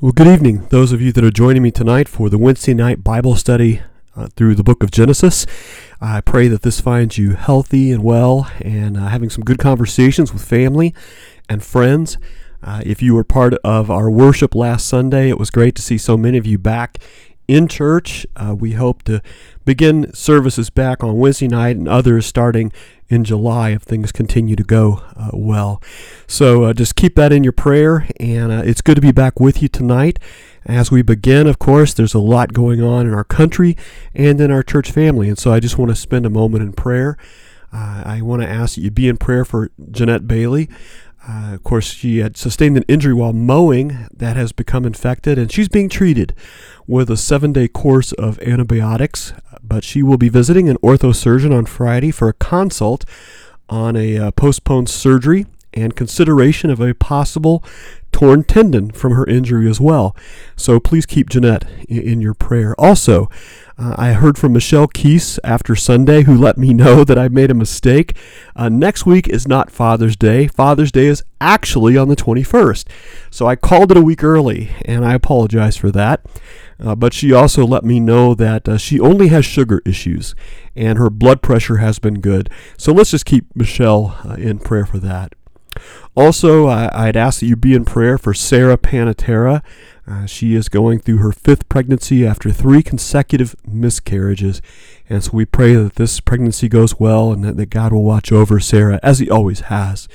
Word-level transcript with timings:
Well, 0.00 0.12
good 0.12 0.28
evening, 0.28 0.64
those 0.70 0.92
of 0.92 1.02
you 1.02 1.10
that 1.10 1.24
are 1.24 1.30
joining 1.32 1.60
me 1.60 1.72
tonight 1.72 2.08
for 2.08 2.30
the 2.30 2.38
Wednesday 2.38 2.72
night 2.72 3.02
Bible 3.02 3.34
study 3.34 3.82
uh, 4.14 4.28
through 4.36 4.54
the 4.54 4.62
book 4.62 4.84
of 4.84 4.92
Genesis. 4.92 5.44
I 6.00 6.20
pray 6.20 6.46
that 6.46 6.62
this 6.62 6.80
finds 6.80 7.18
you 7.18 7.32
healthy 7.32 7.90
and 7.90 8.04
well 8.04 8.48
and 8.60 8.96
uh, 8.96 9.08
having 9.08 9.28
some 9.28 9.42
good 9.42 9.58
conversations 9.58 10.32
with 10.32 10.44
family 10.44 10.94
and 11.48 11.64
friends. 11.64 12.16
Uh, 12.62 12.80
if 12.86 13.02
you 13.02 13.12
were 13.12 13.24
part 13.24 13.54
of 13.64 13.90
our 13.90 14.08
worship 14.08 14.54
last 14.54 14.86
Sunday, 14.86 15.30
it 15.30 15.38
was 15.38 15.50
great 15.50 15.74
to 15.74 15.82
see 15.82 15.98
so 15.98 16.16
many 16.16 16.38
of 16.38 16.46
you 16.46 16.58
back 16.58 16.98
in 17.48 17.66
church. 17.66 18.26
Uh, 18.36 18.54
we 18.54 18.72
hope 18.72 19.02
to 19.04 19.20
begin 19.64 20.12
services 20.14 20.70
back 20.70 21.02
on 21.02 21.18
Wednesday 21.18 21.48
night 21.48 21.76
and 21.76 21.88
others 21.88 22.26
starting 22.26 22.70
in 23.08 23.24
July 23.24 23.70
if 23.70 23.82
things 23.82 24.12
continue 24.12 24.54
to 24.54 24.62
go 24.62 25.02
uh, 25.16 25.30
well. 25.32 25.82
So 26.26 26.64
uh, 26.64 26.72
just 26.74 26.94
keep 26.94 27.16
that 27.16 27.32
in 27.32 27.42
your 27.42 27.52
prayer, 27.52 28.06
and 28.20 28.52
uh, 28.52 28.62
it's 28.64 28.82
good 28.82 28.94
to 28.96 29.00
be 29.00 29.12
back 29.12 29.40
with 29.40 29.62
you 29.62 29.68
tonight. 29.68 30.18
As 30.66 30.90
we 30.90 31.00
begin, 31.00 31.46
of 31.46 31.58
course, 31.58 31.94
there's 31.94 32.14
a 32.14 32.18
lot 32.18 32.52
going 32.52 32.82
on 32.82 33.06
in 33.06 33.14
our 33.14 33.24
country 33.24 33.76
and 34.14 34.38
in 34.40 34.50
our 34.50 34.62
church 34.62 34.90
family, 34.90 35.28
and 35.28 35.38
so 35.38 35.52
I 35.52 35.60
just 35.60 35.78
want 35.78 35.90
to 35.90 35.96
spend 35.96 36.26
a 36.26 36.30
moment 36.30 36.62
in 36.62 36.74
prayer. 36.74 37.16
Uh, 37.72 38.02
I 38.04 38.22
want 38.22 38.42
to 38.42 38.48
ask 38.48 38.74
that 38.74 38.82
you 38.82 38.90
be 38.90 39.08
in 39.08 39.16
prayer 39.16 39.44
for 39.44 39.70
Jeanette 39.90 40.26
Bailey. 40.26 40.68
Uh, 41.28 41.54
of 41.54 41.62
course, 41.62 41.92
she 41.92 42.18
had 42.18 42.36
sustained 42.38 42.76
an 42.78 42.84
injury 42.88 43.12
while 43.12 43.34
mowing 43.34 44.08
that 44.12 44.36
has 44.36 44.50
become 44.52 44.86
infected, 44.86 45.38
and 45.38 45.52
she's 45.52 45.68
being 45.68 45.88
treated 45.88 46.34
with 46.86 47.10
a 47.10 47.16
seven 47.16 47.52
day 47.52 47.68
course 47.68 48.12
of 48.12 48.40
antibiotics. 48.40 49.34
But 49.62 49.84
she 49.84 50.02
will 50.02 50.16
be 50.16 50.30
visiting 50.30 50.70
an 50.70 50.78
orthosurgeon 50.78 51.54
on 51.54 51.66
Friday 51.66 52.10
for 52.10 52.28
a 52.28 52.32
consult 52.32 53.04
on 53.68 53.94
a 53.96 54.16
uh, 54.16 54.30
postponed 54.30 54.88
surgery 54.88 55.44
and 55.74 55.94
consideration 55.94 56.70
of 56.70 56.80
a 56.80 56.94
possible 56.94 57.62
torn 58.10 58.42
tendon 58.42 58.90
from 58.90 59.12
her 59.12 59.26
injury 59.26 59.68
as 59.68 59.80
well. 59.80 60.16
So 60.56 60.80
please 60.80 61.04
keep 61.04 61.28
Jeanette 61.28 61.64
in, 61.88 62.02
in 62.02 62.20
your 62.22 62.32
prayer. 62.32 62.74
Also, 62.78 63.28
uh, 63.78 63.94
I 63.96 64.12
heard 64.12 64.36
from 64.36 64.54
Michelle 64.54 64.88
Keese 64.88 65.38
after 65.44 65.76
Sunday, 65.76 66.22
who 66.22 66.36
let 66.36 66.58
me 66.58 66.74
know 66.74 67.04
that 67.04 67.18
I 67.18 67.28
made 67.28 67.50
a 67.50 67.54
mistake. 67.54 68.16
Uh, 68.56 68.68
next 68.68 69.06
week 69.06 69.28
is 69.28 69.46
not 69.46 69.70
Father's 69.70 70.16
Day. 70.16 70.48
Father's 70.48 70.90
Day 70.90 71.06
is 71.06 71.22
actually 71.40 71.96
on 71.96 72.08
the 72.08 72.16
21st. 72.16 72.86
So 73.30 73.46
I 73.46 73.54
called 73.54 73.92
it 73.92 73.96
a 73.96 74.02
week 74.02 74.24
early, 74.24 74.70
and 74.84 75.04
I 75.04 75.14
apologize 75.14 75.76
for 75.76 75.92
that. 75.92 76.24
Uh, 76.80 76.94
but 76.94 77.12
she 77.12 77.32
also 77.32 77.66
let 77.66 77.84
me 77.84 78.00
know 78.00 78.34
that 78.34 78.68
uh, 78.68 78.78
she 78.78 79.00
only 79.00 79.28
has 79.28 79.44
sugar 79.44 79.82
issues 79.84 80.34
and 80.76 80.96
her 80.96 81.10
blood 81.10 81.42
pressure 81.42 81.78
has 81.78 81.98
been 81.98 82.20
good. 82.20 82.48
So 82.76 82.92
let's 82.92 83.10
just 83.10 83.26
keep 83.26 83.46
Michelle 83.56 84.16
uh, 84.24 84.34
in 84.34 84.60
prayer 84.60 84.86
for 84.86 84.98
that. 84.98 85.34
Also, 86.16 86.66
I'd 86.66 87.16
ask 87.16 87.40
that 87.40 87.46
you 87.46 87.54
be 87.54 87.74
in 87.74 87.84
prayer 87.84 88.18
for 88.18 88.34
Sarah 88.34 88.76
Panatera. 88.76 89.62
Uh, 90.08 90.24
she 90.24 90.54
is 90.54 90.70
going 90.70 90.98
through 90.98 91.18
her 91.18 91.32
fifth 91.32 91.68
pregnancy 91.68 92.26
after 92.26 92.50
three 92.50 92.82
consecutive 92.82 93.54
miscarriages. 93.66 94.62
And 95.08 95.22
so 95.22 95.32
we 95.34 95.44
pray 95.44 95.74
that 95.74 95.96
this 95.96 96.18
pregnancy 96.20 96.68
goes 96.68 96.98
well 96.98 97.30
and 97.30 97.44
that, 97.44 97.56
that 97.58 97.66
God 97.66 97.92
will 97.92 98.04
watch 98.04 98.32
over 98.32 98.58
Sarah 98.58 98.98
as 99.02 99.18
He 99.18 99.28
always 99.28 99.60
has. 99.60 100.08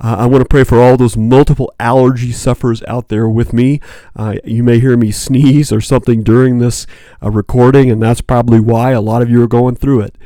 Uh, 0.00 0.16
I 0.20 0.26
want 0.26 0.40
to 0.40 0.48
pray 0.48 0.64
for 0.64 0.80
all 0.80 0.96
those 0.96 1.18
multiple 1.18 1.70
allergy 1.78 2.32
sufferers 2.32 2.82
out 2.84 3.08
there 3.08 3.28
with 3.28 3.52
me. 3.52 3.80
Uh, 4.16 4.36
you 4.44 4.62
may 4.62 4.80
hear 4.80 4.96
me 4.96 5.10
sneeze 5.10 5.70
or 5.70 5.82
something 5.82 6.22
during 6.22 6.58
this 6.58 6.86
uh, 7.22 7.30
recording, 7.30 7.90
and 7.90 8.02
that's 8.02 8.22
probably 8.22 8.60
why 8.60 8.92
a 8.92 9.02
lot 9.02 9.20
of 9.20 9.28
you 9.28 9.42
are 9.42 9.48
going 9.48 9.76
through 9.76 10.00
it. 10.00 10.16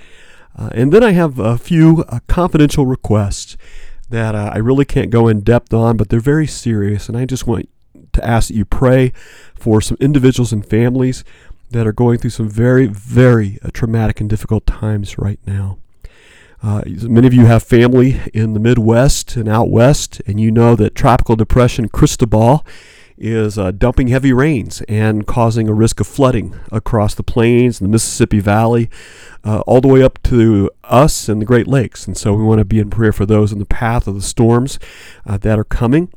Uh, 0.57 0.71
and 0.73 0.93
then 0.93 1.03
I 1.03 1.11
have 1.11 1.41
a 1.41 1.59
few 1.59 2.05
uh, 2.09 2.21
confidential 2.29 2.87
requests 2.87 3.57
that 4.11 4.37
uh, 4.37 4.51
I 4.55 4.59
really 4.59 4.85
can't 4.85 5.11
go 5.11 5.27
in 5.27 5.41
depth 5.41 5.75
on, 5.75 5.97
but 5.97 6.09
they're 6.09 6.21
very 6.21 6.47
serious, 6.47 7.09
and 7.09 7.19
I 7.19 7.25
just 7.25 7.49
want 7.49 7.69
to 8.15 8.27
ask 8.27 8.49
that 8.49 8.55
you 8.55 8.65
pray 8.65 9.13
for 9.55 9.81
some 9.81 9.97
individuals 10.01 10.53
and 10.53 10.65
families 10.65 11.25
that 11.71 11.87
are 11.87 11.93
going 11.93 12.19
through 12.19 12.31
some 12.31 12.49
very, 12.49 12.87
very 12.87 13.59
traumatic 13.73 14.21
and 14.21 14.31
difficult 14.31 14.67
times 14.67 15.19
right 15.19 15.41
now. 15.47 15.79
Uh, 16.63 16.83
many 17.03 17.27
of 17.27 17.35
you 17.35 17.45
have 17.45 17.63
family 17.63 18.21
in 18.33 18.55
the 18.55 18.61
Midwest 18.61 19.37
and 19.37 19.49
out 19.49 19.69
west, 19.69 20.23
and 20.27 20.41
you 20.41 20.51
know 20.51 20.75
that 20.77 20.95
tropical 20.95 21.37
depression 21.37 21.89
Cristobal 21.89 22.65
is 23.19 23.59
uh, 23.59 23.71
dumping 23.71 24.09
heavy 24.09 24.33
rains 24.33 24.83
and 24.89 25.27
causing 25.27 25.69
a 25.69 25.75
risk 25.75 26.01
of 26.01 26.07
flooding 26.07 26.59
across 26.73 27.15
the 27.15 27.23
plains 27.23 27.81
and 27.81 27.89
the 27.89 27.93
Mississippi 27.93 28.41
Valley, 28.41 28.89
uh, 29.45 29.61
all 29.67 29.81
the 29.81 29.89
way 29.89 30.03
up 30.03 30.23
to 30.23 30.71
us 30.85 31.29
and 31.29 31.41
the 31.41 31.47
Great 31.47 31.69
Lakes. 31.69 32.07
And 32.07 32.17
so 32.17 32.33
we 32.33 32.43
want 32.43 32.61
to 32.61 32.65
be 32.65 32.81
in 32.81 32.91
prayer 32.91 33.13
for 33.13 33.27
those 33.27 33.53
in 33.53 33.59
the 33.59 33.67
path 33.67 34.07
of 34.07 34.15
the 34.15 34.23
storms 34.23 34.79
uh, 35.27 35.37
that 35.39 35.59
are 35.59 35.65
coming. 35.65 36.11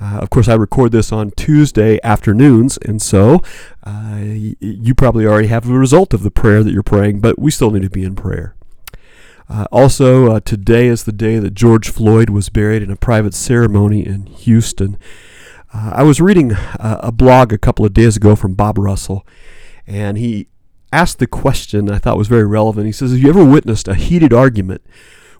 Uh, 0.00 0.18
of 0.20 0.30
course, 0.30 0.48
I 0.48 0.54
record 0.54 0.92
this 0.92 1.10
on 1.10 1.30
Tuesday 1.32 1.98
afternoons, 2.04 2.76
and 2.78 3.00
so 3.00 3.40
uh, 3.84 4.18
you 4.20 4.94
probably 4.94 5.26
already 5.26 5.48
have 5.48 5.66
the 5.66 5.72
result 5.72 6.12
of 6.12 6.22
the 6.22 6.30
prayer 6.30 6.62
that 6.62 6.72
you're 6.72 6.82
praying, 6.82 7.20
but 7.20 7.38
we 7.38 7.50
still 7.50 7.70
need 7.70 7.82
to 7.82 7.90
be 7.90 8.04
in 8.04 8.14
prayer. 8.14 8.54
Uh, 9.48 9.66
also, 9.70 10.32
uh, 10.32 10.40
today 10.40 10.86
is 10.86 11.04
the 11.04 11.12
day 11.12 11.38
that 11.38 11.54
George 11.54 11.88
Floyd 11.88 12.30
was 12.30 12.48
buried 12.48 12.82
in 12.82 12.90
a 12.90 12.96
private 12.96 13.32
ceremony 13.32 14.04
in 14.04 14.26
Houston. 14.26 14.98
Uh, 15.72 15.92
I 15.94 16.02
was 16.02 16.20
reading 16.20 16.52
a 16.78 17.12
blog 17.12 17.52
a 17.52 17.58
couple 17.58 17.84
of 17.84 17.94
days 17.94 18.16
ago 18.16 18.36
from 18.36 18.54
Bob 18.54 18.76
Russell, 18.76 19.26
and 19.86 20.18
he 20.18 20.48
asked 20.92 21.18
the 21.18 21.26
question 21.26 21.90
I 21.90 21.98
thought 21.98 22.18
was 22.18 22.28
very 22.28 22.46
relevant. 22.46 22.86
He 22.86 22.92
says, 22.92 23.12
Have 23.12 23.20
you 23.20 23.28
ever 23.28 23.44
witnessed 23.44 23.88
a 23.88 23.94
heated 23.94 24.32
argument 24.32 24.82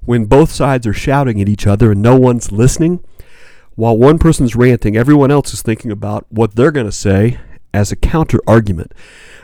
when 0.04 0.26
both 0.26 0.50
sides 0.52 0.86
are 0.86 0.92
shouting 0.92 1.40
at 1.40 1.48
each 1.48 1.66
other 1.66 1.92
and 1.92 2.02
no 2.02 2.16
one's 2.16 2.52
listening? 2.52 3.04
While 3.76 3.98
one 3.98 4.19
person's 4.19 4.56
ranting, 4.56 4.97
everyone 4.97 5.31
else 5.31 5.53
is 5.53 5.62
thinking 5.62 5.91
about 5.91 6.26
what 6.31 6.56
they're 6.56 6.70
going 6.70 6.87
to 6.87 6.92
say 6.92 7.38
as 7.75 7.92
a 7.92 7.97
counter 7.97 8.41
argument. 8.47 8.92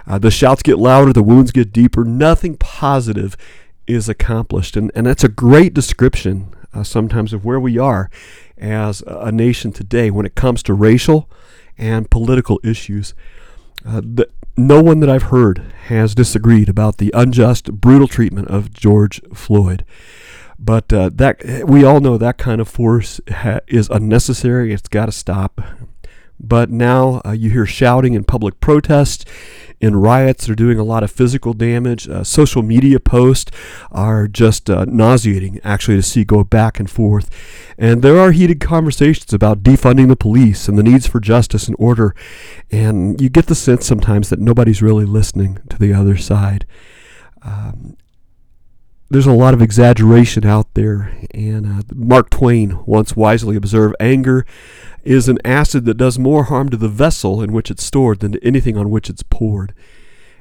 Uh, 0.06 0.18
the 0.18 0.30
shouts 0.30 0.62
get 0.62 0.78
louder, 0.78 1.12
the 1.12 1.22
wounds 1.22 1.52
get 1.52 1.72
deeper, 1.72 2.02
nothing 2.02 2.56
positive 2.56 3.36
is 3.86 4.08
accomplished. 4.08 4.74
And, 4.74 4.90
and 4.94 5.06
that's 5.06 5.22
a 5.22 5.28
great 5.28 5.74
description 5.74 6.54
uh, 6.72 6.82
sometimes 6.82 7.34
of 7.34 7.44
where 7.44 7.60
we 7.60 7.78
are 7.78 8.10
as 8.56 9.02
a 9.06 9.30
nation 9.30 9.70
today 9.70 10.10
when 10.10 10.24
it 10.24 10.34
comes 10.34 10.62
to 10.62 10.74
racial 10.74 11.28
and 11.76 12.10
political 12.10 12.58
issues. 12.64 13.14
Uh, 13.86 14.00
the, 14.02 14.28
no 14.56 14.82
one 14.82 15.00
that 15.00 15.10
I've 15.10 15.24
heard 15.24 15.58
has 15.88 16.14
disagreed 16.14 16.68
about 16.68 16.98
the 16.98 17.10
unjust, 17.14 17.72
brutal 17.72 18.08
treatment 18.08 18.48
of 18.48 18.72
George 18.72 19.20
Floyd. 19.34 19.84
But 20.64 20.92
uh, 20.92 21.10
that 21.14 21.64
we 21.66 21.84
all 21.84 22.00
know 22.00 22.16
that 22.16 22.38
kind 22.38 22.60
of 22.60 22.68
force 22.68 23.20
ha- 23.28 23.60
is 23.66 23.88
unnecessary. 23.90 24.72
It's 24.72 24.88
got 24.88 25.06
to 25.06 25.12
stop. 25.12 25.60
But 26.38 26.70
now 26.70 27.20
uh, 27.24 27.32
you 27.32 27.50
hear 27.50 27.66
shouting 27.66 28.14
and 28.14 28.26
public 28.26 28.60
protest 28.60 29.28
in 29.80 29.96
riots. 29.96 30.46
They're 30.46 30.54
doing 30.54 30.78
a 30.78 30.84
lot 30.84 31.02
of 31.02 31.10
physical 31.10 31.52
damage. 31.52 32.08
Uh, 32.08 32.22
social 32.22 32.62
media 32.62 33.00
posts 33.00 33.50
are 33.90 34.28
just 34.28 34.70
uh, 34.70 34.84
nauseating, 34.86 35.60
actually, 35.64 35.96
to 35.96 36.02
see 36.02 36.24
go 36.24 36.44
back 36.44 36.78
and 36.78 36.88
forth. 36.88 37.28
And 37.76 38.02
there 38.02 38.18
are 38.18 38.30
heated 38.30 38.60
conversations 38.60 39.32
about 39.32 39.64
defunding 39.64 40.08
the 40.08 40.16
police 40.16 40.68
and 40.68 40.78
the 40.78 40.84
needs 40.84 41.08
for 41.08 41.18
justice 41.18 41.66
and 41.66 41.76
order. 41.78 42.14
And 42.70 43.20
you 43.20 43.28
get 43.28 43.46
the 43.46 43.56
sense 43.56 43.84
sometimes 43.84 44.30
that 44.30 44.38
nobody's 44.38 44.80
really 44.82 45.06
listening 45.06 45.58
to 45.70 45.78
the 45.78 45.92
other 45.92 46.16
side. 46.16 46.66
Um, 47.42 47.96
there's 49.12 49.26
a 49.26 49.32
lot 49.32 49.52
of 49.52 49.60
exaggeration 49.60 50.46
out 50.46 50.72
there, 50.72 51.12
and 51.34 51.66
uh, 51.66 51.82
Mark 51.94 52.30
Twain 52.30 52.82
once 52.86 53.14
wisely 53.14 53.56
observed 53.56 53.94
anger 54.00 54.46
is 55.04 55.28
an 55.28 55.38
acid 55.44 55.84
that 55.84 55.98
does 55.98 56.18
more 56.18 56.44
harm 56.44 56.70
to 56.70 56.78
the 56.78 56.88
vessel 56.88 57.42
in 57.42 57.52
which 57.52 57.70
it's 57.70 57.84
stored 57.84 58.20
than 58.20 58.32
to 58.32 58.42
anything 58.42 58.74
on 58.78 58.88
which 58.88 59.10
it's 59.10 59.22
poured. 59.22 59.74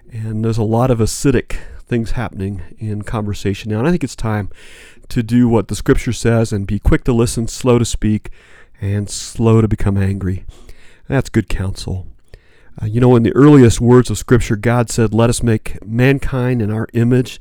And 0.09 0.45
there's 0.45 0.57
a 0.57 0.63
lot 0.63 0.89
of 0.89 0.99
acidic 0.99 1.57
things 1.85 2.11
happening 2.11 2.61
in 2.77 3.01
conversation 3.01 3.71
now. 3.71 3.79
And 3.79 3.87
I 3.89 3.91
think 3.91 4.05
it's 4.05 4.15
time 4.15 4.49
to 5.09 5.21
do 5.21 5.49
what 5.49 5.67
the 5.67 5.75
scripture 5.75 6.13
says 6.13 6.53
and 6.53 6.65
be 6.65 6.79
quick 6.79 7.03
to 7.03 7.13
listen, 7.13 7.49
slow 7.49 7.77
to 7.77 7.83
speak, 7.83 8.29
and 8.79 9.09
slow 9.09 9.59
to 9.59 9.67
become 9.67 9.97
angry. 9.97 10.45
That's 11.09 11.27
good 11.27 11.49
counsel. 11.49 12.07
Uh, 12.81 12.85
you 12.85 13.01
know, 13.01 13.17
in 13.17 13.23
the 13.23 13.35
earliest 13.35 13.81
words 13.81 14.09
of 14.09 14.17
Scripture, 14.17 14.55
God 14.55 14.89
said, 14.89 15.13
Let 15.13 15.29
us 15.29 15.43
make 15.43 15.85
mankind 15.85 16.61
in 16.61 16.71
our 16.71 16.87
image. 16.93 17.39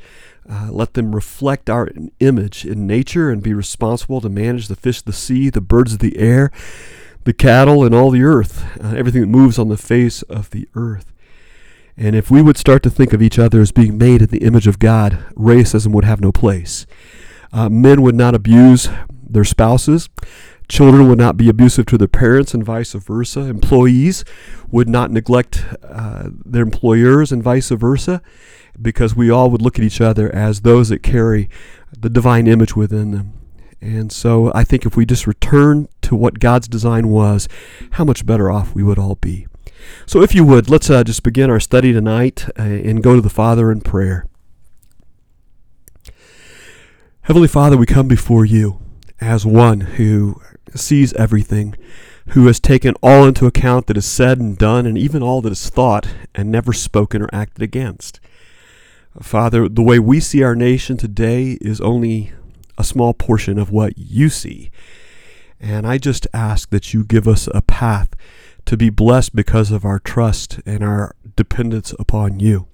Uh, 0.50 0.69
let 0.73 0.94
them 0.94 1.14
reflect 1.14 1.70
our 1.70 1.88
image 2.19 2.64
in 2.67 2.85
nature 2.85 3.31
and 3.31 3.41
be 3.41 3.55
responsible 3.55 4.20
to 4.20 4.29
manage 4.29 4.67
the 4.67 4.75
fish 4.75 4.99
of 4.99 5.05
the 5.05 5.12
sea, 5.12 5.49
the 5.49 5.61
birds 5.61 5.93
of 5.93 6.00
the 6.00 6.19
air, 6.19 6.50
the 7.23 7.32
cattle 7.32 7.85
and 7.85 7.94
all 7.94 8.11
the 8.11 8.25
earth, 8.25 8.64
uh, 8.82 8.94
everything 8.97 9.20
that 9.20 9.29
moves 9.29 9.61
on 9.61 9.69
the 9.69 9.76
face 9.76 10.23
of 10.23 10.50
the 10.50 10.69
earth. 10.75 11.12
And 11.97 12.17
if 12.17 12.32
we 12.32 12.43
would 12.43 12.56
start 12.56 12.82
to 12.82 12.91
think 12.91 13.12
of 13.12 13.23
each 13.23 13.38
other 13.38 13.61
as 13.61 13.70
being 13.70 13.97
made 13.97 14.23
in 14.23 14.29
the 14.29 14.43
image 14.43 14.67
of 14.67 14.81
God, 14.81 15.25
racism 15.37 15.93
would 15.93 16.05
have 16.05 16.20
no 16.20 16.32
place. 16.32 16.85
Uh, 17.52 17.69
men 17.69 18.02
would 18.02 18.17
not 18.17 18.35
abuse 18.35 18.88
their 19.08 19.44
spouses. 19.44 20.08
Children 20.71 21.09
would 21.09 21.19
not 21.19 21.37
be 21.37 21.49
abusive 21.49 21.87
to 21.87 21.99
their 21.99 22.07
parents 22.07 22.55
and 22.55 22.65
vice 22.65 22.93
versa. 22.93 23.41
Employees 23.41 24.25
would 24.71 24.89
not 24.89 25.11
neglect 25.11 25.65
uh, 25.83 26.29
their 26.45 26.63
employers 26.63 27.33
and 27.33 27.43
vice 27.43 27.71
versa 27.71 28.23
because 28.81 29.17
we 29.17 29.31
all 29.31 29.51
would 29.51 29.61
look 29.61 29.81
at 29.81 29.85
each 29.85 30.01
other 30.01 30.33
as 30.33 30.61
those 30.61 30.91
that 30.91 31.03
carry 31.03 31.51
the 31.99 32.09
divine 32.09 32.47
image 32.47 32.77
within 32.77 33.11
them. 33.11 33.33
And 33.81 34.13
so 34.13 34.53
I 34.55 34.63
think 34.63 34.87
if 34.87 34.97
we 34.97 35.05
just 35.05 35.27
return 35.27 35.89
to 36.03 36.15
what 36.15 36.39
God's 36.39 36.69
design 36.69 37.09
was, 37.09 37.49
how 37.93 38.05
much 38.05 38.25
better 38.25 38.49
off 38.49 38.73
we 38.73 38.85
would 38.85 38.99
all 38.99 39.17
be. 39.17 39.49
So 40.07 40.23
if 40.23 40.37
you 40.37 40.45
would, 40.45 40.71
let's 40.71 40.89
uh, 40.89 41.03
just 41.03 41.25
begin 41.25 41.51
our 41.51 41.59
study 41.59 41.93
tonight 41.93 42.47
uh, 42.57 42.63
and 42.63 43.03
go 43.03 43.17
to 43.17 43.21
the 43.21 43.29
Father 43.29 43.73
in 43.73 43.81
prayer. 43.81 44.29
Heavenly 47.23 47.49
Father, 47.49 47.77
we 47.77 47.87
come 47.87 48.07
before 48.07 48.45
you 48.45 48.81
as 49.21 49.45
one 49.45 49.81
who 49.81 50.41
sees 50.75 51.13
everything, 51.15 51.77
who 52.29 52.47
has 52.47 52.61
taken 52.61 52.95
all 53.03 53.27
into 53.27 53.47
account 53.47 53.87
that 53.87 53.97
is 53.97 54.07
said 54.07 54.39
and 54.39 54.57
done, 54.57 54.87
and 54.87 54.97
even 54.97 55.23
all 55.23 55.41
that 55.41 55.53
is 55.53 55.71
thought 55.71 56.09
and 56.35 56.51
never 56.51 56.73
spoken 56.73 57.23
or 57.23 57.29
acted 57.33 57.63
against. 57.63 58.21
Father, 59.21 59.69
the 59.69 59.83
way 59.83 59.99
we 59.99 60.21
see 60.21 60.43
our 60.43 60.55
nation 60.55 60.97
today 60.97 61.59
is 61.61 61.81
only 61.81 62.33
a 62.79 62.85
small 62.85 63.13
portion 63.13 63.59
of 63.59 63.71
what 63.71 63.93
you 63.97 64.29
see. 64.29 64.71
And 65.61 65.87
I 65.87 65.99
just 65.99 66.27
ask 66.33 66.71
that 66.71 66.95
you 66.95 67.05
give 67.05 67.27
us 67.27 67.49
a 67.53 67.61
path 67.61 68.11
to 68.67 68.77
be 68.77 68.89
blessed 68.89 69.35
because 69.35 69.71
of 69.71 69.85
our 69.85 69.99
trust 69.99 70.61
and 70.65 70.83
our 70.83 71.15
dependence 71.37 71.93
upon 71.99 72.41
you. 72.41 72.67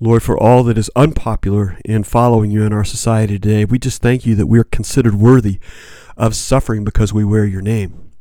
Lord, 0.00 0.24
for 0.24 0.36
all 0.36 0.64
that 0.64 0.76
is 0.76 0.90
unpopular 0.96 1.78
in 1.84 2.02
following 2.02 2.50
you 2.50 2.64
in 2.64 2.72
our 2.72 2.84
society 2.84 3.38
today, 3.38 3.64
we 3.64 3.78
just 3.78 4.02
thank 4.02 4.26
you 4.26 4.34
that 4.34 4.48
we 4.48 4.58
are 4.58 4.64
considered 4.64 5.14
worthy 5.14 5.60
of 6.22 6.36
suffering 6.36 6.84
because 6.84 7.12
we 7.12 7.24
wear 7.24 7.44
your 7.44 7.60
name. 7.60 8.12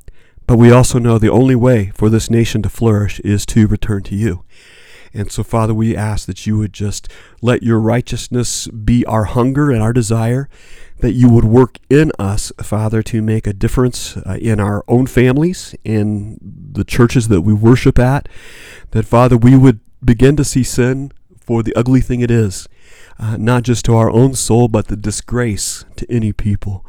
But 0.48 0.57
we 0.57 0.71
also 0.71 0.98
know 0.98 1.19
the 1.19 1.30
only 1.30 1.56
way 1.56 1.92
for 1.94 2.09
this 2.09 2.31
nation 2.31 2.63
to 2.63 2.69
flourish 2.69 3.19
is 3.19 3.45
to 3.45 3.68
return 3.68 4.01
to 4.03 4.15
you. 4.15 4.44
And 5.13 5.31
so, 5.31 5.44
Father, 5.44 5.74
we 5.74 5.95
ask 5.95 6.25
that 6.25 6.48
you 6.48 6.57
would 6.57 6.74
just 6.74 7.07
let 7.44 7.62
your 7.62 7.80
righteousness 7.80 8.68
be 8.68 9.06
our 9.06 9.25
hunger 9.25 9.69
and 9.69 9.83
our 9.83 9.94
desire, 9.94 10.50
that 11.00 11.12
you 11.12 11.30
would 11.30 11.45
work 11.45 11.77
in 11.92 12.12
us, 12.18 12.51
Father, 12.63 13.03
to 13.03 13.21
make 13.21 13.45
a 13.45 13.53
difference 13.53 14.18
uh, 14.18 14.38
in 14.42 14.59
our 14.59 14.83
own 14.88 15.06
families, 15.06 15.75
in 15.83 16.39
the 16.42 16.83
churches 16.83 17.27
that 17.27 17.42
we 17.42 17.53
worship 17.53 18.00
at, 18.00 18.27
that, 18.92 19.06
Father, 19.06 19.38
we 19.38 19.56
would 19.56 19.80
begin 20.03 20.36
to 20.38 20.44
see 20.44 20.63
sin 20.63 21.12
for 21.39 21.62
the 21.62 21.75
ugly 21.75 22.01
thing 22.01 22.21
it 22.21 22.31
is, 22.31 22.68
uh, 23.19 23.38
not 23.38 23.62
just 23.62 23.86
to 23.86 23.95
our 23.95 24.09
own 24.09 24.33
soul, 24.33 24.68
but 24.68 24.88
the 24.88 24.95
disgrace 24.95 25.86
to 25.98 26.12
any 26.12 26.33
people. 26.33 26.83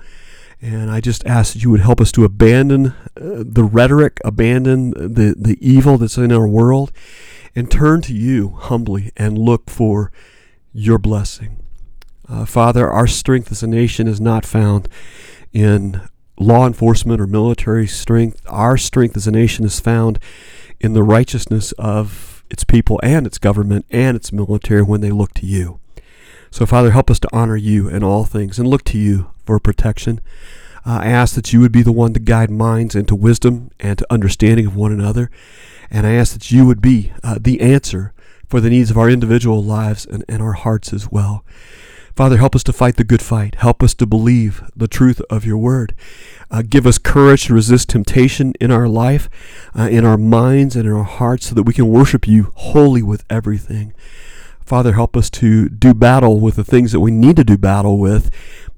And 0.62 0.92
I 0.92 1.00
just 1.00 1.26
ask 1.26 1.52
that 1.52 1.62
you 1.62 1.70
would 1.70 1.80
help 1.80 2.00
us 2.00 2.12
to 2.12 2.24
abandon 2.24 2.94
uh, 3.16 3.42
the 3.44 3.64
rhetoric, 3.64 4.20
abandon 4.24 4.90
the, 4.90 5.34
the 5.36 5.58
evil 5.60 5.98
that's 5.98 6.16
in 6.16 6.30
our 6.30 6.46
world, 6.46 6.92
and 7.56 7.68
turn 7.68 8.00
to 8.02 8.14
you 8.14 8.50
humbly 8.50 9.10
and 9.16 9.36
look 9.36 9.68
for 9.68 10.12
your 10.72 10.98
blessing. 10.98 11.58
Uh, 12.28 12.44
Father, 12.44 12.88
our 12.88 13.08
strength 13.08 13.50
as 13.50 13.64
a 13.64 13.66
nation 13.66 14.06
is 14.06 14.20
not 14.20 14.46
found 14.46 14.88
in 15.52 16.00
law 16.38 16.64
enforcement 16.64 17.20
or 17.20 17.26
military 17.26 17.88
strength. 17.88 18.40
Our 18.46 18.76
strength 18.76 19.16
as 19.16 19.26
a 19.26 19.32
nation 19.32 19.64
is 19.64 19.80
found 19.80 20.20
in 20.80 20.92
the 20.92 21.02
righteousness 21.02 21.72
of 21.72 22.44
its 22.48 22.62
people 22.62 23.00
and 23.02 23.26
its 23.26 23.38
government 23.38 23.84
and 23.90 24.16
its 24.16 24.32
military 24.32 24.82
when 24.82 25.00
they 25.00 25.10
look 25.10 25.34
to 25.34 25.46
you. 25.46 25.80
So, 26.52 26.66
Father, 26.66 26.92
help 26.92 27.10
us 27.10 27.18
to 27.20 27.28
honor 27.32 27.56
you 27.56 27.88
in 27.88 28.04
all 28.04 28.24
things 28.24 28.58
and 28.58 28.68
look 28.68 28.84
to 28.84 28.98
you 28.98 29.30
for 29.44 29.58
protection. 29.58 30.20
Uh, 30.84 31.00
I 31.02 31.06
ask 31.06 31.34
that 31.34 31.52
you 31.52 31.60
would 31.60 31.72
be 31.72 31.82
the 31.82 31.92
one 31.92 32.12
to 32.14 32.20
guide 32.20 32.50
minds 32.50 32.94
into 32.94 33.14
wisdom 33.14 33.70
and 33.78 33.98
to 33.98 34.06
understanding 34.10 34.66
of 34.66 34.74
one 34.74 34.92
another. 34.92 35.30
And 35.90 36.06
I 36.06 36.12
ask 36.12 36.32
that 36.32 36.50
you 36.50 36.66
would 36.66 36.80
be 36.80 37.12
uh, 37.22 37.38
the 37.40 37.60
answer 37.60 38.12
for 38.48 38.60
the 38.60 38.70
needs 38.70 38.90
of 38.90 38.98
our 38.98 39.08
individual 39.08 39.62
lives 39.62 40.04
and, 40.06 40.24
and 40.28 40.42
our 40.42 40.52
hearts 40.52 40.92
as 40.92 41.10
well. 41.10 41.44
Father, 42.14 42.36
help 42.36 42.54
us 42.54 42.62
to 42.64 42.72
fight 42.72 42.96
the 42.96 43.04
good 43.04 43.22
fight. 43.22 43.54
Help 43.56 43.82
us 43.82 43.94
to 43.94 44.06
believe 44.06 44.62
the 44.76 44.88
truth 44.88 45.22
of 45.30 45.46
your 45.46 45.56
word. 45.56 45.94
Uh, 46.50 46.62
give 46.68 46.86
us 46.86 46.98
courage 46.98 47.46
to 47.46 47.54
resist 47.54 47.88
temptation 47.88 48.52
in 48.60 48.70
our 48.70 48.86
life, 48.86 49.30
uh, 49.78 49.88
in 49.90 50.04
our 50.04 50.18
minds, 50.18 50.76
and 50.76 50.86
in 50.86 50.92
our 50.92 51.04
hearts 51.04 51.46
so 51.46 51.54
that 51.54 51.62
we 51.62 51.72
can 51.72 51.88
worship 51.88 52.28
you 52.28 52.52
wholly 52.56 53.02
with 53.02 53.24
everything. 53.30 53.94
Father, 54.64 54.92
help 54.92 55.16
us 55.16 55.30
to 55.30 55.68
do 55.70 55.94
battle 55.94 56.38
with 56.38 56.56
the 56.56 56.64
things 56.64 56.92
that 56.92 57.00
we 57.00 57.10
need 57.10 57.36
to 57.36 57.44
do 57.44 57.56
battle 57.56 57.98
with, 57.98 58.30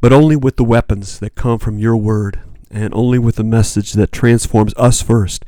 but 0.04 0.12
only 0.12 0.36
with 0.36 0.56
the 0.56 0.64
weapons 0.64 1.18
that 1.18 1.34
come 1.34 1.58
from 1.58 1.78
your 1.78 1.96
word 1.96 2.38
and 2.70 2.92
only 2.92 3.18
with 3.18 3.36
the 3.36 3.42
message 3.42 3.94
that 3.94 4.12
transforms 4.12 4.74
us 4.76 5.00
first, 5.00 5.46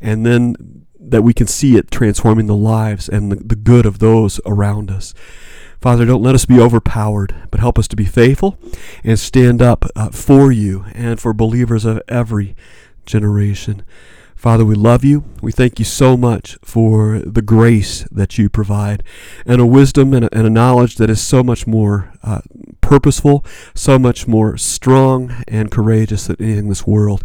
and 0.00 0.24
then 0.24 0.86
that 1.00 1.22
we 1.22 1.34
can 1.34 1.48
see 1.48 1.76
it 1.76 1.90
transforming 1.90 2.46
the 2.46 2.54
lives 2.54 3.08
and 3.08 3.32
the, 3.32 3.34
the 3.34 3.56
good 3.56 3.84
of 3.84 3.98
those 3.98 4.40
around 4.46 4.88
us. 4.88 5.14
Father, 5.80 6.04
don't 6.04 6.22
let 6.22 6.36
us 6.36 6.46
be 6.46 6.60
overpowered, 6.60 7.34
but 7.50 7.58
help 7.58 7.76
us 7.76 7.88
to 7.88 7.96
be 7.96 8.04
faithful 8.04 8.56
and 9.02 9.18
stand 9.18 9.60
up 9.60 9.84
uh, 9.96 10.10
for 10.10 10.52
you 10.52 10.84
and 10.94 11.18
for 11.18 11.32
believers 11.32 11.84
of 11.84 12.00
every 12.06 12.54
generation. 13.04 13.84
Father, 14.38 14.64
we 14.64 14.76
love 14.76 15.04
you. 15.04 15.24
We 15.42 15.50
thank 15.50 15.80
you 15.80 15.84
so 15.84 16.16
much 16.16 16.58
for 16.62 17.18
the 17.18 17.42
grace 17.42 18.06
that 18.12 18.38
you 18.38 18.48
provide 18.48 19.02
and 19.44 19.60
a 19.60 19.66
wisdom 19.66 20.14
and 20.14 20.26
a, 20.26 20.28
and 20.32 20.46
a 20.46 20.50
knowledge 20.50 20.94
that 20.98 21.10
is 21.10 21.20
so 21.20 21.42
much 21.42 21.66
more 21.66 22.12
uh, 22.22 22.42
purposeful, 22.80 23.44
so 23.74 23.98
much 23.98 24.28
more 24.28 24.56
strong 24.56 25.42
and 25.48 25.72
courageous 25.72 26.28
than 26.28 26.36
anything 26.38 26.68
this 26.68 26.86
world 26.86 27.24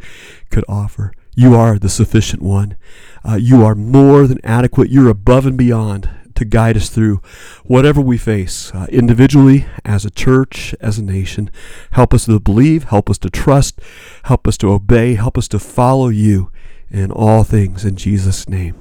could 0.50 0.66
offer. 0.68 1.14
You 1.36 1.54
are 1.54 1.78
the 1.78 1.88
sufficient 1.88 2.42
one. 2.42 2.78
Uh, 3.24 3.36
you 3.36 3.64
are 3.64 3.76
more 3.76 4.26
than 4.26 4.44
adequate. 4.44 4.90
You're 4.90 5.10
above 5.10 5.46
and 5.46 5.56
beyond 5.56 6.10
to 6.34 6.46
guide 6.46 6.76
us 6.76 6.90
through 6.90 7.22
whatever 7.64 8.02
we 8.02 8.18
face, 8.18 8.74
uh, 8.74 8.88
individually, 8.90 9.68
as 9.86 10.04
a 10.04 10.10
church, 10.10 10.74
as 10.82 10.98
a 10.98 11.04
nation. 11.04 11.52
Help 11.92 12.12
us 12.12 12.26
to 12.26 12.40
believe, 12.40 12.86
help 12.86 13.08
us 13.08 13.20
to 13.20 13.30
trust, 13.30 13.80
help 14.24 14.48
us 14.48 14.58
to 14.58 14.72
obey, 14.72 15.14
help 15.14 15.38
us 15.38 15.48
to 15.50 15.60
follow 15.60 16.08
you 16.08 16.50
in 16.94 17.12
all 17.12 17.44
things 17.44 17.84
in 17.84 17.96
Jesus' 17.96 18.48
name. 18.48 18.76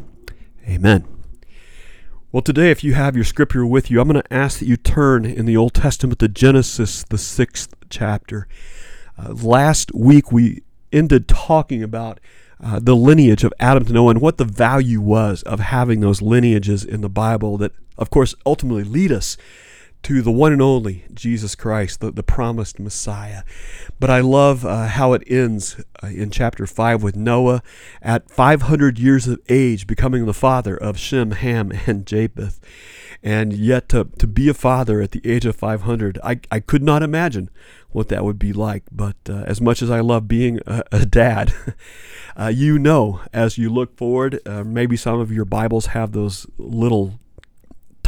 Amen. 0.69 1.05
Well, 2.31 2.43
today, 2.43 2.71
if 2.71 2.85
you 2.85 2.95
have 2.95 3.17
your 3.17 3.25
scripture 3.25 3.67
with 3.67 3.91
you, 3.91 4.01
I'm 4.01 4.09
going 4.09 4.23
to 4.23 4.33
ask 4.33 4.59
that 4.59 4.67
you 4.67 4.77
turn 4.77 5.25
in 5.25 5.47
the 5.47 5.57
Old 5.57 5.75
Testament 5.75 6.19
to 6.21 6.29
Genesis, 6.29 7.05
the 7.05 7.19
sixth 7.19 7.75
chapter. 7.91 8.47
Uh, 9.19 9.33
last 9.33 9.93
week, 9.95 10.31
we 10.31 10.63
ended 10.93 11.27
talking 11.27 11.83
about 11.83 12.21
uh, 12.63 12.79
the 12.81 12.95
lineage 12.95 13.45
of 13.45 13.53
Adam 13.59 13.85
to 13.87 13.93
Noah 13.93 14.11
and 14.11 14.21
what 14.21 14.37
the 14.37 14.45
value 14.45 15.01
was 15.01 15.43
of 15.43 15.61
having 15.61 16.01
those 16.01 16.23
lineages 16.23 16.85
in 16.85 17.01
the 17.01 17.09
Bible 17.09 17.59
that, 17.59 17.73
of 17.99 18.11
course, 18.11 18.35
ultimately 18.47 18.85
lead 18.85 19.11
us 19.11 19.37
to 20.03 20.21
the 20.23 20.31
one 20.31 20.53
and 20.53 20.63
only 20.63 21.05
Jesus 21.15 21.55
Christ, 21.55 22.01
the, 22.01 22.11
the 22.11 22.23
promised 22.23 22.81
Messiah. 22.81 23.43
But 24.01 24.11
I 24.11 24.21
love 24.21 24.65
uh, 24.65 24.87
how 24.89 25.13
it 25.13 25.23
ends 25.27 25.77
uh, 26.03 26.09
in 26.09 26.31
chapter 26.31 26.67
5 26.67 27.03
with 27.03 27.17
Noah 27.17 27.63
at 28.01 28.31
500 28.31 28.99
years 28.99 29.29
of 29.29 29.41
age 29.49 29.87
becoming 29.87 30.27
the 30.27 30.35
father 30.35 30.77
of 30.77 30.99
Shem, 30.99 31.31
Ham, 31.33 31.73
and 31.87 32.07
Japheth. 32.07 32.61
And 33.23 33.53
yet, 33.53 33.89
to, 33.91 34.09
to 34.19 34.27
be 34.27 34.49
a 34.49 34.55
father 34.55 35.01
at 35.01 35.13
the 35.13 35.21
age 35.25 35.47
of 35.47 35.55
500, 35.55 36.19
I, 36.25 36.41
I 36.51 36.59
could 36.59 36.83
not 36.83 37.05
imagine 37.05 37.51
what 37.91 38.09
that 38.09 38.25
would 38.25 38.39
be 38.39 38.53
like. 38.53 38.83
But 38.91 39.17
uh, 39.29 39.45
as 39.47 39.61
much 39.61 39.81
as 39.81 39.91
I 39.91 40.01
love 40.01 40.27
being 40.27 40.59
a, 40.67 40.83
a 40.91 41.07
dad, 41.07 41.55
uh, 42.37 42.49
you 42.49 42.81
know, 42.81 43.21
as 43.33 43.59
you 43.59 43.71
look 43.71 43.97
forward, 43.97 44.41
uh, 44.45 44.65
maybe 44.65 44.97
some 44.97 45.21
of 45.21 45.31
your 45.31 45.45
Bibles 45.45 45.87
have 45.87 46.11
those 46.11 46.47
little 46.59 47.21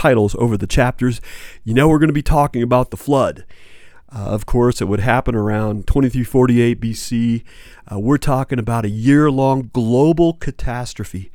titles 0.05 0.37
over 0.39 0.59
the 0.59 0.67
chapters, 0.67 1.19
you 1.65 1.73
know 1.73 1.89
we're 1.89 1.99
going 1.99 2.09
to 2.11 2.13
be 2.13 2.21
talking 2.21 2.63
about 2.63 2.91
the 2.91 2.97
flood. 2.97 3.47
Uh, 4.15 4.19
of 4.19 4.45
course, 4.45 4.83
it 4.83 4.85
would 4.85 5.01
happen 5.01 5.35
around 5.35 5.87
2348 5.87 6.79
BC. 6.79 7.43
Uh, 7.91 7.99
we're 7.99 8.19
talking 8.19 8.59
about 8.59 8.85
a 8.85 8.91
year 8.91 9.31
long 9.31 9.71
global 9.73 10.35
catastrophe 10.35 11.33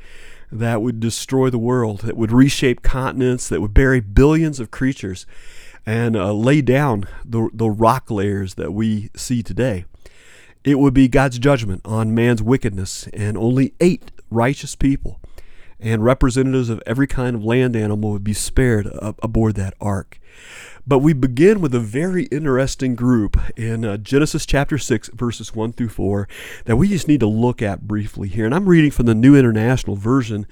that 0.51 0.83
would 0.83 0.99
destroy 0.99 1.49
the 1.49 1.57
world, 1.57 2.01
that 2.01 2.15
would 2.15 2.31
reshape 2.31 2.83
continents, 2.83 3.49
that 3.49 3.59
would 3.59 3.73
bury 3.73 4.01
billions 4.01 4.59
of 4.59 4.69
creatures, 4.69 5.25
and 5.83 6.15
uh, 6.15 6.31
lay 6.31 6.61
down 6.61 7.05
the, 7.25 7.49
the 7.51 7.71
rock 7.71 8.11
layers 8.11 8.53
that 8.53 8.71
we 8.71 9.09
see 9.15 9.41
today. 9.41 9.83
It 10.63 10.77
would 10.77 10.93
be 10.93 11.07
God's 11.07 11.39
judgment 11.39 11.81
on 11.83 12.13
man's 12.13 12.43
wickedness, 12.43 13.07
and 13.13 13.35
only 13.35 13.73
eight 13.79 14.11
righteous 14.29 14.75
people 14.75 15.18
and 15.79 16.03
representatives 16.03 16.69
of 16.69 16.81
every 16.85 17.07
kind 17.07 17.35
of 17.35 17.43
land 17.43 17.75
animal 17.75 18.11
would 18.11 18.23
be 18.23 18.33
spared 18.33 18.89
aboard 19.01 19.55
that 19.55 19.73
ark. 19.79 20.19
But 20.89 20.99
we 20.99 21.13
begin 21.13 21.61
with 21.61 21.75
a 21.75 21.79
very 21.79 22.23
interesting 22.25 22.95
group 22.95 23.37
in 23.55 23.85
uh, 23.85 23.97
Genesis 23.97 24.45
chapter 24.45 24.79
6, 24.79 25.09
verses 25.09 25.53
1 25.53 25.73
through 25.73 25.89
4, 25.89 26.27
that 26.65 26.77
we 26.77 26.87
just 26.87 27.07
need 27.07 27.19
to 27.19 27.27
look 27.27 27.61
at 27.61 27.87
briefly 27.87 28.27
here. 28.27 28.45
And 28.45 28.55
I'm 28.55 28.67
reading 28.67 28.89
from 28.89 29.05
the 29.05 29.13
New 29.13 29.35
International 29.35 29.95
Version. 29.95 30.47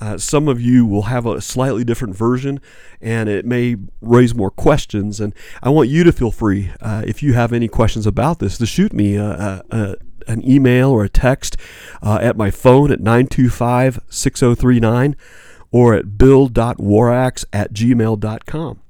Uh, 0.00 0.18
some 0.18 0.48
of 0.48 0.60
you 0.60 0.84
will 0.84 1.02
have 1.02 1.24
a 1.24 1.40
slightly 1.40 1.84
different 1.84 2.16
version, 2.16 2.60
and 3.00 3.28
it 3.28 3.46
may 3.46 3.76
raise 4.00 4.34
more 4.34 4.50
questions. 4.50 5.20
And 5.20 5.32
I 5.62 5.70
want 5.70 5.88
you 5.88 6.04
to 6.04 6.12
feel 6.12 6.30
free, 6.30 6.72
uh, 6.80 7.02
if 7.06 7.22
you 7.22 7.34
have 7.34 7.52
any 7.52 7.68
questions 7.68 8.06
about 8.06 8.40
this, 8.40 8.58
to 8.58 8.66
shoot 8.66 8.92
me 8.92 9.14
a, 9.14 9.62
a, 9.70 9.96
an 10.26 10.48
email 10.48 10.90
or 10.90 11.04
a 11.04 11.08
text 11.08 11.56
uh, 12.02 12.18
at 12.20 12.36
my 12.36 12.50
phone 12.50 12.90
at 12.90 13.00
925 13.00 14.00
6039 14.08 15.16
or 15.70 15.94
at 15.94 16.16
bill.warax 16.16 17.44
at 17.52 17.72
gmail.com. 17.72 18.80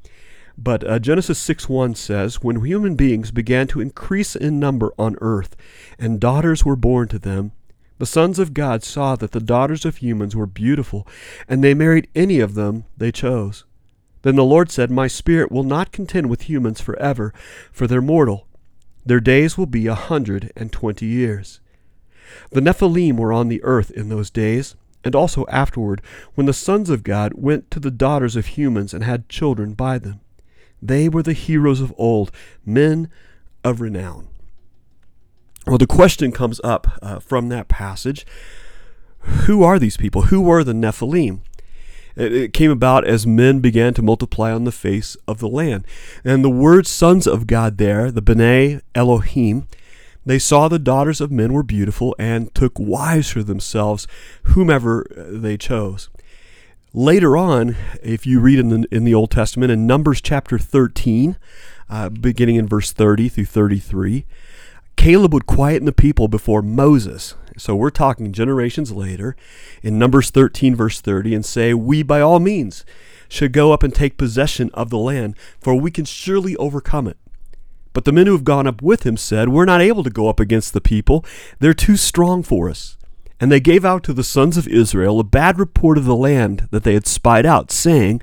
But 0.59 0.89
uh, 0.89 0.99
Genesis 0.99 1.39
6 1.39 1.69
1 1.69 1.95
says, 1.95 2.43
When 2.43 2.65
human 2.65 2.95
beings 2.95 3.31
began 3.31 3.67
to 3.69 3.81
increase 3.81 4.35
in 4.35 4.59
number 4.59 4.93
on 4.99 5.17
earth, 5.21 5.55
and 5.99 6.21
daughters 6.21 6.65
were 6.65 6.77
born 6.77 7.09
to 7.09 7.19
them, 7.19 7.53
the 7.99 8.07
sons 8.07 8.39
of 8.39 8.55
God 8.55 8.83
saw 8.83 9.17
that 9.17 9.33
the 9.33 9.41
daughters 9.41 9.85
of 9.85 9.99
humans 9.99 10.37
were 10.37 10.47
beautiful, 10.47 11.07
and 11.49 11.63
they 11.63 11.75
married 11.75 12.09
any 12.15 12.41
of 12.41 12.55
them 12.55 12.85
they 12.97 13.13
chose. 13.13 13.65
Then 14.23 14.37
the 14.37 14.45
Lord 14.45 14.71
said, 14.71 14.91
My 14.91 15.07
spirit 15.07 15.53
will 15.53 15.63
not 15.63 15.93
contend 15.93 16.29
with 16.29 16.43
humans 16.43 16.81
forever, 16.81 17.33
for 17.71 17.87
they're 17.87 18.03
mortal. 18.03 18.47
Their 19.07 19.21
days 19.21 19.57
will 19.57 19.67
be 19.67 19.87
a 19.87 19.95
hundred 19.95 20.53
and 20.57 20.73
twenty 20.73 21.07
years. 21.07 21.61
The 22.51 22.61
Nephilim 22.61 23.17
were 23.17 23.33
on 23.33 23.49
the 23.49 23.63
earth 23.63 23.91
in 23.93 24.09
those 24.09 24.31
days, 24.31 24.75
and 25.05 25.15
also 25.15 25.47
afterward, 25.47 26.03
when 26.35 26.47
the 26.47 26.53
sons 26.53 26.91
of 26.91 27.05
God 27.05 27.33
went 27.35 27.71
to 27.71 27.81
the 27.81 27.91
daughters 27.91 28.37
of 28.37 28.47
humans 28.47 28.93
and 28.93 29.05
had 29.05 29.29
children 29.29 29.73
by 29.75 29.99
them. 29.99 30.21
They 30.83 31.09
were 31.09 31.23
the 31.23 31.33
heroes 31.33 31.81
of 31.81 31.95
old, 31.97 32.33
men 32.65 33.09
of 33.65 33.81
renown. 33.81 34.29
Well, 35.67 35.79
the 35.79 35.87
question 35.87 36.33
comes 36.33 36.61
up 36.63 36.99
uh, 37.01 37.21
from 37.21 37.49
that 37.49 37.69
passage 37.69 38.27
who 39.27 39.65
are 39.65 39.79
these 39.79 39.97
people? 39.97 40.23
Who 40.23 40.41
were 40.41 40.63
the 40.63 40.73
Nephilim? 40.73 41.41
It, 42.17 42.53
came 42.53 42.71
about 42.71 43.07
as 43.07 43.27
men 43.27 43.61
began 43.61 43.93
to 43.95 44.03
multiply 44.03 44.51
on 44.53 44.65
the 44.65 44.73
face 44.73 45.17
of 45.29 45.39
the 45.39 45.49
land. 45.49 45.87
And 46.25 46.43
the 46.43 46.51
word 46.51 46.87
sons 46.87 47.27
of 47.27 47.47
God 47.47 47.77
there, 47.79 48.11
the 48.11 48.23
B'nai 48.23 48.81
Elohim, 48.95 49.69
they 50.25 50.39
saw 50.41 50.67
the 50.67 50.79
daughters 50.79 51.21
of 51.21 51.31
men 51.31 51.53
were 51.53 51.63
beautiful 51.63 52.17
and 52.19 52.53
took 52.55 52.79
wives 52.79 53.31
for 53.31 53.45
themselves, 53.45 54.09
whomever 54.45 55.07
they 55.15 55.57
chose. 55.57 56.09
Later 56.93 57.37
on, 57.37 57.77
if 58.03 58.27
you 58.27 58.41
read 58.41 58.59
in 58.59 58.69
the, 58.71 58.89
in 58.91 59.05
the 59.05 59.15
Old 59.15 59.31
Testament, 59.31 59.71
in 59.71 59.87
Numbers 59.87 60.21
chapter 60.21 60.59
13, 60.59 61.37
uh, 61.89 62.09
beginning 62.09 62.57
in 62.57 62.67
verse 62.67 62.91
30 62.91 63.29
through 63.29 63.45
33, 63.45 64.25
Caleb 64.97 65.35
would 65.35 65.47
quieten 65.47 65.85
the 65.85 65.93
people 65.93 66.27
before 66.27 66.63
Moses. 66.63 67.35
So 67.57 67.75
we're 67.75 67.91
talking 67.91 68.33
generations 68.33 68.93
later 68.93 69.37
in 69.83 69.99
Numbers 69.99 70.31
13, 70.31 70.75
verse 70.75 71.01
30, 71.01 71.35
and 71.35 71.45
say, 71.45 71.73
We 71.73 72.03
by 72.03 72.21
all 72.21 72.39
means 72.39 72.85
should 73.29 73.53
go 73.53 73.73
up 73.73 73.83
and 73.83 73.95
take 73.95 74.19
possession 74.19 74.71
of 74.75 74.91
the 74.91 74.99
land, 74.99 75.37
for 75.61 75.75
we 75.75 75.91
can 75.91 76.05
surely 76.05 76.55
overcome 76.57 77.09
it. 77.09 77.17
But 77.93 78.05
the 78.05 78.13
men 78.13 78.27
who 78.27 78.33
have 78.33 78.45
gone 78.45 78.67
up 78.67 78.83
with 78.83 79.05
him 79.05 79.17
said, 79.17 79.49
We're 79.49 79.65
not 79.65 79.81
able 79.81 80.05
to 80.05 80.11
go 80.11 80.29
up 80.29 80.39
against 80.39 80.75
the 80.75 80.83
people. 80.83 81.25
They're 81.59 81.73
too 81.73 81.97
strong 81.97 82.43
for 82.43 82.69
us. 82.69 82.99
And 83.41 83.51
they 83.51 83.61
gave 83.61 83.85
out 83.85 84.03
to 84.05 84.13
the 84.13 84.25
sons 84.25 84.57
of 84.57 84.69
Israel 84.69 85.19
a 85.19 85.25
bad 85.25 85.59
report 85.59 85.99
of 85.99 86.05
the 86.05 86.17
land 86.17 86.69
that 86.71 86.85
they 86.85 86.95
had 86.95 87.07
spied 87.07 87.47
out, 87.47 87.71
saying, 87.71 88.21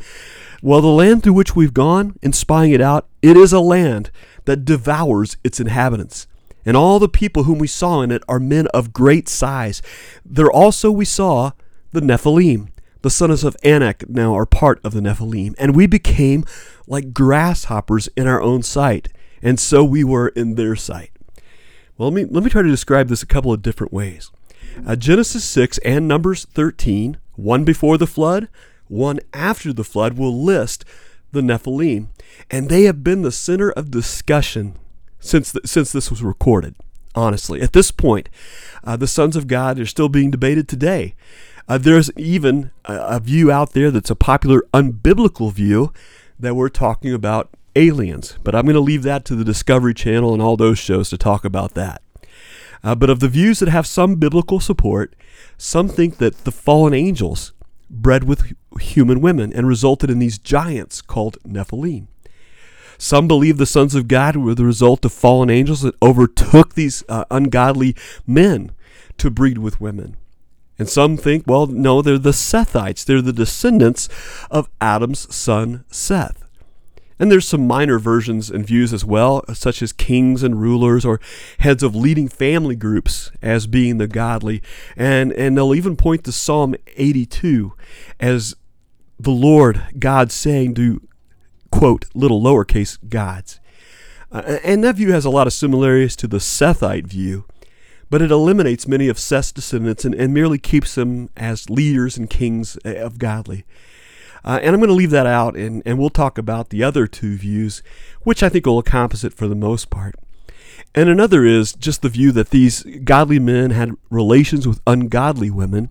Well, 0.61 0.81
the 0.81 0.87
land 0.87 1.23
through 1.23 1.33
which 1.33 1.55
we've 1.55 1.73
gone, 1.73 2.15
in 2.21 2.33
spying 2.33 2.71
it 2.71 2.81
out, 2.81 3.07
it 3.23 3.35
is 3.35 3.51
a 3.51 3.59
land 3.59 4.11
that 4.45 4.65
devours 4.65 5.37
its 5.43 5.59
inhabitants. 5.59 6.27
And 6.65 6.77
all 6.77 6.99
the 6.99 7.09
people 7.09 7.43
whom 7.43 7.59
we 7.59 7.67
saw 7.67 8.01
in 8.01 8.11
it 8.11 8.23
are 8.27 8.39
men 8.39 8.67
of 8.67 8.93
great 8.93 9.27
size. 9.27 9.81
There 10.25 10.51
also 10.51 10.91
we 10.91 11.05
saw 11.05 11.51
the 11.91 12.01
Nephilim. 12.01 12.69
The 13.01 13.09
sons 13.09 13.43
of 13.43 13.57
Anak 13.63 14.09
now 14.09 14.33
are 14.33 14.45
part 14.45 14.79
of 14.83 14.93
the 14.93 15.01
Nephilim. 15.01 15.55
And 15.57 15.75
we 15.75 15.87
became 15.87 16.45
like 16.87 17.13
grasshoppers 17.13 18.07
in 18.15 18.27
our 18.27 18.41
own 18.41 18.63
sight 18.63 19.09
and 19.43 19.59
so 19.59 19.83
we 19.83 20.03
were 20.03 20.29
in 20.29 20.55
their 20.55 20.75
sight. 20.75 21.11
Well, 21.97 22.09
let 22.09 22.15
me, 22.15 22.25
let 22.25 22.43
me 22.43 22.49
try 22.49 22.61
to 22.63 22.69
describe 22.69 23.09
this 23.09 23.21
a 23.21 23.27
couple 23.27 23.51
of 23.51 23.61
different 23.61 23.93
ways. 23.93 24.31
Uh, 24.87 24.95
Genesis 24.95 25.43
6 25.43 25.77
and 25.79 26.07
Numbers 26.07 26.45
13, 26.45 27.17
one 27.35 27.63
before 27.65 27.97
the 27.97 28.07
flood, 28.07 28.47
one 28.87 29.19
after 29.33 29.73
the 29.73 29.83
flood, 29.83 30.17
will 30.17 30.41
list 30.41 30.85
the 31.33 31.41
Nephilim. 31.41 32.07
And 32.49 32.69
they 32.69 32.83
have 32.83 33.03
been 33.03 33.21
the 33.21 33.31
center 33.31 33.69
of 33.71 33.91
discussion 33.91 34.77
since, 35.23 35.51
the, 35.51 35.61
since 35.65 35.91
this 35.91 36.09
was 36.09 36.23
recorded, 36.23 36.75
honestly. 37.15 37.61
At 37.61 37.73
this 37.73 37.91
point, 37.91 38.29
uh, 38.83 38.97
the 38.97 39.07
sons 39.07 39.35
of 39.35 39.47
God 39.47 39.79
are 39.79 39.85
still 39.85 40.09
being 40.09 40.31
debated 40.31 40.67
today. 40.67 41.15
Uh, 41.67 41.77
there's 41.77 42.11
even 42.17 42.71
a, 42.85 42.95
a 42.95 43.19
view 43.19 43.51
out 43.51 43.71
there 43.71 43.89
that's 43.89 44.09
a 44.09 44.15
popular 44.15 44.63
unbiblical 44.73 45.51
view 45.51 45.93
that 46.39 46.55
we're 46.55 46.69
talking 46.69 47.13
about 47.13 47.49
aliens. 47.75 48.37
But 48.43 48.53
I'm 48.53 48.65
going 48.65 48.73
to 48.75 48.81
leave 48.81 49.03
that 49.03 49.25
to 49.25 49.35
the 49.35 49.45
Discovery 49.45 49.93
Channel 49.93 50.33
and 50.33 50.41
all 50.41 50.57
those 50.57 50.77
shows 50.77 51.09
to 51.09 51.17
talk 51.17 51.45
about 51.45 51.73
that. 51.73 52.01
Uh, 52.83 52.95
but 52.95 53.09
of 53.09 53.21
the 53.21 53.29
views 53.29 53.59
that 53.59 53.69
have 53.69 53.87
some 53.87 54.15
biblical 54.15 54.59
support, 54.59 55.15
some 55.57 55.87
think 55.87 56.17
that 56.17 56.43
the 56.43 56.51
fallen 56.51 56.93
angels 56.93 57.53
bred 57.89 58.25
with 58.25 58.53
human 58.79 59.21
women 59.21 59.53
and 59.53 59.67
resulted 59.67 60.09
in 60.09 60.19
these 60.19 60.37
giants 60.37 61.01
called 61.01 61.37
Nephilim. 61.47 62.07
Some 62.97 63.27
believe 63.27 63.57
the 63.57 63.65
sons 63.65 63.95
of 63.95 64.07
God 64.07 64.35
were 64.35 64.55
the 64.55 64.65
result 64.65 65.05
of 65.05 65.13
fallen 65.13 65.49
angels 65.49 65.81
that 65.81 65.95
overtook 66.01 66.73
these 66.73 67.03
uh, 67.09 67.25
ungodly 67.31 67.95
men 68.25 68.71
to 69.17 69.29
breed 69.29 69.57
with 69.57 69.81
women. 69.81 70.17
And 70.79 70.89
some 70.89 71.17
think, 71.17 71.43
well, 71.45 71.67
no, 71.67 72.01
they're 72.01 72.17
the 72.17 72.31
Sethites. 72.31 73.05
They're 73.05 73.21
the 73.21 73.31
descendants 73.31 74.09
of 74.49 74.69
Adam's 74.81 75.33
son 75.33 75.85
Seth. 75.89 76.43
And 77.19 77.31
there's 77.31 77.47
some 77.47 77.67
minor 77.67 77.99
versions 77.99 78.49
and 78.49 78.65
views 78.65 78.91
as 78.91 79.05
well, 79.05 79.43
such 79.53 79.81
as 79.81 79.93
kings 79.93 80.41
and 80.41 80.59
rulers 80.59 81.05
or 81.05 81.21
heads 81.59 81.83
of 81.83 81.95
leading 81.95 82.27
family 82.27 82.75
groups 82.75 83.31
as 83.41 83.67
being 83.67 83.97
the 83.97 84.07
godly. 84.07 84.61
And, 84.97 85.31
and 85.33 85.55
they'll 85.55 85.75
even 85.75 85.95
point 85.95 86.23
to 86.25 86.31
Psalm 86.31 86.75
82 86.97 87.73
as 88.19 88.55
the 89.19 89.31
Lord 89.31 89.83
God 89.99 90.31
saying 90.31 90.73
to, 90.75 91.01
quote, 91.73 92.05
little 92.13 92.39
lowercase 92.39 92.97
gods. 93.09 93.59
Uh, 94.31 94.59
and 94.63 94.83
that 94.83 94.95
view 94.95 95.11
has 95.11 95.25
a 95.25 95.29
lot 95.29 95.47
of 95.47 95.53
similarities 95.53 96.15
to 96.15 96.27
the 96.27 96.37
Sethite 96.37 97.07
view, 97.07 97.45
but 98.11 98.21
it 98.21 98.29
eliminates 98.29 98.87
many 98.87 99.07
of 99.07 99.17
Seth's 99.17 99.51
descendants 99.51 100.05
and, 100.05 100.13
and 100.13 100.33
merely 100.33 100.59
keeps 100.59 100.93
them 100.93 101.29
as 101.35 101.71
leaders 101.71 102.15
and 102.15 102.29
kings 102.29 102.77
of 102.85 103.17
godly. 103.17 103.65
Uh, 104.45 104.59
and 104.61 104.75
I'm 104.75 104.81
going 104.81 104.89
to 104.89 104.93
leave 104.93 105.09
that 105.09 105.25
out, 105.25 105.55
and, 105.55 105.81
and 105.83 105.97
we'll 105.97 106.11
talk 106.11 106.37
about 106.37 106.69
the 106.69 106.83
other 106.83 107.07
two 107.07 107.37
views, 107.37 107.81
which 108.21 108.43
I 108.43 108.49
think 108.49 108.67
will 108.67 108.77
encompass 108.77 109.23
it 109.23 109.33
for 109.33 109.47
the 109.47 109.55
most 109.55 109.89
part. 109.89 110.15
And 110.93 111.09
another 111.09 111.43
is 111.43 111.73
just 111.73 112.03
the 112.03 112.09
view 112.09 112.31
that 112.33 112.51
these 112.51 112.83
godly 113.03 113.39
men 113.39 113.71
had 113.71 113.95
relations 114.11 114.67
with 114.67 114.81
ungodly 114.85 115.49
women, 115.49 115.89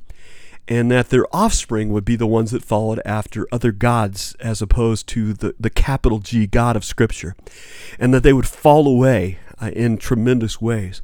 and 0.69 0.91
that 0.91 1.11
their 1.11 1.27
offspring 1.35 1.91
would 1.93 2.05
be 2.05 2.17
the 2.17 2.27
ones 2.27 2.51
that 2.53 2.65
followed 2.65 3.01
after 3.05 3.47
other 3.51 3.73
gods 3.73 4.35
as 4.41 4.63
opposed 4.63 5.07
to 5.09 5.33
the, 5.33 5.55
the 5.59 5.71
capital 5.71 6.19
G 6.19 6.47
God 6.47 6.77
of 6.77 6.85
Scripture, 6.85 7.35
and 7.99 8.15
that 8.15 8.23
they 8.23 8.33
would 8.33 8.47
fall 8.47 8.87
away 8.87 9.39
uh, 9.61 9.71
in 9.75 9.99
tremendous 9.99 10.61
ways. 10.61 11.03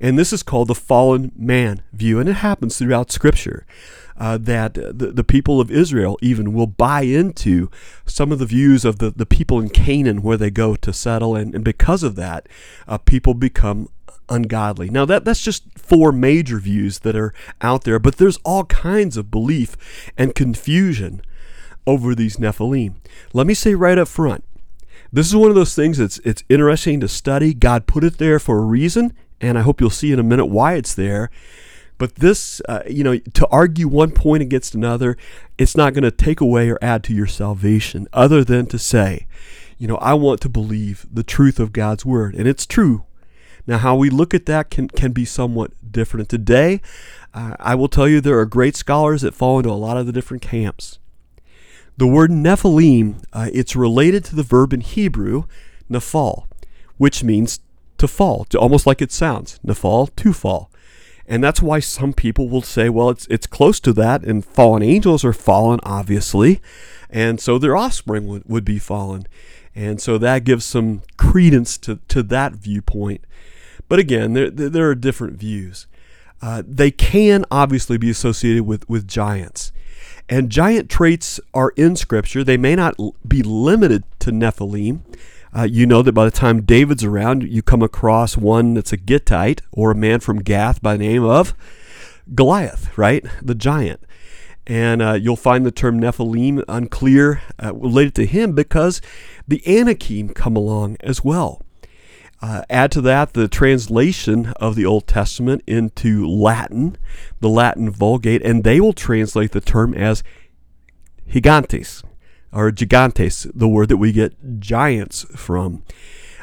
And 0.00 0.18
this 0.18 0.32
is 0.32 0.42
called 0.42 0.68
the 0.68 0.74
fallen 0.74 1.32
man 1.36 1.82
view, 1.92 2.18
and 2.18 2.28
it 2.28 2.34
happens 2.34 2.78
throughout 2.78 3.12
Scripture 3.12 3.66
uh, 4.16 4.38
that 4.38 4.74
the, 4.74 5.12
the 5.12 5.24
people 5.24 5.60
of 5.60 5.70
Israel 5.70 6.18
even 6.22 6.52
will 6.52 6.66
buy 6.66 7.02
into 7.02 7.70
some 8.06 8.32
of 8.32 8.38
the 8.38 8.46
views 8.46 8.84
of 8.84 8.98
the, 8.98 9.10
the 9.10 9.26
people 9.26 9.60
in 9.60 9.70
Canaan 9.70 10.22
where 10.22 10.36
they 10.36 10.50
go 10.50 10.76
to 10.76 10.92
settle. 10.92 11.34
And, 11.34 11.54
and 11.54 11.64
because 11.64 12.02
of 12.02 12.16
that, 12.16 12.48
uh, 12.86 12.98
people 12.98 13.34
become 13.34 13.88
ungodly. 14.28 14.88
Now 14.88 15.04
that 15.04 15.24
that's 15.24 15.40
just 15.42 15.64
four 15.78 16.12
major 16.12 16.58
views 16.58 17.00
that 17.00 17.16
are 17.16 17.32
out 17.60 17.84
there, 17.84 17.98
but 17.98 18.16
there's 18.16 18.38
all 18.38 18.64
kinds 18.64 19.16
of 19.16 19.30
belief 19.30 19.76
and 20.16 20.34
confusion 20.34 21.22
over 21.86 22.14
these 22.14 22.36
Nephilim. 22.36 22.94
Let 23.32 23.46
me 23.46 23.54
say 23.54 23.74
right 23.74 23.98
up 23.98 24.08
front, 24.08 24.44
this 25.12 25.26
is 25.26 25.36
one 25.36 25.50
of 25.50 25.54
those 25.54 25.74
things 25.74 25.98
that's 25.98 26.18
it's 26.18 26.44
interesting 26.48 27.00
to 27.00 27.08
study. 27.08 27.54
God 27.54 27.86
put 27.86 28.04
it 28.04 28.18
there 28.18 28.38
for 28.38 28.58
a 28.58 28.64
reason, 28.64 29.12
and 29.40 29.58
I 29.58 29.62
hope 29.62 29.80
you'll 29.80 29.90
see 29.90 30.12
in 30.12 30.18
a 30.18 30.24
minute 30.24 30.46
why 30.46 30.74
it's 30.74 30.94
there. 30.94 31.30
But 31.96 32.16
this, 32.16 32.60
uh, 32.68 32.82
you 32.88 33.04
know, 33.04 33.18
to 33.18 33.46
argue 33.48 33.86
one 33.86 34.10
point 34.10 34.42
against 34.42 34.74
another, 34.74 35.16
it's 35.56 35.76
not 35.76 35.94
going 35.94 36.02
to 36.02 36.10
take 36.10 36.40
away 36.40 36.68
or 36.68 36.78
add 36.82 37.04
to 37.04 37.14
your 37.14 37.28
salvation, 37.28 38.08
other 38.12 38.42
than 38.42 38.66
to 38.66 38.78
say, 38.78 39.28
you 39.78 39.86
know, 39.86 39.96
I 39.96 40.14
want 40.14 40.40
to 40.40 40.48
believe 40.48 41.06
the 41.12 41.22
truth 41.22 41.60
of 41.60 41.72
God's 41.72 42.04
word, 42.04 42.34
and 42.34 42.48
it's 42.48 42.66
true. 42.66 43.04
Now, 43.66 43.78
how 43.78 43.96
we 43.96 44.10
look 44.10 44.34
at 44.34 44.46
that 44.46 44.70
can, 44.70 44.88
can 44.88 45.12
be 45.12 45.24
somewhat 45.24 45.72
different. 45.90 46.28
Today, 46.28 46.80
uh, 47.32 47.56
I 47.58 47.74
will 47.74 47.88
tell 47.88 48.06
you 48.08 48.20
there 48.20 48.38
are 48.38 48.46
great 48.46 48.76
scholars 48.76 49.22
that 49.22 49.34
fall 49.34 49.58
into 49.58 49.70
a 49.70 49.72
lot 49.72 49.96
of 49.96 50.06
the 50.06 50.12
different 50.12 50.42
camps. 50.42 50.98
The 51.96 52.06
word 52.06 52.30
Nephilim, 52.30 53.22
uh, 53.32 53.50
it's 53.52 53.76
related 53.76 54.24
to 54.26 54.36
the 54.36 54.42
verb 54.42 54.72
in 54.72 54.80
Hebrew, 54.80 55.44
nafal, 55.90 56.46
which 56.98 57.22
means 57.22 57.60
to 57.98 58.08
fall, 58.08 58.44
to, 58.46 58.58
almost 58.58 58.86
like 58.86 59.00
it 59.00 59.12
sounds, 59.12 59.60
nafal, 59.64 60.14
to 60.16 60.32
fall. 60.32 60.70
And 61.26 61.42
that's 61.42 61.62
why 61.62 61.80
some 61.80 62.12
people 62.12 62.50
will 62.50 62.62
say, 62.62 62.90
well, 62.90 63.08
it's 63.08 63.26
it's 63.28 63.46
close 63.46 63.80
to 63.80 63.94
that, 63.94 64.24
and 64.24 64.44
fallen 64.44 64.82
angels 64.82 65.24
are 65.24 65.32
fallen, 65.32 65.80
obviously, 65.82 66.60
and 67.08 67.40
so 67.40 67.58
their 67.58 67.76
offspring 67.76 68.26
would, 68.26 68.44
would 68.46 68.64
be 68.64 68.78
fallen. 68.78 69.26
And 69.74 70.00
so 70.00 70.18
that 70.18 70.44
gives 70.44 70.64
some 70.64 71.02
credence 71.16 71.78
to, 71.78 71.98
to 72.08 72.22
that 72.24 72.52
viewpoint. 72.52 73.24
But 73.88 73.98
again, 73.98 74.32
there, 74.32 74.50
there 74.50 74.88
are 74.88 74.94
different 74.94 75.38
views. 75.38 75.86
Uh, 76.42 76.62
they 76.66 76.90
can 76.90 77.44
obviously 77.50 77.96
be 77.96 78.10
associated 78.10 78.64
with, 78.64 78.88
with 78.88 79.08
giants. 79.08 79.72
And 80.28 80.50
giant 80.50 80.88
traits 80.88 81.38
are 81.52 81.72
in 81.76 81.96
Scripture. 81.96 82.42
They 82.42 82.56
may 82.56 82.74
not 82.74 82.96
be 83.26 83.42
limited 83.42 84.04
to 84.20 84.30
Nephilim. 84.30 85.00
Uh, 85.56 85.62
you 85.62 85.86
know 85.86 86.02
that 86.02 86.12
by 86.12 86.24
the 86.24 86.30
time 86.30 86.62
David's 86.62 87.04
around, 87.04 87.44
you 87.44 87.62
come 87.62 87.82
across 87.82 88.36
one 88.36 88.74
that's 88.74 88.92
a 88.92 88.96
Gittite 88.96 89.60
or 89.70 89.90
a 89.90 89.94
man 89.94 90.20
from 90.20 90.42
Gath 90.42 90.82
by 90.82 90.96
the 90.96 91.06
name 91.06 91.24
of 91.24 91.54
Goliath, 92.34 92.96
right? 92.98 93.24
The 93.40 93.54
giant. 93.54 94.00
And 94.66 95.02
uh, 95.02 95.12
you'll 95.12 95.36
find 95.36 95.64
the 95.64 95.70
term 95.70 96.00
Nephilim 96.00 96.64
unclear 96.68 97.42
uh, 97.62 97.74
related 97.74 98.14
to 98.16 98.26
him 98.26 98.52
because 98.54 99.02
the 99.46 99.62
Anakim 99.66 100.30
come 100.30 100.56
along 100.56 100.96
as 101.00 101.22
well. 101.22 101.63
Uh, 102.44 102.62
add 102.68 102.92
to 102.92 103.00
that 103.00 103.32
the 103.32 103.48
translation 103.48 104.52
of 104.60 104.74
the 104.74 104.84
Old 104.84 105.06
Testament 105.06 105.62
into 105.66 106.28
Latin, 106.28 106.98
the 107.40 107.48
Latin 107.48 107.88
Vulgate, 107.88 108.42
and 108.42 108.62
they 108.62 108.82
will 108.82 108.92
translate 108.92 109.52
the 109.52 109.62
term 109.62 109.94
as 109.94 110.22
gigantes, 111.26 112.04
or 112.52 112.70
gigantes, 112.70 113.50
the 113.54 113.66
word 113.66 113.88
that 113.88 113.96
we 113.96 114.12
get 114.12 114.60
giants 114.60 115.24
from. 115.34 115.84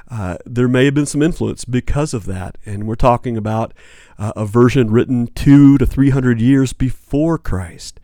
Uh, 0.10 0.38
there 0.44 0.68
may 0.68 0.86
have 0.86 0.96
been 0.96 1.06
some 1.06 1.22
influence 1.22 1.66
because 1.66 2.16
of 2.16 2.26
that, 2.26 2.58
and 2.66 2.88
we're 2.88 2.96
talking 2.96 3.38
about 3.38 3.72
uh, 4.18 4.34
a 4.36 4.48
version 4.48 4.90
written 4.90 5.28
two 5.28 5.78
to 5.78 5.86
three 5.86 6.10
hundred 6.10 6.42
years 6.42 6.74
before 6.74 7.38
Christ. 7.38 8.00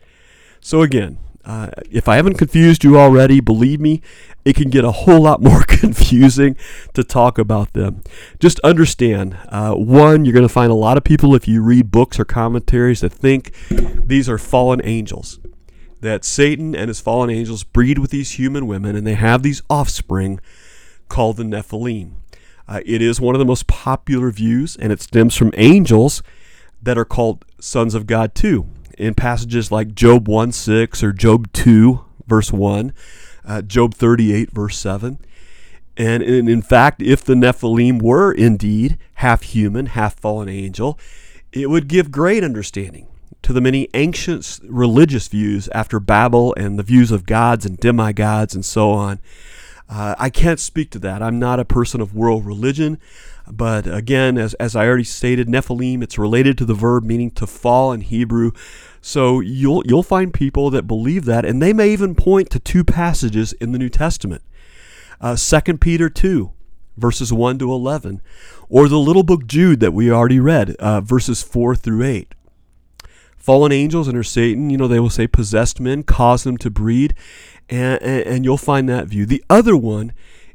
So 0.60 0.82
again, 0.82 1.18
uh, 1.48 1.70
if 1.90 2.08
I 2.08 2.16
haven't 2.16 2.34
confused 2.34 2.84
you 2.84 2.98
already, 2.98 3.40
believe 3.40 3.80
me, 3.80 4.02
it 4.44 4.54
can 4.54 4.68
get 4.68 4.84
a 4.84 4.92
whole 4.92 5.22
lot 5.22 5.40
more 5.40 5.62
confusing 5.66 6.56
to 6.92 7.02
talk 7.02 7.38
about 7.38 7.72
them. 7.72 8.02
Just 8.38 8.60
understand 8.60 9.38
uh, 9.48 9.72
one, 9.72 10.26
you're 10.26 10.34
going 10.34 10.46
to 10.46 10.52
find 10.52 10.70
a 10.70 10.74
lot 10.74 10.98
of 10.98 11.04
people, 11.04 11.34
if 11.34 11.48
you 11.48 11.62
read 11.62 11.90
books 11.90 12.20
or 12.20 12.26
commentaries, 12.26 13.00
that 13.00 13.14
think 13.14 13.54
these 13.70 14.28
are 14.28 14.36
fallen 14.36 14.82
angels. 14.84 15.40
That 16.02 16.22
Satan 16.22 16.76
and 16.76 16.88
his 16.88 17.00
fallen 17.00 17.30
angels 17.30 17.64
breed 17.64 17.98
with 17.98 18.10
these 18.10 18.32
human 18.32 18.66
women, 18.66 18.94
and 18.94 19.06
they 19.06 19.14
have 19.14 19.42
these 19.42 19.62
offspring 19.70 20.40
called 21.08 21.38
the 21.38 21.44
Nephilim. 21.44 22.12
Uh, 22.68 22.80
it 22.84 23.00
is 23.00 23.22
one 23.22 23.34
of 23.34 23.38
the 23.38 23.46
most 23.46 23.66
popular 23.66 24.30
views, 24.30 24.76
and 24.76 24.92
it 24.92 25.00
stems 25.00 25.34
from 25.34 25.52
angels 25.56 26.22
that 26.82 26.98
are 26.98 27.06
called 27.06 27.46
sons 27.58 27.94
of 27.94 28.06
God 28.06 28.34
too 28.34 28.68
in 28.98 29.14
passages 29.14 29.72
like 29.72 29.94
Job 29.94 30.28
1 30.28 30.52
6 30.52 31.02
or 31.02 31.12
Job 31.12 31.50
2, 31.52 32.04
verse 32.26 32.52
1, 32.52 32.92
uh, 33.44 33.62
Job 33.62 33.94
38, 33.94 34.50
verse 34.50 34.76
7. 34.76 35.18
And 35.96 36.22
in, 36.22 36.48
in 36.48 36.62
fact, 36.62 37.02
if 37.02 37.24
the 37.24 37.34
Nephilim 37.34 38.02
were 38.02 38.32
indeed 38.32 38.98
half 39.14 39.42
human, 39.42 39.86
half 39.86 40.14
fallen 40.14 40.48
angel, 40.48 40.98
it 41.52 41.70
would 41.70 41.88
give 41.88 42.12
great 42.12 42.44
understanding 42.44 43.08
to 43.42 43.52
the 43.52 43.60
many 43.60 43.88
ancient 43.94 44.60
religious 44.64 45.28
views 45.28 45.68
after 45.68 45.98
Babel 45.98 46.54
and 46.56 46.78
the 46.78 46.82
views 46.82 47.10
of 47.10 47.26
gods 47.26 47.64
and 47.64 47.78
demigods 47.78 48.54
and 48.54 48.64
so 48.64 48.90
on. 48.90 49.20
Uh, 49.88 50.14
I 50.18 50.28
can't 50.28 50.60
speak 50.60 50.90
to 50.90 50.98
that. 51.00 51.22
I'm 51.22 51.38
not 51.38 51.58
a 51.58 51.64
person 51.64 52.00
of 52.00 52.14
world 52.14 52.44
religion. 52.44 53.00
But 53.50 53.86
again, 53.86 54.36
as, 54.36 54.54
as 54.54 54.76
I 54.76 54.86
already 54.86 55.04
stated, 55.04 55.48
Nephilim, 55.48 56.02
it's 56.02 56.18
related 56.18 56.58
to 56.58 56.64
the 56.64 56.74
verb 56.74 57.04
meaning 57.04 57.30
to 57.32 57.46
fall 57.46 57.92
in 57.92 58.02
Hebrew. 58.02 58.52
So 59.00 59.40
you'll 59.40 59.82
you'll 59.86 60.02
find 60.02 60.32
people 60.32 60.70
that 60.70 60.86
believe 60.86 61.24
that, 61.26 61.44
and 61.44 61.62
they 61.62 61.72
may 61.72 61.90
even 61.90 62.14
point 62.14 62.50
to 62.50 62.58
two 62.58 62.84
passages 62.84 63.52
in 63.54 63.72
the 63.72 63.78
New 63.78 63.88
Testament. 63.88 64.42
Uh, 65.20 65.36
2 65.36 65.78
Peter 65.78 66.08
2, 66.08 66.52
verses 66.96 67.32
1 67.32 67.58
to 67.58 67.72
11, 67.72 68.20
or 68.68 68.88
the 68.88 68.98
little 68.98 69.24
book 69.24 69.46
Jude 69.46 69.80
that 69.80 69.92
we 69.92 70.10
already 70.10 70.38
read, 70.38 70.76
uh, 70.76 71.00
verses 71.00 71.42
4 71.42 71.74
through 71.74 72.04
8. 72.04 72.34
Fallen 73.36 73.72
angels 73.72 74.08
under 74.08 74.22
Satan, 74.22 74.70
you 74.70 74.76
know, 74.76 74.86
they 74.86 75.00
will 75.00 75.10
say 75.10 75.26
possessed 75.26 75.80
men 75.80 76.02
cause 76.04 76.44
them 76.44 76.56
to 76.58 76.70
breed, 76.70 77.14
and, 77.68 78.00
and, 78.02 78.22
and 78.26 78.44
you'll 78.44 78.56
find 78.58 78.88
that 78.88 79.08
view. 79.08 79.26
The 79.26 79.42
other 79.50 79.76
one 79.76 80.12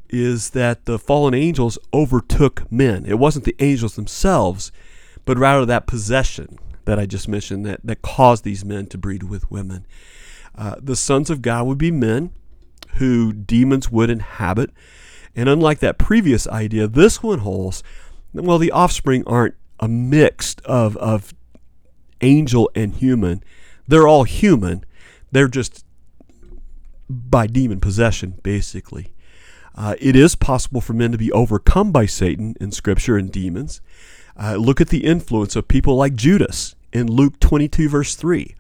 is 0.09 0.51
that 0.51 0.85
the 0.85 0.99
fallen 0.99 1.33
angels 1.33 1.79
overtook 1.93 2.71
men. 2.71 3.05
It 3.05 3.17
wasn't 3.17 3.45
the 3.45 3.55
angels 3.59 3.95
themselves, 3.95 4.71
but 5.25 5.37
rather 5.39 5.65
that 5.65 5.87
possession 5.87 6.59
that 6.85 6.99
I 6.99 7.05
just 7.05 7.27
mentioned 7.27 7.65
that, 7.65 7.81
that 7.83 8.01
caused 8.01 8.43
these 8.43 8.65
men 8.65 8.87
to 8.87 8.97
breed 8.97 9.23
with 9.23 9.49
women. 9.49 9.85
Uh, 10.55 10.75
the 10.81 10.95
sons 10.95 11.29
of 11.29 11.41
God 11.41 11.65
would 11.65 11.77
be 11.77 11.91
men 11.91 12.31
who 12.95 13.33
demons 13.33 13.91
would 13.91 14.09
inhabit. 14.09 14.69
And 15.35 15.49
unlike 15.49 15.79
that 15.79 15.97
previous 15.97 16.47
idea, 16.47 16.87
this 16.87 17.23
one 17.23 17.39
holds 17.39 17.83
well, 18.33 18.57
the 18.57 18.71
offspring 18.71 19.23
aren't 19.27 19.55
a 19.79 19.87
mix 19.87 20.55
of, 20.65 20.97
of 20.97 21.33
angel 22.21 22.69
and 22.73 22.95
human. 22.95 23.43
They're 23.87 24.07
all 24.07 24.23
human. 24.23 24.83
They're 25.31 25.47
just 25.47 25.85
by 27.09 27.47
demon 27.47 27.79
possession, 27.79 28.39
basically. 28.41 29.13
Uh, 29.75 29.95
it 29.99 30.15
is 30.15 30.35
possible 30.35 30.81
for 30.81 30.93
men 30.93 31.11
to 31.11 31.17
be 31.17 31.31
overcome 31.31 31.91
by 31.91 32.05
Satan 32.05 32.55
in 32.59 32.71
Scripture 32.71 33.17
and 33.17 33.31
demons. 33.31 33.81
Uh, 34.37 34.55
look 34.55 34.81
at 34.81 34.89
the 34.89 35.05
influence 35.05 35.55
of 35.55 35.67
people 35.67 35.95
like 35.95 36.15
Judas 36.15 36.75
in 36.91 37.07
Luke 37.07 37.39
22, 37.39 37.89
verse 37.89 38.15
3. 38.15 38.55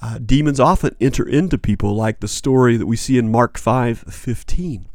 Uh, 0.00 0.18
demons 0.18 0.60
often 0.60 0.94
enter 1.00 1.26
into 1.26 1.56
people, 1.56 1.94
like 1.94 2.20
the 2.20 2.28
story 2.28 2.76
that 2.76 2.86
we 2.86 2.96
see 2.96 3.16
in 3.16 3.30
Mark 3.30 3.56
5 3.56 4.00
15. 4.00 4.86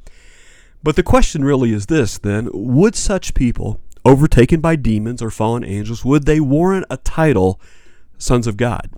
But 0.83 0.95
the 0.95 1.03
question 1.03 1.43
really 1.43 1.73
is 1.73 1.87
this 1.87 2.17
then 2.17 2.49
would 2.53 2.95
such 2.95 3.33
people, 3.33 3.79
overtaken 4.05 4.61
by 4.61 4.75
demons 4.75 5.21
or 5.21 5.29
fallen 5.29 5.63
angels, 5.63 6.05
would 6.05 6.25
they 6.25 6.39
warrant 6.39 6.85
a 6.89 6.97
title, 6.97 7.59
sons 8.17 8.47
of 8.47 8.55
God? 8.57 8.89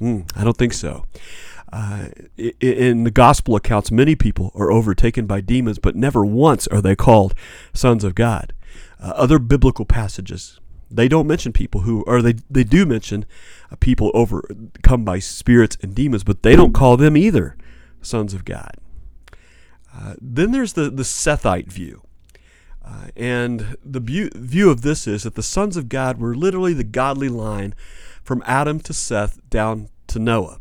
Mm, 0.00 0.30
I 0.36 0.44
don't 0.44 0.56
think 0.56 0.72
so. 0.72 1.04
Uh, 1.72 2.06
in 2.60 3.04
the 3.04 3.10
gospel 3.10 3.54
accounts, 3.54 3.92
many 3.92 4.16
people 4.16 4.50
are 4.54 4.72
overtaken 4.72 5.26
by 5.26 5.40
demons, 5.40 5.78
but 5.78 5.94
never 5.94 6.24
once 6.24 6.66
are 6.68 6.80
they 6.80 6.96
called 6.96 7.34
sons 7.72 8.02
of 8.02 8.14
God. 8.14 8.52
Uh, 9.02 9.12
other 9.16 9.38
biblical 9.38 9.84
passages, 9.84 10.60
they 10.90 11.08
don't 11.08 11.26
mention 11.26 11.52
people 11.52 11.82
who, 11.82 12.02
or 12.06 12.20
they, 12.20 12.34
they 12.50 12.64
do 12.64 12.84
mention 12.84 13.24
uh, 13.70 13.76
people 13.76 14.10
overcome 14.12 15.04
by 15.04 15.18
spirits 15.18 15.78
and 15.82 15.94
demons, 15.94 16.24
but 16.24 16.42
they 16.42 16.56
don't 16.56 16.74
call 16.74 16.96
them 16.96 17.16
either 17.16 17.56
sons 18.02 18.34
of 18.34 18.44
God. 18.44 18.74
Uh, 19.94 20.14
then 20.20 20.52
there's 20.52 20.74
the, 20.74 20.90
the 20.90 21.02
Sethite 21.02 21.72
view. 21.72 22.02
Uh, 22.84 23.08
and 23.16 23.76
the 23.84 24.00
view, 24.00 24.30
view 24.34 24.70
of 24.70 24.82
this 24.82 25.06
is 25.06 25.22
that 25.22 25.34
the 25.34 25.42
sons 25.42 25.76
of 25.76 25.88
God 25.88 26.18
were 26.18 26.34
literally 26.34 26.74
the 26.74 26.84
godly 26.84 27.28
line 27.28 27.74
from 28.22 28.42
Adam 28.46 28.80
to 28.80 28.92
Seth 28.92 29.38
down 29.48 29.88
to 30.08 30.18
Noah. 30.18 30.60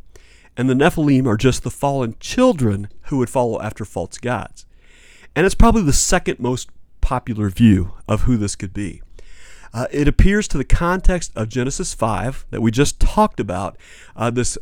And 0.55 0.69
the 0.69 0.73
Nephilim 0.73 1.25
are 1.25 1.37
just 1.37 1.63
the 1.63 1.71
fallen 1.71 2.15
children 2.19 2.89
who 3.03 3.17
would 3.17 3.29
follow 3.29 3.61
after 3.61 3.85
false 3.85 4.17
gods. 4.17 4.65
And 5.35 5.45
it's 5.45 5.55
probably 5.55 5.83
the 5.83 5.93
second 5.93 6.39
most 6.39 6.69
popular 7.01 7.49
view 7.49 7.93
of 8.07 8.21
who 8.21 8.37
this 8.37 8.55
could 8.55 8.73
be. 8.73 9.01
Uh, 9.73 9.87
it 9.91 10.07
appears 10.07 10.47
to 10.47 10.57
the 10.57 10.63
context 10.63 11.31
of 11.35 11.49
Genesis 11.49 11.93
5 11.93 12.45
that 12.49 12.61
we 12.61 12.71
just 12.71 12.99
talked 12.99 13.39
about, 13.39 13.77
uh, 14.15 14.29
this 14.29 14.57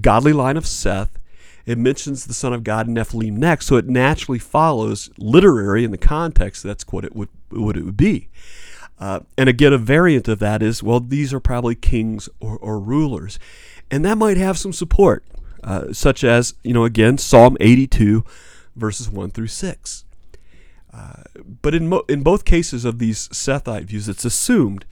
godly 0.00 0.32
line 0.32 0.56
of 0.56 0.66
Seth. 0.66 1.18
It 1.66 1.78
mentions 1.78 2.26
the 2.26 2.34
Son 2.34 2.52
of 2.52 2.64
God 2.64 2.88
Nephilim 2.88 3.32
next, 3.32 3.66
so 3.66 3.76
it 3.76 3.88
naturally 3.88 4.38
follows 4.38 5.10
literary 5.16 5.84
in 5.84 5.90
the 5.90 5.98
context. 5.98 6.62
That's 6.62 6.84
what 6.88 7.04
it 7.04 7.14
would 7.14 7.28
what 7.50 7.76
it 7.76 7.84
would 7.84 7.96
be. 7.96 8.28
Uh, 8.98 9.20
and 9.36 9.48
again, 9.48 9.72
a 9.72 9.78
variant 9.78 10.28
of 10.28 10.38
that 10.40 10.62
is 10.62 10.82
well, 10.82 11.00
these 11.00 11.32
are 11.32 11.40
probably 11.40 11.74
kings 11.74 12.28
or, 12.40 12.56
or 12.58 12.80
rulers, 12.80 13.38
and 13.90 14.04
that 14.04 14.18
might 14.18 14.36
have 14.36 14.58
some 14.58 14.72
support, 14.72 15.24
uh, 15.62 15.92
such 15.92 16.24
as 16.24 16.54
you 16.64 16.72
know 16.72 16.84
again 16.84 17.16
Psalm 17.16 17.56
82, 17.60 18.24
verses 18.74 19.08
one 19.08 19.30
through 19.30 19.48
six. 19.48 20.04
But 21.62 21.74
in, 21.74 21.88
mo- 21.88 22.04
in 22.08 22.22
both 22.22 22.44
cases 22.44 22.84
of 22.84 22.98
these 22.98 23.28
Sethite 23.28 23.84
views, 23.84 24.08
it's 24.08 24.24
assumed 24.24 24.84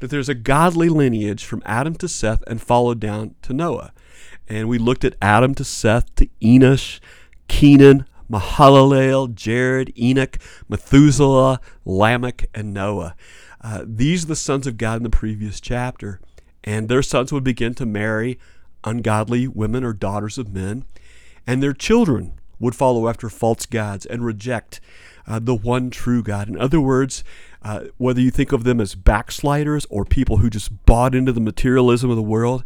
that 0.00 0.10
there's 0.10 0.28
a 0.28 0.34
godly 0.34 0.88
lineage 0.88 1.44
from 1.44 1.62
Adam 1.64 1.94
to 1.96 2.08
Seth 2.08 2.42
and 2.46 2.60
followed 2.60 3.00
down 3.00 3.34
to 3.42 3.52
Noah. 3.52 3.92
And 4.48 4.68
we 4.68 4.78
looked 4.78 5.04
at 5.04 5.16
Adam 5.22 5.54
to 5.54 5.64
Seth 5.64 6.14
to 6.16 6.28
Enosh, 6.42 7.00
Kenan, 7.48 8.06
Mahalalel, 8.30 9.34
Jared, 9.34 9.92
Enoch, 9.98 10.38
Methuselah, 10.68 11.60
Lamech, 11.84 12.46
and 12.54 12.74
Noah. 12.74 13.14
Uh, 13.60 13.82
these 13.86 14.24
are 14.24 14.28
the 14.28 14.36
sons 14.36 14.66
of 14.66 14.76
God 14.76 14.98
in 14.98 15.02
the 15.02 15.10
previous 15.10 15.60
chapter. 15.60 16.20
And 16.64 16.88
their 16.88 17.02
sons 17.02 17.32
would 17.32 17.44
begin 17.44 17.74
to 17.74 17.86
marry 17.86 18.38
ungodly 18.84 19.48
women 19.48 19.84
or 19.84 19.92
daughters 19.92 20.38
of 20.38 20.52
men. 20.52 20.84
And 21.46 21.62
their 21.62 21.72
children 21.72 22.34
would 22.58 22.74
follow 22.74 23.08
after 23.08 23.28
false 23.28 23.66
gods 23.66 24.06
and 24.06 24.24
reject 24.24 24.80
uh, 25.26 25.38
the 25.38 25.54
one 25.54 25.90
true 25.90 26.22
God. 26.22 26.48
In 26.48 26.58
other 26.58 26.80
words, 26.80 27.24
uh, 27.62 27.84
whether 27.96 28.20
you 28.20 28.30
think 28.30 28.52
of 28.52 28.64
them 28.64 28.80
as 28.80 28.94
backsliders 28.94 29.86
or 29.90 30.04
people 30.04 30.38
who 30.38 30.50
just 30.50 30.84
bought 30.86 31.14
into 31.14 31.32
the 31.32 31.40
materialism 31.40 32.10
of 32.10 32.16
the 32.16 32.22
world, 32.22 32.64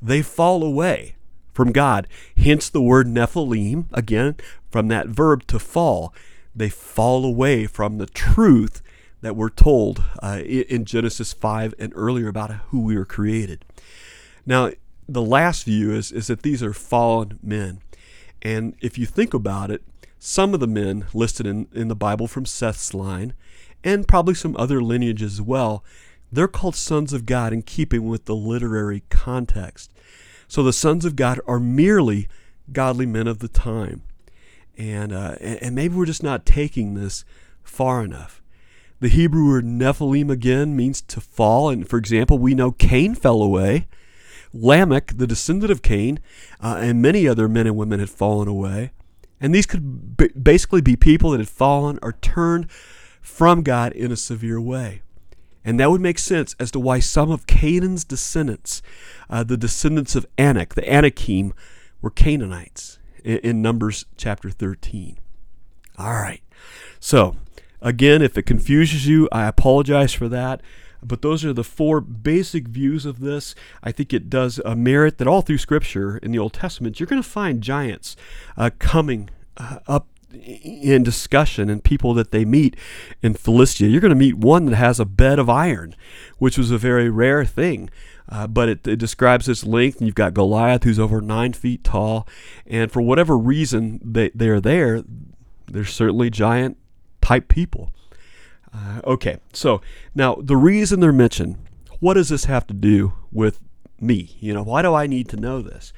they 0.00 0.22
fall 0.22 0.64
away 0.64 1.16
from 1.52 1.72
God. 1.72 2.06
Hence 2.36 2.68
the 2.68 2.82
word 2.82 3.06
Nephilim, 3.06 3.86
again, 3.92 4.36
from 4.70 4.88
that 4.88 5.08
verb 5.08 5.46
to 5.48 5.58
fall. 5.58 6.14
They 6.54 6.68
fall 6.68 7.24
away 7.24 7.66
from 7.66 7.98
the 7.98 8.06
truth 8.06 8.80
that 9.20 9.36
we're 9.36 9.50
told 9.50 10.02
uh, 10.22 10.40
in 10.44 10.84
Genesis 10.84 11.32
5 11.32 11.74
and 11.78 11.92
earlier 11.94 12.28
about 12.28 12.52
who 12.70 12.82
we 12.82 12.96
were 12.96 13.04
created. 13.04 13.64
Now, 14.46 14.70
the 15.08 15.22
last 15.22 15.64
view 15.64 15.92
is, 15.92 16.12
is 16.12 16.28
that 16.28 16.42
these 16.42 16.62
are 16.62 16.72
fallen 16.72 17.38
men. 17.42 17.80
And 18.42 18.74
if 18.80 18.98
you 18.98 19.06
think 19.06 19.34
about 19.34 19.70
it, 19.70 19.82
some 20.18 20.54
of 20.54 20.60
the 20.60 20.66
men 20.66 21.06
listed 21.14 21.46
in, 21.46 21.68
in 21.72 21.88
the 21.88 21.96
Bible 21.96 22.26
from 22.26 22.46
Seth's 22.46 22.92
line, 22.94 23.34
and 23.84 24.08
probably 24.08 24.34
some 24.34 24.56
other 24.56 24.82
lineages 24.82 25.34
as 25.34 25.42
well, 25.42 25.84
they're 26.30 26.48
called 26.48 26.76
sons 26.76 27.12
of 27.12 27.26
God 27.26 27.52
in 27.52 27.62
keeping 27.62 28.06
with 28.06 28.24
the 28.24 28.34
literary 28.34 29.04
context. 29.08 29.92
So 30.46 30.62
the 30.62 30.72
sons 30.72 31.04
of 31.04 31.16
God 31.16 31.40
are 31.46 31.60
merely 31.60 32.28
godly 32.72 33.06
men 33.06 33.26
of 33.26 33.38
the 33.38 33.48
time. 33.48 34.02
And, 34.76 35.12
uh, 35.12 35.36
and 35.40 35.74
maybe 35.74 35.94
we're 35.94 36.06
just 36.06 36.22
not 36.22 36.46
taking 36.46 36.94
this 36.94 37.24
far 37.62 38.04
enough. 38.04 38.42
The 39.00 39.08
Hebrew 39.08 39.48
word 39.48 39.64
Nephilim 39.64 40.30
again 40.30 40.74
means 40.76 41.00
to 41.02 41.20
fall. 41.20 41.70
And 41.70 41.88
for 41.88 41.98
example, 41.98 42.38
we 42.38 42.54
know 42.54 42.72
Cain 42.72 43.14
fell 43.14 43.42
away. 43.42 43.86
Lamech, 44.52 45.16
the 45.16 45.26
descendant 45.26 45.70
of 45.70 45.82
Cain, 45.82 46.20
uh, 46.60 46.78
and 46.80 47.02
many 47.02 47.28
other 47.28 47.48
men 47.48 47.66
and 47.66 47.76
women 47.76 48.00
had 48.00 48.10
fallen 48.10 48.48
away. 48.48 48.92
And 49.40 49.54
these 49.54 49.66
could 49.66 50.16
b- 50.16 50.30
basically 50.40 50.80
be 50.80 50.96
people 50.96 51.30
that 51.30 51.40
had 51.40 51.48
fallen 51.48 51.98
or 52.02 52.12
turned 52.12 52.70
from 53.20 53.62
God 53.62 53.92
in 53.92 54.10
a 54.10 54.16
severe 54.16 54.60
way. 54.60 55.02
And 55.64 55.78
that 55.78 55.90
would 55.90 56.00
make 56.00 56.18
sense 56.18 56.56
as 56.58 56.70
to 56.72 56.80
why 56.80 56.98
some 56.98 57.30
of 57.30 57.46
Canaan's 57.46 58.04
descendants, 58.04 58.80
uh, 59.28 59.44
the 59.44 59.56
descendants 59.56 60.16
of 60.16 60.26
Anak, 60.38 60.74
the 60.74 60.92
Anakim, 60.92 61.52
were 62.00 62.10
Canaanites 62.10 62.98
in, 63.22 63.38
in 63.38 63.62
Numbers 63.62 64.06
chapter 64.16 64.50
13. 64.50 65.18
All 65.98 66.14
right. 66.14 66.40
So, 67.00 67.36
again, 67.82 68.22
if 68.22 68.38
it 68.38 68.44
confuses 68.44 69.06
you, 69.06 69.28
I 69.30 69.46
apologize 69.46 70.14
for 70.14 70.28
that. 70.28 70.62
But 71.02 71.22
those 71.22 71.44
are 71.44 71.52
the 71.52 71.64
four 71.64 72.00
basic 72.00 72.68
views 72.68 73.06
of 73.06 73.20
this. 73.20 73.54
I 73.82 73.92
think 73.92 74.12
it 74.12 74.28
does 74.28 74.60
uh, 74.64 74.74
merit 74.74 75.18
that 75.18 75.28
all 75.28 75.42
through 75.42 75.58
Scripture 75.58 76.18
in 76.18 76.32
the 76.32 76.38
Old 76.38 76.52
Testament, 76.52 76.98
you're 76.98 77.06
going 77.06 77.22
to 77.22 77.28
find 77.28 77.62
giants 77.62 78.16
uh, 78.56 78.70
coming 78.78 79.30
uh, 79.56 79.78
up 79.86 80.06
in 80.32 81.02
discussion 81.02 81.70
and 81.70 81.82
people 81.82 82.12
that 82.14 82.32
they 82.32 82.44
meet 82.44 82.76
in 83.22 83.34
Philistia. 83.34 83.88
You're 83.88 84.00
going 84.00 84.10
to 84.10 84.16
meet 84.16 84.36
one 84.36 84.66
that 84.66 84.76
has 84.76 85.00
a 85.00 85.04
bed 85.04 85.38
of 85.38 85.48
iron, 85.48 85.94
which 86.38 86.58
was 86.58 86.70
a 86.70 86.78
very 86.78 87.08
rare 87.08 87.44
thing. 87.44 87.90
Uh, 88.30 88.46
but 88.46 88.68
it, 88.68 88.86
it, 88.86 88.96
describes 88.96 89.48
its 89.48 89.64
length, 89.64 89.98
and 89.98 90.06
you've 90.06 90.14
got 90.14 90.34
Goliath, 90.34 90.84
who's 90.84 90.98
over 90.98 91.22
nine 91.22 91.54
feet 91.54 91.82
tall. 91.82 92.28
And 92.66 92.92
for 92.92 93.00
whatever 93.00 93.38
reason 93.38 94.00
they, 94.04 94.30
they're 94.34 94.60
there, 94.60 95.02
they're 95.66 95.86
certainly 95.86 96.28
giant 96.28 96.76
type 97.22 97.48
people. 97.48 97.90
Uh, 98.72 99.00
okay, 99.04 99.38
so 99.52 99.80
now 100.14 100.36
the 100.40 100.56
reason 100.56 101.00
they're 101.00 101.12
mentioned, 101.12 101.56
what 102.00 102.14
does 102.14 102.28
this 102.28 102.44
have 102.44 102.66
to 102.66 102.74
do 102.74 103.12
with 103.32 103.60
me? 104.00 104.36
You 104.40 104.54
know, 104.54 104.62
why 104.62 104.82
do 104.82 104.94
I 104.94 105.06
need 105.06 105.28
to 105.30 105.36
know 105.36 105.62
this? 105.62 105.92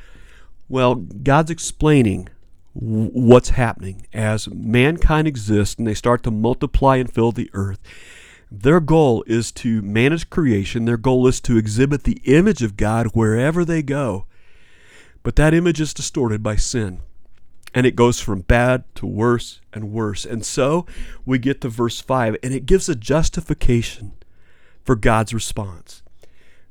Well, 0.69 0.95
God's 0.95 1.51
explaining 1.51 2.29
what's 2.73 3.51
happening 3.51 4.07
as 4.13 4.49
mankind 4.49 5.27
exists 5.27 5.75
and 5.77 5.87
they 5.87 5.95
start 5.95 6.23
to 6.23 6.31
multiply 6.31 6.97
and 6.97 7.13
fill 7.13 7.33
the 7.33 7.51
earth. 7.53 7.81
Their 8.51 8.81
goal 8.81 9.25
is 9.27 9.53
to 9.53 9.83
manage 9.83 10.31
creation. 10.31 10.85
Their 10.85 10.97
goal 10.97 11.27
is 11.27 11.41
to 11.43 11.57
exhibit 11.57 12.05
the 12.05 12.21
image 12.25 12.63
of 12.63 12.77
God 12.77 13.09
wherever 13.15 13.65
they 13.65 13.83
go. 13.83 14.27
But 15.23 15.37
that 15.37 15.55
image 15.55 15.81
is 15.81 15.95
distorted 15.95 16.43
by 16.43 16.57
sin. 16.57 17.01
And 17.75 17.87
it 17.87 17.97
goes 17.97 18.21
from 18.21 18.41
bad 18.41 18.85
to 18.97 19.07
worse 19.07 19.61
and 19.73 19.93
worse. 19.93 20.25
And 20.25 20.45
so 20.45 20.87
we 21.25 21.39
get 21.39 21.61
to 21.61 21.69
verse 21.69 22.01
5, 22.01 22.37
and 22.43 22.53
it 22.53 22.67
gives 22.67 22.89
a 22.89 22.95
justification 22.95 24.13
for 24.83 24.97
God's 24.97 25.33
response. 25.33 26.03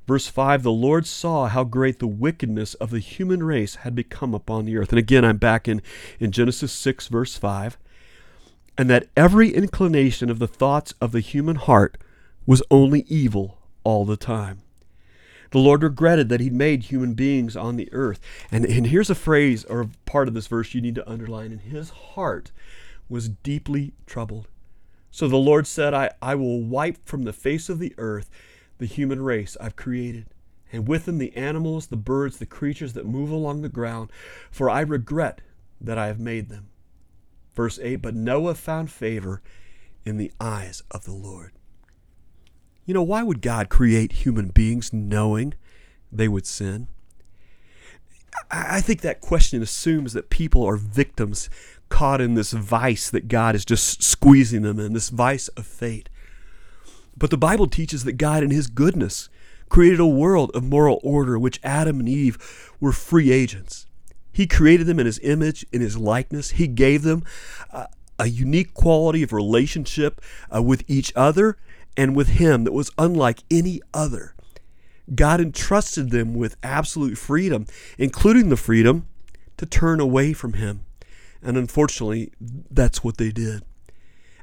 Verse 0.10 0.28
5 0.28 0.64
The 0.64 0.72
Lord 0.72 1.06
saw 1.06 1.48
how 1.48 1.64
great 1.64 2.00
the 2.00 2.08
wickedness 2.08 2.74
of 2.74 2.90
the 2.90 3.00
human 3.00 3.44
race 3.44 3.76
had 3.76 3.94
become 3.94 4.34
upon 4.34 4.66
the 4.66 4.76
earth. 4.76 4.90
And 4.90 4.98
again, 4.98 5.24
I'm 5.24 5.38
back 5.38 5.68
in, 5.68 5.82
in 6.20 6.32
Genesis 6.32 6.72
6, 6.72 7.08
verse 7.10 7.38
5. 7.38 7.78
And 8.78 8.90
that 8.90 9.08
every 9.16 9.54
inclination 9.54 10.30
of 10.30 10.40
the 10.40 10.48
thoughts 10.48 10.94
of 11.00 11.12
the 11.12 11.20
human 11.20 11.58
heart 11.58 11.98
was 12.48 12.64
only 12.72 13.02
evil 13.02 13.60
all 13.84 14.04
the 14.04 14.18
time. 14.18 14.64
The 15.52 15.60
Lord 15.60 15.84
regretted 15.84 16.30
that 16.30 16.40
He'd 16.40 16.54
made 16.54 16.84
human 16.84 17.14
beings 17.14 17.56
on 17.56 17.76
the 17.76 17.92
earth. 17.92 18.20
And, 18.52 18.66
and 18.66 18.88
here's 18.88 19.10
a 19.10 19.16
phrase 19.16 19.64
or 19.66 19.82
a 19.82 19.90
part 20.06 20.28
of 20.28 20.34
this 20.34 20.48
verse 20.48 20.74
you 20.74 20.82
need 20.82 20.96
to 20.96 21.10
underline. 21.10 21.52
And 21.52 21.62
His 21.62 21.90
heart 21.90 22.52
was 23.10 23.30
deeply 23.30 23.94
troubled. 24.06 24.48
So 25.12 25.28
the 25.28 25.38
Lord 25.38 25.66
said, 25.66 25.94
I, 25.94 26.12
I 26.22 26.36
will 26.36 26.62
wipe 26.62 27.06
from 27.06 27.24
the 27.24 27.34
face 27.34 27.70
of 27.70 27.80
the 27.80 27.94
earth 27.98 28.30
the 28.78 28.86
human 28.86 29.22
race 29.22 29.58
I've 29.60 29.76
created, 29.76 30.28
and 30.72 30.88
with 30.88 31.06
them 31.06 31.18
the 31.18 31.36
animals, 31.36 31.88
the 31.88 31.98
birds, 31.98 32.38
the 32.38 32.46
creatures 32.46 32.94
that 32.94 33.06
move 33.06 33.32
along 33.32 33.62
the 33.62 33.70
ground, 33.70 34.12
for 34.52 34.70
I 34.70 34.82
regret 34.82 35.42
that 35.82 35.98
I 35.98 36.08
have 36.08 36.20
made 36.20 36.50
them. 36.50 36.70
Verse 37.56 37.80
8 37.82 37.98
But 37.98 38.16
Noah 38.16 38.56
found 38.56 38.92
favor 38.92 39.42
in 40.06 40.18
the 40.18 40.32
eyes 40.40 40.84
of 40.92 41.06
the 41.06 41.14
Lord. 41.14 41.52
You 42.90 42.96
know, 42.96 43.04
why 43.04 43.22
would 43.22 43.44
God 43.44 43.70
create 43.70 44.26
human 44.26 44.48
beings 44.48 44.92
knowing 44.92 45.54
they 46.12 46.28
would 46.28 46.48
sin? 46.48 46.88
I 48.50 48.82
think 48.82 49.02
that 49.02 49.22
question 49.22 49.62
assumes 49.62 50.14
that 50.14 50.32
people 50.32 50.66
are 50.66 50.76
victims 50.76 51.52
caught 51.90 52.20
in 52.20 52.34
this 52.34 52.52
vice 52.52 53.12
that 53.12 53.28
God 53.28 53.54
is 53.54 53.64
just 53.64 54.02
squeezing 54.02 54.64
them 54.64 54.80
in, 54.80 54.94
this 54.94 55.10
vice 55.10 55.50
of 55.50 55.68
fate. 55.68 56.10
But 57.16 57.30
the 57.30 57.38
Bible 57.38 57.68
teaches 57.68 58.06
that 58.06 58.14
God, 58.14 58.42
in 58.42 58.50
His 58.50 58.66
goodness, 58.66 59.30
created 59.70 60.00
a 60.00 60.08
world 60.08 60.50
of 60.56 60.64
moral 60.64 61.00
order 61.04 61.36
in 61.36 61.42
which 61.42 61.60
Adam 61.64 62.00
and 62.00 62.10
Eve 62.10 62.74
were 62.80 62.92
free 62.92 63.32
agents. 63.32 63.86
He 64.32 64.48
created 64.48 64.88
them 64.88 65.00
in 65.00 65.06
His 65.06 65.20
image, 65.20 65.64
in 65.72 65.82
His 65.82 65.96
likeness. 65.96 66.50
He 66.52 66.66
gave 66.66 67.04
them 67.04 67.24
uh, 67.72 67.86
a 68.18 68.26
unique 68.26 68.74
quality 68.74 69.22
of 69.22 69.32
relationship 69.32 70.20
uh, 70.52 70.64
with 70.64 70.84
each 70.88 71.14
other 71.16 71.56
and 72.00 72.16
with 72.16 72.30
Him 72.30 72.64
that 72.64 72.72
was 72.72 72.92
unlike 72.98 73.44
any 73.52 73.82
other. 73.94 74.34
God 75.14 75.42
entrusted 75.42 76.12
them 76.12 76.34
with 76.34 76.56
absolute 76.64 77.18
freedom, 77.18 77.66
including 77.98 78.48
the 78.48 78.56
freedom 78.56 79.06
to 79.58 79.66
turn 79.66 80.00
away 80.00 80.32
from 80.32 80.54
Him. 80.54 80.86
And 81.44 81.58
unfortunately, 81.58 82.32
that's 82.40 83.04
what 83.04 83.18
they 83.18 83.32
did. 83.32 83.64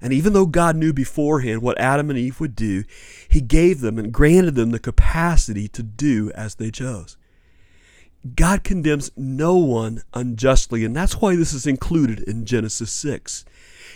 And 0.02 0.12
even 0.12 0.34
though 0.34 0.44
God 0.44 0.76
knew 0.76 0.92
beforehand 0.92 1.62
what 1.62 1.80
Adam 1.80 2.10
and 2.10 2.18
Eve 2.18 2.40
would 2.40 2.54
do, 2.54 2.84
He 3.26 3.40
gave 3.40 3.80
them 3.80 3.98
and 3.98 4.12
granted 4.12 4.54
them 4.54 4.68
the 4.68 4.78
capacity 4.78 5.66
to 5.68 5.82
do 5.82 6.30
as 6.34 6.56
they 6.56 6.70
chose. 6.70 7.16
God 8.34 8.64
condemns 8.64 9.10
no 9.16 9.56
one 9.56 10.02
unjustly, 10.12 10.84
and 10.84 10.94
that's 10.94 11.22
why 11.22 11.36
this 11.36 11.54
is 11.54 11.66
included 11.66 12.20
in 12.20 12.44
Genesis 12.44 12.90
6. 12.92 13.46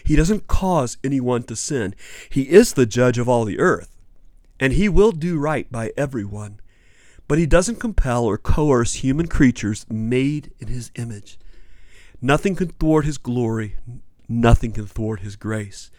He 0.04 0.16
doesn't 0.16 0.46
cause 0.46 0.98
anyone 1.02 1.42
to 1.44 1.56
sin. 1.56 1.94
He 2.28 2.50
is 2.50 2.72
the 2.72 2.86
judge 2.86 3.18
of 3.18 3.28
all 3.28 3.44
the 3.44 3.58
earth, 3.58 3.96
and 4.58 4.72
He 4.72 4.88
will 4.88 5.12
do 5.12 5.38
right 5.38 5.70
by 5.70 5.92
everyone. 5.96 6.60
But 7.28 7.38
He 7.38 7.46
doesn't 7.46 7.80
compel 7.80 8.24
or 8.24 8.38
coerce 8.38 8.94
human 8.94 9.28
creatures 9.28 9.86
made 9.88 10.52
in 10.58 10.68
His 10.68 10.90
image. 10.96 11.38
Nothing 12.20 12.54
can 12.54 12.68
thwart 12.68 13.04
His 13.04 13.18
glory, 13.18 13.76
nothing 14.30 14.72
can 14.72 14.86
thwart 14.86 15.20
his 15.20 15.36
grace. 15.36 15.90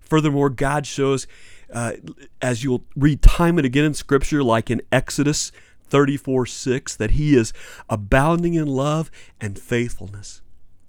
Furthermore, 0.00 0.50
God 0.50 0.86
shows, 0.86 1.26
uh, 1.72 1.92
as 2.40 2.64
you'll 2.64 2.84
read 2.96 3.22
time 3.22 3.58
and 3.58 3.66
again 3.66 3.84
in 3.84 3.94
Scripture, 3.94 4.42
like 4.42 4.70
in 4.70 4.82
Exodus 4.90 5.52
34 5.88 6.46
6, 6.46 6.96
that 6.96 7.12
he 7.12 7.36
is 7.36 7.52
abounding 7.88 8.54
in 8.54 8.66
love 8.66 9.10
and 9.40 9.58
faithfulness. 9.58 10.40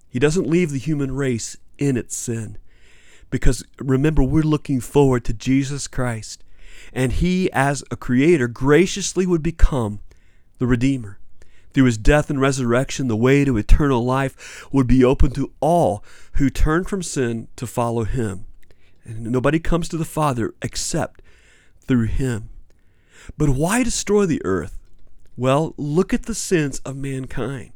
He 0.09 0.19
doesn't 0.19 0.47
leave 0.47 0.71
the 0.71 0.79
human 0.79 1.13
race 1.13 1.57
in 1.85 1.97
its 1.97 2.15
sin. 2.15 2.57
Because 3.29 3.63
remember, 3.79 4.23
we're 4.23 4.43
looking 4.43 4.79
forward 4.79 5.25
to 5.25 5.33
Jesus 5.33 5.87
Christ. 5.87 6.43
And 6.91 7.13
he, 7.13 7.51
as 7.51 7.83
a 7.89 7.95
creator, 7.95 8.47
graciously 8.47 9.25
would 9.25 9.43
become 9.43 9.99
the 10.59 10.67
Redeemer. 10.67 11.19
Through 11.73 11.85
his 11.85 11.97
death 11.97 12.29
and 12.29 12.39
resurrection, 12.39 13.07
the 13.07 13.15
way 13.15 13.43
to 13.45 13.57
eternal 13.57 14.05
life 14.05 14.67
would 14.71 14.85
be 14.85 15.03
open 15.03 15.31
to 15.31 15.51
all 15.59 16.03
who 16.33 16.49
turn 16.49 16.83
from 16.83 17.01
sin 17.01 17.47
to 17.55 17.65
follow 17.65 18.03
him. 18.03 18.45
And 19.03 19.23
nobody 19.23 19.59
comes 19.59 19.89
to 19.89 19.97
the 19.97 20.05
Father 20.05 20.53
except 20.61 21.21
through 21.81 22.05
him. 22.05 22.49
But 23.37 23.49
why 23.49 23.83
destroy 23.83 24.25
the 24.25 24.41
earth? 24.45 24.77
Well, 25.35 25.73
look 25.77 26.13
at 26.13 26.23
the 26.23 26.35
sins 26.35 26.79
of 26.79 26.95
mankind. 26.95 27.71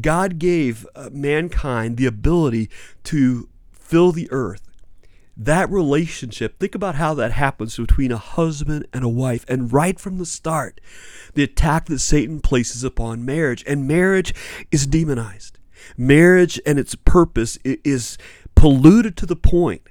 God 0.00 0.38
gave 0.38 0.86
uh, 0.94 1.10
mankind 1.12 1.96
the 1.96 2.06
ability 2.06 2.70
to 3.04 3.48
fill 3.72 4.12
the 4.12 4.28
earth 4.30 4.68
that 5.38 5.70
relationship, 5.70 6.58
think 6.58 6.74
about 6.74 6.96
how 6.96 7.14
that 7.14 7.30
happens 7.30 7.76
between 7.76 8.10
a 8.10 8.18
husband 8.18 8.88
and 8.92 9.04
a 9.04 9.08
wife. 9.08 9.44
And 9.48 9.72
right 9.72 9.98
from 9.98 10.18
the 10.18 10.26
start, 10.26 10.80
the 11.34 11.44
attack 11.44 11.86
that 11.86 12.00
Satan 12.00 12.40
places 12.40 12.82
upon 12.82 13.24
marriage, 13.24 13.62
and 13.66 13.86
marriage 13.86 14.34
is 14.72 14.86
demonized. 14.86 15.58
Marriage 15.96 16.60
and 16.66 16.76
its 16.76 16.96
purpose 16.96 17.56
is 17.62 18.18
polluted 18.56 19.16
to 19.16 19.26
the 19.26 19.36
point 19.36 19.82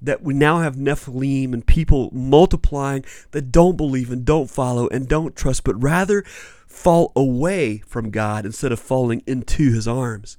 that 0.00 0.22
we 0.22 0.34
now 0.34 0.60
have 0.60 0.76
Nephilim 0.76 1.52
and 1.52 1.66
people 1.66 2.10
multiplying 2.12 3.04
that 3.30 3.52
don't 3.52 3.76
believe 3.76 4.10
and 4.10 4.24
don't 4.24 4.50
follow 4.50 4.88
and 4.88 5.08
don't 5.08 5.34
trust, 5.34 5.64
but 5.64 5.82
rather 5.82 6.22
fall 6.66 7.12
away 7.16 7.78
from 7.78 8.10
God 8.10 8.44
instead 8.44 8.72
of 8.72 8.78
falling 8.78 9.22
into 9.26 9.72
his 9.72 9.88
arms. 9.88 10.36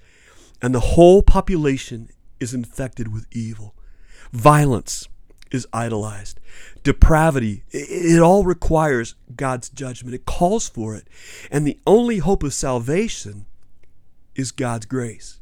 And 0.62 0.74
the 0.74 0.80
whole 0.80 1.22
population 1.22 2.10
is 2.40 2.54
infected 2.54 3.12
with 3.12 3.26
evil. 3.32 3.74
Violence 4.32 5.08
is 5.52 5.68
idolized. 5.74 6.40
Depravity, 6.84 7.64
it, 7.72 8.22
all 8.22 8.44
requires 8.44 9.16
God's 9.36 9.70
judgment. 9.70 10.16
It 10.16 10.26
calls 10.26 10.70
for 10.70 10.96
it. 10.96 11.08
And 11.52 11.66
the 11.66 11.80
only 11.86 12.20
hope 12.20 12.44
of 12.44 12.54
salvation 12.54 13.46
is 14.36 14.52
God's 14.52 14.86
grace. 14.86 15.40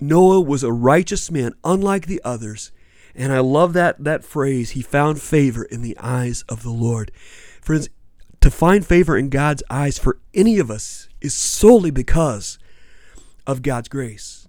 Noah 0.00 0.40
was 0.40 0.64
a 0.64 0.72
righteous 0.72 1.30
man, 1.30 1.54
unlike 1.64 2.06
the 2.06 2.20
others. 2.24 2.71
And 3.14 3.32
I 3.32 3.40
love 3.40 3.72
that, 3.74 4.02
that 4.02 4.24
phrase, 4.24 4.70
he 4.70 4.82
found 4.82 5.20
favor 5.20 5.64
in 5.64 5.82
the 5.82 5.96
eyes 5.98 6.44
of 6.48 6.62
the 6.62 6.70
Lord. 6.70 7.12
Friends, 7.60 7.88
to 8.40 8.50
find 8.50 8.84
favor 8.84 9.16
in 9.16 9.28
God's 9.28 9.62
eyes 9.70 9.98
for 9.98 10.18
any 10.34 10.58
of 10.58 10.70
us 10.70 11.08
is 11.20 11.34
solely 11.34 11.90
because 11.90 12.58
of 13.46 13.62
God's 13.62 13.88
grace. 13.88 14.48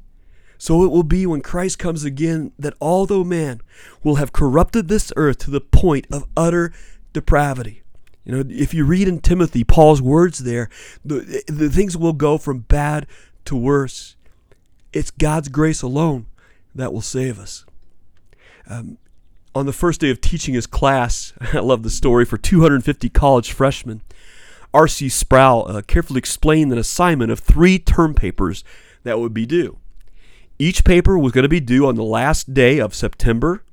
So 0.58 0.84
it 0.84 0.92
will 0.92 1.04
be 1.04 1.26
when 1.26 1.42
Christ 1.42 1.78
comes 1.78 2.04
again 2.04 2.54
that 2.58 2.74
although 2.80 3.24
man 3.24 3.62
will 4.02 4.16
have 4.16 4.32
corrupted 4.32 4.88
this 4.88 5.12
earth 5.16 5.38
to 5.40 5.52
the 5.52 5.62
point 5.62 6.08
of 6.12 6.26
utter 6.38 6.72
depravity. 7.12 7.84
You 8.24 8.32
know, 8.32 8.44
if 8.48 8.74
you 8.74 8.86
read 8.86 9.08
in 9.08 9.20
Timothy 9.20 9.64
Paul's 9.64 10.02
words 10.02 10.40
there, 10.40 10.70
the, 11.04 11.44
the 11.48 11.70
things 11.70 11.98
will 11.98 12.14
go 12.14 12.38
from 12.38 12.60
bad 12.60 13.06
to 13.46 13.56
worse. 13.56 14.16
It's 14.94 15.12
God's 15.12 15.50
grace 15.50 15.82
alone 15.82 16.28
that 16.74 16.94
will 16.94 17.02
save 17.02 17.40
us. 17.40 17.66
Um, 18.70 18.98
on 19.56 19.66
the 19.66 19.74
first 19.74 20.02
day 20.02 20.10
of 20.10 20.22
teaching 20.22 20.54
his 20.54 20.68
class, 20.68 21.34
I 21.54 21.60
love 21.60 21.84
the 21.84 21.90
story, 21.90 22.26
for 22.26 22.38
250 22.38 23.10
college 23.10 23.52
freshmen, 23.52 24.02
R.C. 24.74 25.10
Sproul 25.10 25.68
uh, 25.68 25.82
carefully 25.84 26.18
explained 26.18 26.72
an 26.72 26.80
assignment 26.80 27.32
of 27.32 27.40
three 27.40 27.78
term 27.78 28.14
papers 28.14 28.64
that 29.04 29.20
would 29.20 29.34
be 29.34 29.46
due. 29.46 29.78
Each 30.58 30.84
paper 30.84 31.18
was 31.18 31.32
going 31.32 31.44
to 31.44 31.50
be 31.50 31.60
due 31.60 31.88
on 31.88 31.96
the 31.96 32.04
last 32.04 32.54
day 32.54 32.80
of 32.80 32.96
September, 32.96 33.64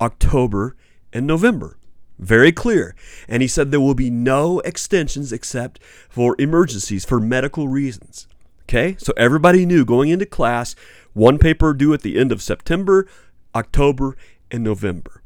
October, 0.00 0.76
and 1.12 1.26
November. 1.26 1.78
Very 2.18 2.52
clear. 2.52 2.94
And 3.28 3.40
he 3.40 3.48
said 3.48 3.70
there 3.70 3.80
will 3.80 3.94
be 3.94 4.10
no 4.10 4.60
extensions 4.60 5.32
except 5.32 5.80
for 6.08 6.36
emergencies, 6.38 7.04
for 7.04 7.18
medical 7.18 7.68
reasons. 7.68 8.26
Okay? 8.64 8.96
So 8.98 9.12
everybody 9.16 9.64
knew 9.64 9.84
going 9.84 10.10
into 10.10 10.26
class, 10.26 10.76
one 11.14 11.38
paper 11.38 11.72
due 11.72 11.94
at 11.94 12.02
the 12.02 12.18
end 12.18 12.30
of 12.30 12.42
September, 12.42 13.06
October, 13.54 14.16
and 14.50 14.64
November. 14.64 15.22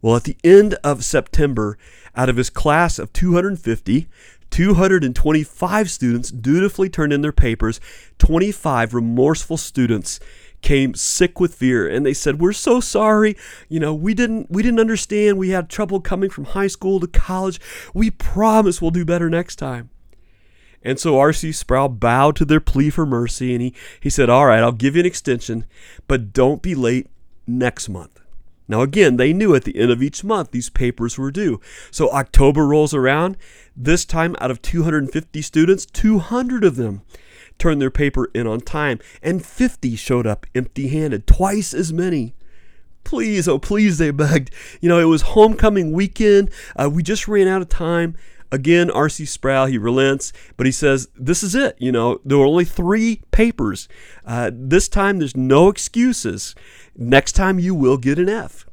Well, 0.00 0.16
at 0.16 0.24
the 0.24 0.36
end 0.44 0.74
of 0.84 1.04
September, 1.04 1.76
out 2.14 2.28
of 2.28 2.36
his 2.36 2.50
class 2.50 2.98
of 2.98 3.12
250, 3.12 4.08
225 4.50 5.90
students 5.90 6.30
dutifully 6.30 6.88
turned 6.88 7.12
in 7.12 7.20
their 7.20 7.32
papers. 7.32 7.80
25 8.18 8.94
remorseful 8.94 9.56
students 9.56 10.20
came 10.60 10.94
sick 10.94 11.38
with 11.38 11.54
fear 11.54 11.88
and 11.88 12.04
they 12.04 12.12
said 12.12 12.40
we're 12.40 12.52
so 12.52 12.80
sorry 12.80 13.36
you 13.68 13.78
know 13.78 13.94
we 13.94 14.12
didn't 14.12 14.50
we 14.50 14.60
didn't 14.60 14.80
understand 14.80 15.38
we 15.38 15.50
had 15.50 15.68
trouble 15.68 16.00
coming 16.00 16.28
from 16.28 16.46
high 16.46 16.66
school 16.66 16.98
to 16.98 17.06
college 17.06 17.60
we 17.94 18.10
promise 18.10 18.82
we'll 18.82 18.90
do 18.90 19.04
better 19.04 19.30
next 19.30 19.54
time 19.54 19.88
and 20.82 20.98
so 20.98 21.18
R.C. 21.18 21.52
Sproul 21.52 21.88
bowed 21.88 22.36
to 22.36 22.44
their 22.44 22.60
plea 22.60 22.90
for 22.90 23.04
mercy 23.04 23.52
and 23.52 23.62
he, 23.62 23.74
he 24.00 24.10
said, 24.10 24.30
All 24.30 24.46
right, 24.46 24.62
I'll 24.62 24.72
give 24.72 24.94
you 24.94 25.00
an 25.00 25.06
extension, 25.06 25.64
but 26.06 26.32
don't 26.32 26.62
be 26.62 26.74
late 26.74 27.08
next 27.46 27.88
month. 27.88 28.20
Now, 28.68 28.82
again, 28.82 29.16
they 29.16 29.32
knew 29.32 29.54
at 29.54 29.64
the 29.64 29.76
end 29.76 29.90
of 29.90 30.02
each 30.02 30.22
month 30.22 30.50
these 30.50 30.68
papers 30.68 31.16
were 31.16 31.30
due. 31.30 31.60
So 31.90 32.10
October 32.10 32.66
rolls 32.66 32.92
around. 32.94 33.36
This 33.74 34.04
time, 34.04 34.36
out 34.40 34.50
of 34.50 34.60
250 34.60 35.40
students, 35.40 35.86
200 35.86 36.64
of 36.64 36.76
them 36.76 37.02
turned 37.58 37.80
their 37.80 37.90
paper 37.90 38.30
in 38.34 38.46
on 38.46 38.60
time, 38.60 38.98
and 39.22 39.44
50 39.44 39.96
showed 39.96 40.26
up 40.26 40.46
empty 40.54 40.88
handed, 40.88 41.26
twice 41.26 41.74
as 41.74 41.92
many. 41.92 42.34
Please, 43.04 43.48
oh, 43.48 43.58
please, 43.58 43.98
they 43.98 44.10
begged. 44.10 44.52
You 44.80 44.88
know, 44.88 44.98
it 44.98 45.04
was 45.04 45.22
homecoming 45.22 45.92
weekend. 45.92 46.50
Uh, 46.76 46.90
we 46.92 47.02
just 47.02 47.26
ran 47.26 47.48
out 47.48 47.62
of 47.62 47.68
time. 47.68 48.16
Again, 48.50 48.90
R.C. 48.90 49.26
Sproul, 49.26 49.66
he 49.66 49.76
relents, 49.76 50.32
but 50.56 50.66
he 50.66 50.72
says, 50.72 51.08
This 51.14 51.42
is 51.42 51.54
it. 51.54 51.76
You 51.78 51.92
know, 51.92 52.20
there 52.24 52.38
were 52.38 52.46
only 52.46 52.64
three 52.64 53.20
papers. 53.30 53.88
Uh, 54.24 54.50
this 54.52 54.88
time, 54.88 55.18
there's 55.18 55.36
no 55.36 55.68
excuses. 55.68 56.54
Next 56.96 57.32
time, 57.32 57.58
you 57.58 57.74
will 57.74 57.98
get 57.98 58.18
an 58.18 58.28
F. 58.28 58.66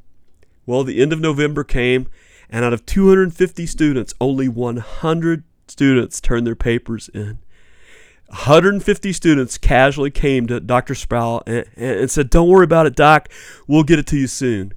Well, 0.64 0.82
the 0.82 1.00
end 1.00 1.12
of 1.12 1.20
November 1.20 1.62
came, 1.62 2.08
and 2.48 2.64
out 2.64 2.72
of 2.72 2.86
250 2.86 3.66
students, 3.66 4.14
only 4.20 4.48
100 4.48 5.44
students 5.68 6.20
turned 6.20 6.46
their 6.46 6.56
papers 6.56 7.08
in. 7.12 7.38
150 8.28 9.12
students 9.12 9.56
casually 9.56 10.10
came 10.10 10.46
to 10.48 10.58
Dr. 10.58 10.94
Sproul 10.94 11.42
and, 11.46 11.64
and, 11.76 12.10
said, 12.10 12.30
Don't 12.30 12.48
worry 12.48 12.64
about 12.64 12.86
it, 12.86 12.96
Doc. 12.96 13.28
We'll 13.68 13.84
get 13.84 13.98
it 13.98 14.06
to 14.08 14.16
you 14.16 14.26
soon. 14.26 14.72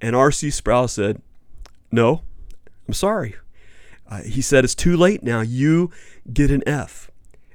And 0.00 0.16
R.C. 0.16 0.50
Sproul 0.50 0.88
said, 0.88 1.22
No, 1.92 2.22
I'm 2.88 2.94
sorry. 2.94 3.36
Uh, 4.10 4.22
he 4.22 4.42
said, 4.42 4.64
It's 4.64 4.74
too 4.74 4.96
late 4.96 5.22
now. 5.22 5.40
You 5.40 5.90
get 6.32 6.50
an 6.50 6.62
F. 6.66 7.10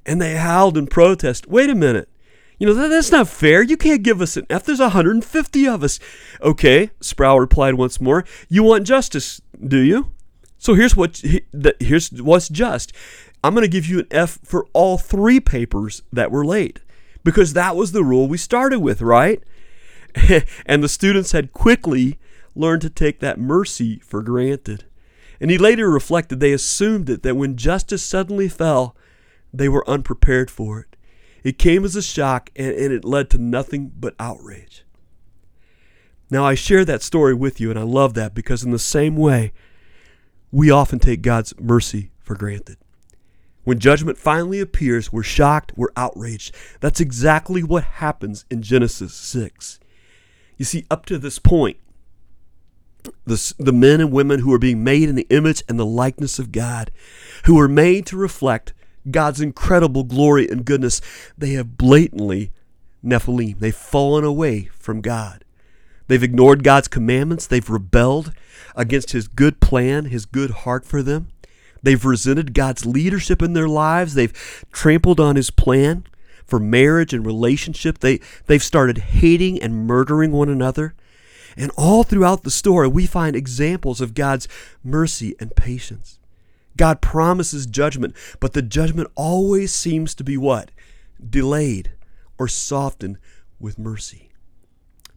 And 0.06 0.22
they 0.22 0.36
howled 0.36 0.78
in 0.78 0.88
protest. 0.88 1.48
Wait 1.48 1.70
a 1.70 1.76
minute. 1.76 2.10
You 2.58 2.68
know, 2.68 2.74
that, 2.74 2.88
that's 2.88 3.12
not 3.12 3.28
fair. 3.28 3.62
You 3.62 3.76
can't 3.76 4.04
give 4.04 4.22
us 4.22 4.38
an 4.38 4.46
F. 4.50 4.64
There's 4.64 4.80
150 4.80 5.68
of 5.68 5.84
us. 5.84 6.00
Okay, 6.42 6.92
Sproul 7.02 7.40
replied 7.40 7.74
once 7.74 8.00
more. 8.00 8.24
You 8.48 8.64
want 8.64 8.88
justice, 8.88 9.42
do 9.68 9.80
you? 9.80 10.12
So 10.58 10.74
here's 10.74 10.96
what 10.96 11.22
here's 11.80 12.10
what's 12.10 12.50
just. 12.50 12.94
I'm 13.44 13.54
going 13.54 13.64
to 13.64 13.70
give 13.70 13.86
you 13.86 14.00
an 14.00 14.08
F 14.10 14.40
for 14.44 14.66
all 14.74 14.98
three 14.98 15.40
papers 15.40 16.02
that 16.12 16.32
were 16.32 16.46
late 16.46 16.80
because 17.24 17.54
that 17.54 17.76
was 17.76 17.92
the 17.92 18.04
rule 18.04 18.28
we 18.28 18.38
started 18.38 18.80
with, 18.80 19.02
right? 19.02 19.44
and 20.66 20.84
the 20.84 20.90
students 20.90 21.34
had 21.34 21.52
quickly 21.52 22.18
learned 22.56 22.82
to 22.84 22.90
take 22.90 23.20
that 23.20 23.40
mercy 23.40 24.00
for 24.00 24.24
granted. 24.24 24.86
And 25.40 25.52
he 25.52 25.58
later 25.58 25.90
reflected 25.90 26.40
they 26.40 26.54
assumed 26.54 27.10
it 27.10 27.24
that 27.24 27.36
when 27.36 27.58
justice 27.58 28.04
suddenly 28.04 28.48
fell, 28.48 28.96
they 29.54 29.70
were 29.70 29.90
unprepared 29.90 30.50
for 30.50 30.80
it. 30.80 30.96
It 31.44 31.60
came 31.60 31.86
as 31.86 31.96
a 31.96 32.02
shock 32.02 32.50
and, 32.56 32.74
and 32.74 32.94
it 32.94 33.06
led 33.06 33.30
to 33.32 33.38
nothing 33.38 33.92
but 33.98 34.16
outrage. 34.20 34.84
Now, 36.30 36.44
I 36.44 36.56
share 36.56 36.84
that 36.86 37.04
story 37.04 37.36
with 37.36 37.62
you, 37.62 37.70
and 37.70 37.78
I 37.78 37.84
love 37.84 38.16
that 38.16 38.34
because, 38.34 38.64
in 38.64 38.72
the 38.72 38.80
same 38.80 39.16
way, 39.16 39.54
we 40.52 40.72
often 40.72 40.98
take 40.98 41.22
God's 41.22 41.54
mercy 41.60 42.12
for 42.20 42.36
granted. 42.36 42.78
When 43.64 43.80
judgment 43.80 44.18
finally 44.18 44.60
appears, 44.60 45.12
we're 45.12 45.24
shocked, 45.24 45.74
we're 45.76 45.90
outraged. 45.96 46.56
That's 46.80 47.00
exactly 47.00 47.64
what 47.64 47.84
happens 47.84 48.46
in 48.50 48.62
Genesis 48.62 49.14
6. 49.14 49.80
You 50.58 50.66
see, 50.66 50.86
up 50.90 51.06
to 51.08 51.18
this 51.18 51.40
point, 51.40 51.78
the, 53.26 53.54
the 53.58 53.74
men 53.74 54.02
and 54.02 54.12
women 54.12 54.40
who 54.40 54.54
are 54.54 54.60
being 54.60 54.84
made 54.84 55.10
in 55.10 55.16
the 55.16 55.28
image 55.30 55.64
and 55.68 55.80
the 55.80 55.86
likeness 55.86 56.40
of 56.40 56.52
God, 56.52 56.92
who 57.46 57.60
are 57.60 57.68
made 57.68 58.06
to 58.08 58.18
reflect 58.18 58.74
God's 59.10 59.42
incredible 59.42 60.04
glory 60.04 60.50
and 60.50 60.66
goodness, 60.66 61.02
they 61.38 61.52
have 61.52 61.78
blatantly 61.78 62.52
Nephilim. 63.04 63.60
They've 63.60 63.76
fallen 63.76 64.24
away 64.24 64.70
from 64.74 65.02
God. 65.02 65.44
They've 66.08 66.24
ignored 66.24 66.64
God's 66.64 66.88
commandments. 66.88 67.48
They've 67.48 67.70
rebelled 67.70 68.34
against 68.76 69.12
His 69.12 69.28
good 69.28 69.60
plan, 69.60 70.06
His 70.06 70.26
good 70.26 70.52
heart 70.52 70.86
for 70.86 71.02
them. 71.02 71.30
They've 71.82 72.04
resented 72.04 72.54
God's 72.54 72.86
leadership 72.86 73.42
in 73.42 73.54
their 73.54 73.68
lives. 73.68 74.14
They've 74.14 74.66
trampled 74.72 75.20
on 75.20 75.36
His 75.36 75.52
plan 75.52 76.06
for 76.46 76.60
marriage 76.60 77.14
and 77.14 77.26
relationship. 77.26 78.00
They, 78.00 78.20
they've 78.48 78.64
started 78.64 78.98
hating 78.98 79.62
and 79.62 79.88
murdering 79.88 80.32
one 80.32 80.50
another. 80.50 80.96
And 81.56 81.72
all 81.78 82.04
throughout 82.04 82.44
the 82.44 82.52
story, 82.52 82.88
we 82.88 83.06
find 83.06 83.36
examples 83.36 84.02
of 84.02 84.14
God's 84.14 84.48
mercy 84.84 85.36
and 85.40 85.56
patience. 85.56 86.20
God 86.78 87.02
promises 87.02 87.66
judgment, 87.66 88.16
but 88.40 88.54
the 88.54 88.62
judgment 88.62 89.10
always 89.16 89.74
seems 89.74 90.14
to 90.16 90.24
be 90.24 90.38
what? 90.38 90.72
Delayed 91.28 91.92
or 92.38 92.48
softened 92.48 93.18
with 93.60 93.80
mercy. 93.80 94.32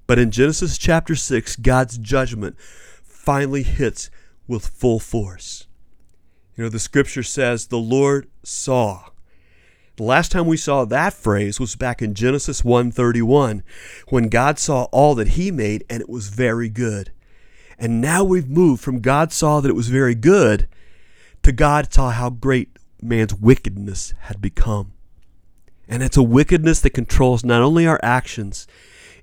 But 0.06 0.18
in 0.18 0.30
Genesis 0.30 0.78
chapter 0.78 1.14
6, 1.14 1.56
God's 1.56 1.98
judgment 1.98 2.56
finally 3.02 3.62
hits 3.62 4.10
with 4.46 4.66
full 4.66 5.00
force. 5.00 5.66
You 6.56 6.64
know, 6.64 6.70
the 6.70 6.78
scripture 6.78 7.22
says, 7.22 7.66
The 7.66 7.78
Lord 7.78 8.28
saw. 8.42 9.10
The 9.98 10.04
last 10.04 10.30
time 10.30 10.46
we 10.46 10.56
saw 10.56 10.84
that 10.84 11.12
phrase 11.12 11.58
was 11.58 11.74
back 11.74 12.00
in 12.00 12.14
Genesis 12.14 12.62
1:31 12.62 13.64
when 14.10 14.28
God 14.28 14.56
saw 14.56 14.84
all 14.92 15.16
that 15.16 15.30
he 15.30 15.50
made 15.50 15.82
and 15.90 16.00
it 16.00 16.08
was 16.08 16.28
very 16.28 16.68
good. 16.68 17.10
And 17.80 18.00
now 18.00 18.22
we've 18.22 18.48
moved 18.48 18.80
from 18.80 19.00
God 19.00 19.32
saw 19.32 19.58
that 19.58 19.68
it 19.68 19.74
was 19.74 19.88
very 19.88 20.14
good 20.14 20.68
to 21.42 21.50
God 21.50 21.92
saw 21.92 22.12
how 22.12 22.30
great 22.30 22.78
man's 23.02 23.34
wickedness 23.34 24.14
had 24.20 24.40
become. 24.40 24.92
And 25.88 26.00
it's 26.00 26.16
a 26.16 26.22
wickedness 26.22 26.78
that 26.82 26.90
controls 26.90 27.44
not 27.44 27.62
only 27.62 27.84
our 27.84 27.98
actions, 28.00 28.68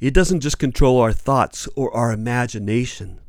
it 0.02 0.14
doesn't 0.14 0.42
just 0.42 0.60
control 0.60 1.00
our 1.00 1.14
thoughts 1.14 1.70
or 1.78 1.90
our 1.96 2.12
imagination, 2.12 3.22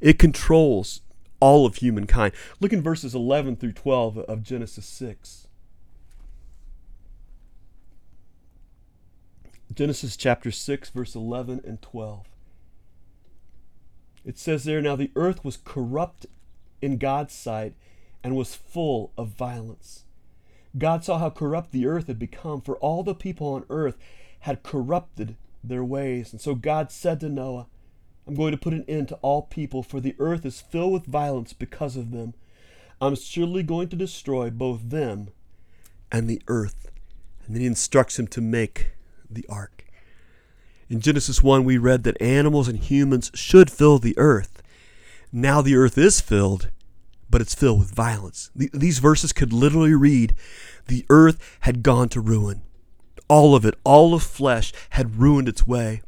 it 0.00 0.18
controls 0.18 1.02
all 1.38 1.64
of 1.64 1.76
humankind. 1.76 2.34
Look 2.58 2.72
in 2.72 2.82
verses 2.82 3.14
11 3.14 3.54
through 3.54 3.74
12 3.74 4.18
of 4.18 4.42
Genesis 4.42 4.84
6. 4.86 5.47
Genesis 9.78 10.16
chapter 10.16 10.50
6, 10.50 10.90
verse 10.90 11.14
11 11.14 11.60
and 11.64 11.80
12. 11.80 12.26
It 14.24 14.36
says 14.36 14.64
there, 14.64 14.82
Now 14.82 14.96
the 14.96 15.12
earth 15.14 15.44
was 15.44 15.56
corrupt 15.56 16.26
in 16.82 16.98
God's 16.98 17.32
sight 17.32 17.74
and 18.24 18.34
was 18.34 18.56
full 18.56 19.12
of 19.16 19.28
violence. 19.28 20.02
God 20.76 21.04
saw 21.04 21.18
how 21.18 21.30
corrupt 21.30 21.70
the 21.70 21.86
earth 21.86 22.08
had 22.08 22.18
become, 22.18 22.60
for 22.60 22.76
all 22.78 23.04
the 23.04 23.14
people 23.14 23.46
on 23.54 23.66
earth 23.70 23.96
had 24.40 24.64
corrupted 24.64 25.36
their 25.62 25.84
ways. 25.84 26.32
And 26.32 26.40
so 26.40 26.56
God 26.56 26.90
said 26.90 27.20
to 27.20 27.28
Noah, 27.28 27.68
I'm 28.26 28.34
going 28.34 28.50
to 28.50 28.58
put 28.58 28.72
an 28.72 28.84
end 28.88 29.06
to 29.10 29.14
all 29.22 29.42
people, 29.42 29.84
for 29.84 30.00
the 30.00 30.16
earth 30.18 30.44
is 30.44 30.60
filled 30.60 30.92
with 30.92 31.06
violence 31.06 31.52
because 31.52 31.94
of 31.94 32.10
them. 32.10 32.34
I'm 33.00 33.14
surely 33.14 33.62
going 33.62 33.90
to 33.90 33.96
destroy 33.96 34.50
both 34.50 34.90
them 34.90 35.28
and 36.10 36.28
the 36.28 36.42
earth. 36.48 36.90
And 37.46 37.54
then 37.54 37.60
he 37.60 37.68
instructs 37.68 38.18
him 38.18 38.26
to 38.26 38.40
make 38.40 38.97
the 39.30 39.46
ark. 39.48 39.84
In 40.88 41.00
Genesis 41.00 41.42
1, 41.42 41.64
we 41.64 41.76
read 41.76 42.04
that 42.04 42.20
animals 42.20 42.68
and 42.68 42.78
humans 42.78 43.30
should 43.34 43.70
fill 43.70 43.98
the 43.98 44.16
earth. 44.16 44.62
Now 45.30 45.60
the 45.60 45.76
earth 45.76 45.98
is 45.98 46.20
filled, 46.20 46.70
but 47.28 47.42
it's 47.42 47.54
filled 47.54 47.80
with 47.80 47.94
violence. 47.94 48.50
These 48.54 48.98
verses 48.98 49.32
could 49.32 49.52
literally 49.52 49.94
read 49.94 50.34
The 50.86 51.04
earth 51.10 51.58
had 51.60 51.82
gone 51.82 52.08
to 52.10 52.20
ruin. 52.20 52.62
All 53.28 53.54
of 53.54 53.66
it, 53.66 53.74
all 53.84 54.14
of 54.14 54.22
flesh, 54.22 54.72
had 54.90 55.18
ruined 55.18 55.48
its 55.48 55.66
way. 55.66 56.00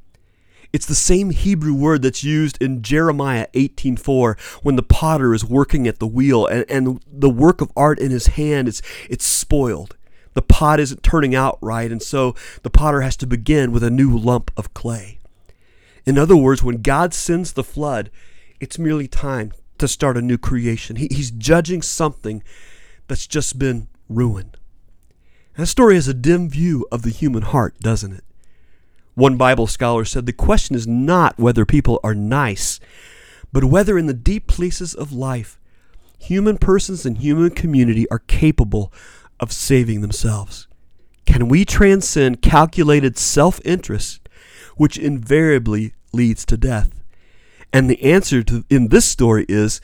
It's 0.73 0.87
the 0.87 0.95
same 0.95 1.31
Hebrew 1.31 1.75
word 1.75 2.03
that's 2.03 2.25
used 2.25 2.57
in 2.63 2.81
Jeremiah 2.83 3.49
18:4 3.55 4.39
when 4.63 4.77
the 4.77 4.83
potter 4.83 5.35
is 5.35 5.45
working 5.45 5.87
at 5.87 5.99
the 5.99 6.07
wheel 6.07 6.47
and, 6.47 6.65
and 6.71 7.01
the 7.07 7.29
work 7.29 7.61
of 7.61 7.73
art 7.77 7.99
in 7.99 8.11
his 8.11 8.29
hand 8.29 8.69
is 8.69 8.81
it's 9.09 9.25
spoiled. 9.25 9.97
The 10.35 10.43
pot 10.43 10.81
isn't 10.81 11.03
turning 11.03 11.35
out 11.35 11.59
right, 11.61 11.91
and 11.91 12.03
so 12.03 12.35
the 12.63 12.71
potter 12.71 13.01
has 13.01 13.17
to 13.19 13.27
begin 13.27 13.73
with 13.73 13.83
a 13.83 13.91
new 13.91 14.17
lump 14.17 14.51
of 14.57 14.73
clay. 14.75 15.19
In 16.07 16.19
other 16.19 16.37
words, 16.37 16.63
when 16.63 16.83
God 16.83 17.13
sends 17.13 17.53
the 17.53 17.65
flood, 17.65 18.11
it's 18.61 18.79
merely 18.79 19.09
time 19.09 19.53
to 19.79 19.89
start 19.89 20.17
a 20.17 20.23
new 20.23 20.39
creation. 20.39 20.97
He, 20.97 21.09
he's 21.11 21.31
judging 21.31 21.83
something 21.83 22.43
that's 23.09 23.27
just 23.27 23.59
been 23.59 23.89
ruined. 24.09 24.57
That 25.57 25.67
story 25.67 25.97
has 25.97 26.09
a 26.09 26.15
dim 26.15 26.49
view 26.49 26.87
of 26.93 27.03
the 27.03 27.11
human 27.11 27.43
heart, 27.43 27.79
doesn't 27.81 28.13
it? 28.13 28.25
One 29.15 29.37
Bible 29.37 29.67
scholar 29.67 30.05
said 30.05 30.25
the 30.27 30.33
question 30.33 30.77
is 30.77 30.87
not 30.87 31.39
whether 31.39 31.67
people 31.67 32.01
are 32.05 32.15
nice, 32.15 32.79
but 33.53 33.65
whether 33.65 33.99
in 33.99 34.07
the 34.07 34.15
deep 34.15 34.47
places 34.47 34.95
of 34.95 35.13
life, 35.13 35.59
human 36.19 36.57
persons 36.57 37.05
and 37.05 37.19
human 37.19 37.51
community 37.51 38.09
are 38.11 38.21
capable 38.21 38.93
of 39.41 39.53
saving 39.53 40.03
themselves. 40.03 40.69
Can 41.27 41.49
we 41.49 41.65
transcend 41.65 42.43
calculated 42.43 43.19
self 43.19 43.61
interest, 43.65 44.29
which 44.77 44.99
invariably 44.99 45.95
leads 46.13 46.45
to 46.47 46.57
death? 46.57 46.91
And 47.73 47.89
the 47.89 48.03
answer 48.03 48.43
to, 48.45 48.65
in 48.69 48.89
this 48.89 49.07
story 49.07 49.47
is 49.49 49.81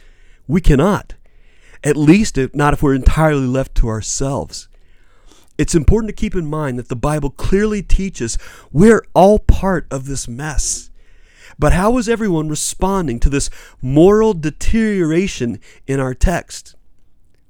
we 0.47 0.61
cannot. 0.61 1.14
At 1.83 1.97
least 1.97 2.38
if 2.38 2.55
not 2.55 2.75
if 2.75 2.83
we're 2.83 2.95
entirely 2.95 3.47
left 3.47 3.75
to 3.77 3.88
ourselves. 3.88 4.69
It's 5.59 5.75
important 5.75 6.09
to 6.11 6.21
keep 6.21 6.35
in 6.35 6.47
mind 6.47 6.79
that 6.79 6.88
the 6.88 6.97
Bible 6.97 7.31
clearly 7.31 7.83
teaches 7.83 8.38
we're 8.73 9.07
all 9.14 9.38
part 9.38 9.87
of 9.90 10.07
this 10.07 10.29
mess. 10.29 10.90
But 11.59 11.73
how 11.73 11.97
is 11.97 12.09
everyone 12.09 12.49
responding 12.49 13.19
to 13.21 13.31
this 13.31 13.49
moral 13.81 14.35
deterioration 14.35 15.59
in 15.87 16.01
our 16.01 16.12
text? 16.12 16.76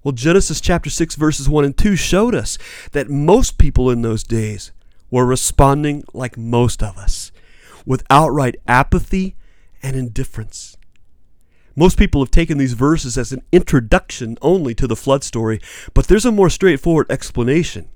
Well, 0.07 0.12
Genesis 0.12 0.61
chapter 0.61 0.88
6, 0.88 1.16
verses 1.16 1.49
1 1.49 1.64
and 1.64 1.77
2 1.77 1.97
showed 1.97 2.33
us 2.33 2.59
that 2.92 3.11
most 3.11 3.59
people 3.59 3.90
in 3.90 4.03
those 4.03 4.23
days 4.23 4.71
were 5.11 5.27
responding 5.27 6.05
like 6.14 6.38
most 6.38 6.81
of 6.81 6.97
us, 6.97 7.33
with 7.85 8.07
outright 8.09 8.55
apathy 8.69 9.35
and 9.83 9.97
indifference. 9.97 10.77
Most 11.75 11.99
people 11.99 12.21
have 12.21 12.31
taken 12.31 12.57
these 12.57 12.75
verses 12.75 13.19
as 13.19 13.33
an 13.33 13.42
introduction 13.51 14.38
only 14.42 14.77
to 14.77 14.87
the 14.87 14.95
flood 14.95 15.25
story, 15.25 15.61
but 15.92 16.07
there's 16.07 16.25
a 16.25 16.31
more 16.31 16.51
straightforward 16.51 17.11
explanation. 17.11 17.88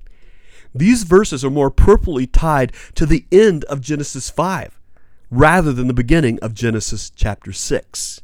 These 0.75 1.03
verses 1.03 1.45
are 1.45 1.49
more 1.49 1.67
appropriately 1.67 2.27
tied 2.27 2.73
to 2.95 3.05
the 3.05 3.25
end 3.31 3.63
of 3.69 3.79
Genesis 3.79 4.29
5 4.29 4.77
rather 5.29 5.71
than 5.71 5.87
the 5.87 5.93
beginning 5.93 6.39
of 6.39 6.55
Genesis 6.55 7.09
chapter 7.09 7.53
6. 7.53 8.21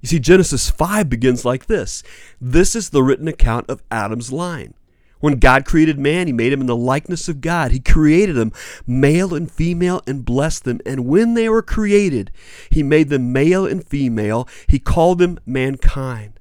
You 0.00 0.08
see, 0.08 0.18
Genesis 0.18 0.70
5 0.70 1.08
begins 1.08 1.44
like 1.44 1.66
this 1.66 2.02
This 2.40 2.74
is 2.74 2.90
the 2.90 3.02
written 3.02 3.28
account 3.28 3.68
of 3.68 3.82
Adam's 3.90 4.32
line. 4.32 4.74
When 5.20 5.38
God 5.38 5.66
created 5.66 5.98
man, 5.98 6.26
he 6.26 6.32
made 6.32 6.52
him 6.52 6.62
in 6.62 6.66
the 6.66 6.74
likeness 6.74 7.28
of 7.28 7.42
God. 7.42 7.72
He 7.72 7.80
created 7.80 8.36
them 8.36 8.52
male 8.86 9.34
and 9.34 9.50
female 9.50 10.02
and 10.06 10.24
blessed 10.24 10.64
them. 10.64 10.80
And 10.86 11.06
when 11.06 11.34
they 11.34 11.48
were 11.48 11.62
created, 11.62 12.30
he 12.70 12.82
made 12.82 13.10
them 13.10 13.30
male 13.30 13.66
and 13.66 13.86
female. 13.86 14.48
He 14.66 14.78
called 14.78 15.18
them 15.18 15.38
mankind. 15.44 16.40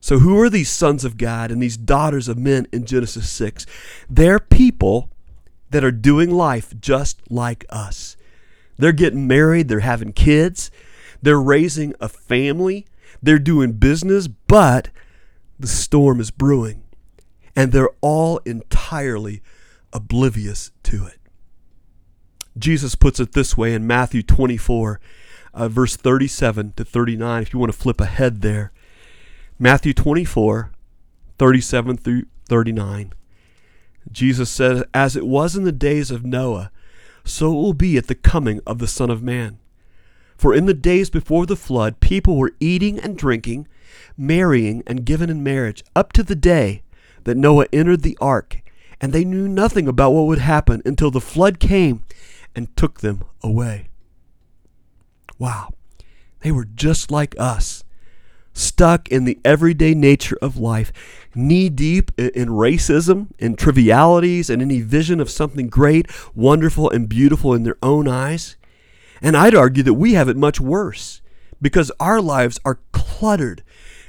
So, 0.00 0.18
who 0.18 0.38
are 0.40 0.50
these 0.50 0.70
sons 0.70 1.04
of 1.04 1.16
God 1.16 1.50
and 1.50 1.62
these 1.62 1.76
daughters 1.76 2.28
of 2.28 2.38
men 2.38 2.66
in 2.72 2.86
Genesis 2.86 3.28
6? 3.30 3.66
They're 4.08 4.38
people 4.38 5.10
that 5.70 5.84
are 5.84 5.90
doing 5.90 6.30
life 6.30 6.74
just 6.80 7.20
like 7.30 7.64
us. 7.70 8.16
They're 8.76 8.92
getting 8.92 9.26
married, 9.26 9.68
they're 9.68 9.80
having 9.80 10.12
kids, 10.12 10.70
they're 11.22 11.40
raising 11.40 11.94
a 12.00 12.08
family, 12.08 12.86
they're 13.24 13.38
doing 13.38 13.72
business, 13.72 14.28
but 14.28 14.90
the 15.58 15.66
storm 15.66 16.20
is 16.20 16.30
brewing 16.30 16.82
and 17.56 17.72
they're 17.72 17.90
all 18.00 18.38
entirely 18.38 19.42
oblivious 19.92 20.72
to 20.82 21.06
it. 21.06 21.18
Jesus 22.56 22.94
puts 22.94 23.18
it 23.18 23.32
this 23.32 23.56
way 23.56 23.74
in 23.74 23.86
Matthew 23.86 24.22
24, 24.22 25.00
uh, 25.52 25.68
verse 25.68 25.96
37 25.96 26.72
to 26.76 26.84
39, 26.84 27.42
if 27.42 27.52
you 27.52 27.58
want 27.58 27.72
to 27.72 27.78
flip 27.78 28.00
ahead 28.00 28.42
there. 28.42 28.72
Matthew 29.58 29.92
24, 29.92 30.72
37 31.38 31.96
through 31.96 32.22
39. 32.48 33.12
Jesus 34.10 34.50
says, 34.50 34.84
As 34.92 35.16
it 35.16 35.26
was 35.26 35.56
in 35.56 35.64
the 35.64 35.72
days 35.72 36.10
of 36.10 36.24
Noah, 36.24 36.70
so 37.24 37.50
it 37.50 37.54
will 37.54 37.74
be 37.74 37.96
at 37.96 38.06
the 38.06 38.14
coming 38.14 38.60
of 38.66 38.78
the 38.78 38.86
Son 38.86 39.10
of 39.10 39.22
Man. 39.22 39.58
For 40.36 40.54
in 40.54 40.66
the 40.66 40.74
days 40.74 41.10
before 41.10 41.46
the 41.46 41.56
flood, 41.56 42.00
people 42.00 42.36
were 42.36 42.54
eating 42.60 42.98
and 42.98 43.16
drinking, 43.16 43.68
marrying 44.16 44.82
and 44.86 45.04
given 45.04 45.30
in 45.30 45.42
marriage, 45.42 45.84
up 45.94 46.12
to 46.12 46.22
the 46.22 46.34
day 46.34 46.82
that 47.24 47.36
Noah 47.36 47.66
entered 47.72 48.02
the 48.02 48.18
ark, 48.20 48.62
and 49.00 49.12
they 49.12 49.24
knew 49.24 49.48
nothing 49.48 49.88
about 49.88 50.12
what 50.12 50.26
would 50.26 50.38
happen 50.38 50.82
until 50.84 51.10
the 51.10 51.20
flood 51.20 51.58
came 51.58 52.02
and 52.54 52.74
took 52.76 53.00
them 53.00 53.24
away. 53.42 53.88
Wow, 55.38 55.72
they 56.40 56.52
were 56.52 56.64
just 56.64 57.10
like 57.10 57.34
us, 57.38 57.82
stuck 58.52 59.08
in 59.08 59.24
the 59.24 59.40
everyday 59.44 59.94
nature 59.94 60.38
of 60.40 60.56
life, 60.56 60.92
knee 61.34 61.68
deep 61.68 62.12
in 62.18 62.48
racism, 62.48 63.28
in 63.38 63.56
trivialities, 63.56 64.48
and 64.48 64.62
any 64.62 64.80
vision 64.80 65.20
of 65.20 65.30
something 65.30 65.68
great, 65.68 66.06
wonderful, 66.34 66.88
and 66.90 67.08
beautiful 67.08 67.54
in 67.54 67.64
their 67.64 67.78
own 67.82 68.06
eyes. 68.06 68.56
And 69.20 69.36
I'd 69.36 69.54
argue 69.54 69.82
that 69.82 69.94
we 69.94 70.14
have 70.14 70.28
it 70.28 70.36
much 70.36 70.60
worse 70.60 71.20
because 71.60 71.90
our 71.98 72.20
lives 72.20 72.60
are 72.64 72.80
cluttered 72.92 73.62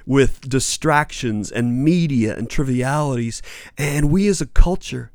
with 0.05 0.47
distractions 0.47 1.51
and 1.51 1.83
media 1.83 2.35
and 2.35 2.49
trivialities. 2.49 3.41
And 3.77 4.11
we 4.11 4.27
as 4.27 4.41
a 4.41 4.45
culture, 4.45 5.11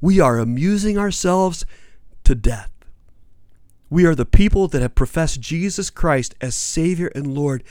we 0.00 0.20
are 0.20 0.38
amusing 0.38 0.98
ourselves 0.98 1.64
to 2.24 2.34
death. 2.34 2.70
We 3.90 4.04
are 4.04 4.14
the 4.14 4.26
people 4.26 4.68
that 4.68 4.82
have 4.82 4.94
professed 4.94 5.40
Jesus 5.40 5.88
Christ 5.88 6.34
as 6.40 6.54
Savior 6.54 7.10
and 7.14 7.34
Lord, 7.34 7.64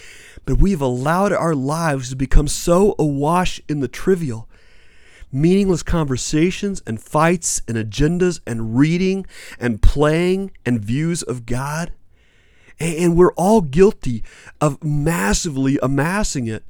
but 0.46 0.58
we've 0.58 0.82
allowed 0.82 1.32
our 1.32 1.54
lives 1.54 2.10
to 2.10 2.16
become 2.16 2.48
so 2.48 2.96
awash 2.98 3.62
in 3.70 3.82
the 3.82 3.88
trivial 3.88 4.50
meaningless 5.32 5.84
conversations 5.84 6.82
and 6.86 7.02
fights 7.02 7.62
and 7.68 7.78
agendas 7.78 8.40
and 8.48 8.78
reading 8.78 9.26
and 9.60 9.82
playing 9.82 10.52
and 10.66 10.80
views 10.80 11.24
of 11.24 11.46
God. 11.46 11.92
And 12.80 13.18
we're 13.18 13.34
all 13.34 13.62
guilty 13.62 14.24
of 14.62 14.84
massively 14.84 15.80
amassing 15.82 16.48
it. 16.48 16.64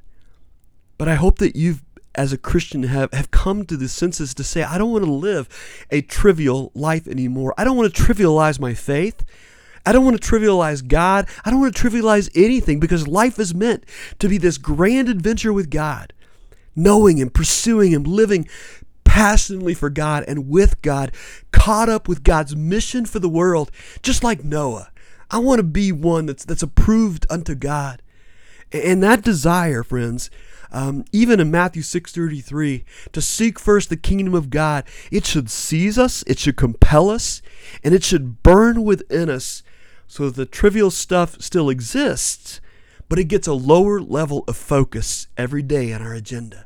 But 0.98 1.08
I 1.08 1.16
hope 1.16 1.38
that 1.40 1.56
you've, 1.56 1.84
as 2.16 2.32
a 2.32 2.38
Christian, 2.38 2.84
have, 2.84 3.12
have 3.12 3.30
come 3.30 3.66
to 3.66 3.78
the 3.78 3.90
senses 3.90 4.34
to 4.36 4.44
say, 4.44 4.64
I 4.64 4.78
don't 4.78 4.92
want 4.92 5.04
to 5.04 5.12
live 5.12 5.50
a 5.92 6.02
trivial 6.02 6.72
life 6.74 7.08
anymore. 7.08 7.54
I 7.58 7.66
don't 7.66 7.78
want 7.78 7.94
to 7.94 8.02
trivialize 8.02 8.60
my 8.60 8.74
faith. 8.74 9.24
I 9.86 9.92
don't 9.92 10.06
want 10.06 10.22
to 10.22 10.28
trivialize 10.28 10.86
God. 10.86 11.28
I 11.46 11.52
don't 11.52 11.60
want 11.60 11.76
to 11.76 11.82
trivialize 11.82 12.30
anything 12.36 12.80
because 12.80 13.08
life 13.08 13.38
is 13.38 13.54
meant 13.54 13.86
to 14.20 14.28
be 14.28 14.38
this 14.38 14.58
grand 14.58 15.10
adventure 15.10 15.54
with 15.54 15.70
God 15.70 16.14
knowing 16.78 17.18
Him, 17.18 17.30
pursuing 17.30 17.92
Him, 17.92 18.04
living 18.04 18.48
passionately 19.04 19.74
for 19.74 19.90
God 19.90 20.24
and 20.28 20.48
with 20.48 20.82
God, 20.82 21.12
caught 21.52 21.90
up 21.90 22.08
with 22.08 22.24
God's 22.24 22.56
mission 22.56 23.06
for 23.06 23.20
the 23.20 23.28
world, 23.28 23.72
just 24.02 24.24
like 24.24 24.44
Noah. 24.44 24.92
I 25.30 25.40
want 25.40 25.60
to 25.60 25.64
be 25.64 25.92
one 25.92 26.28
that's, 26.28 26.46
that's 26.46 26.64
approved 26.64 27.26
unto 27.30 27.56
God. 27.56 28.02
And 28.72 29.02
that 29.04 29.24
desire, 29.24 29.84
friends, 29.84 30.30
um, 30.72 31.06
even 31.12 31.40
in 31.40 31.50
Matthew 31.50 31.82
6:33, 31.82 32.84
to 33.14 33.22
seek 33.22 33.60
first 33.60 33.90
the 33.90 33.98
kingdom 33.98 34.34
of 34.34 34.50
God, 34.50 34.84
it 35.12 35.26
should 35.26 35.50
seize 35.50 35.98
us, 35.98 36.24
it 36.28 36.40
should 36.40 36.58
compel 36.58 37.10
us, 37.10 37.42
and 37.84 37.94
it 37.94 38.04
should 38.04 38.44
burn 38.44 38.84
within 38.84 39.30
us 39.30 39.64
so 40.08 40.26
that 40.26 40.36
the 40.36 40.46
trivial 40.46 40.92
stuff 40.92 41.42
still 41.42 41.70
exists, 41.70 42.60
but 43.10 43.20
it 43.20 43.26
gets 43.26 43.48
a 43.48 43.54
lower 43.54 44.00
level 44.00 44.44
of 44.48 44.58
focus 44.58 45.28
every 45.38 45.62
day 45.62 45.94
on 45.94 46.02
our 46.02 46.14
agenda. 46.14 46.66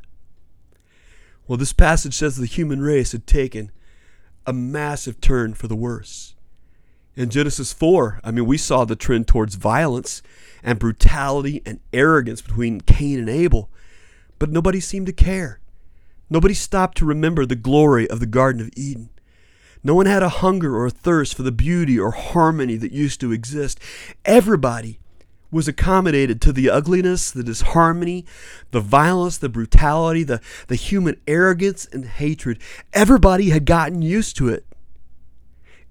Well, 1.47 1.57
this 1.57 1.73
passage 1.73 2.13
says 2.13 2.37
the 2.37 2.45
human 2.45 2.81
race 2.81 3.11
had 3.11 3.27
taken 3.27 3.71
a 4.45 4.53
massive 4.53 5.21
turn 5.21 5.53
for 5.53 5.67
the 5.67 5.75
worse. 5.75 6.35
In 7.15 7.29
Genesis 7.29 7.73
4, 7.73 8.21
I 8.23 8.31
mean, 8.31 8.45
we 8.45 8.57
saw 8.57 8.85
the 8.85 8.95
trend 8.95 9.27
towards 9.27 9.55
violence 9.55 10.21
and 10.63 10.79
brutality 10.79 11.61
and 11.65 11.79
arrogance 11.91 12.41
between 12.41 12.81
Cain 12.81 13.19
and 13.19 13.29
Abel, 13.29 13.69
but 14.39 14.49
nobody 14.49 14.79
seemed 14.79 15.07
to 15.07 15.13
care. 15.13 15.59
Nobody 16.29 16.53
stopped 16.53 16.97
to 16.99 17.05
remember 17.05 17.45
the 17.45 17.55
glory 17.55 18.09
of 18.09 18.21
the 18.21 18.25
Garden 18.25 18.61
of 18.61 18.69
Eden. 18.77 19.09
No 19.83 19.95
one 19.95 20.05
had 20.05 20.23
a 20.23 20.29
hunger 20.29 20.77
or 20.77 20.85
a 20.85 20.91
thirst 20.91 21.35
for 21.35 21.43
the 21.43 21.51
beauty 21.51 21.99
or 21.99 22.11
harmony 22.11 22.77
that 22.77 22.93
used 22.93 23.19
to 23.19 23.33
exist. 23.33 23.79
Everybody 24.23 24.99
was 25.51 25.67
accommodated 25.67 26.41
to 26.41 26.53
the 26.53 26.69
ugliness, 26.69 27.29
the 27.29 27.43
disharmony, 27.43 28.25
the 28.71 28.79
violence, 28.79 29.37
the 29.37 29.49
brutality, 29.49 30.23
the, 30.23 30.39
the 30.67 30.75
human 30.75 31.19
arrogance 31.27 31.85
and 31.91 32.05
hatred. 32.05 32.59
Everybody 32.93 33.49
had 33.49 33.65
gotten 33.65 34.01
used 34.01 34.37
to 34.37 34.49
it. 34.49 34.65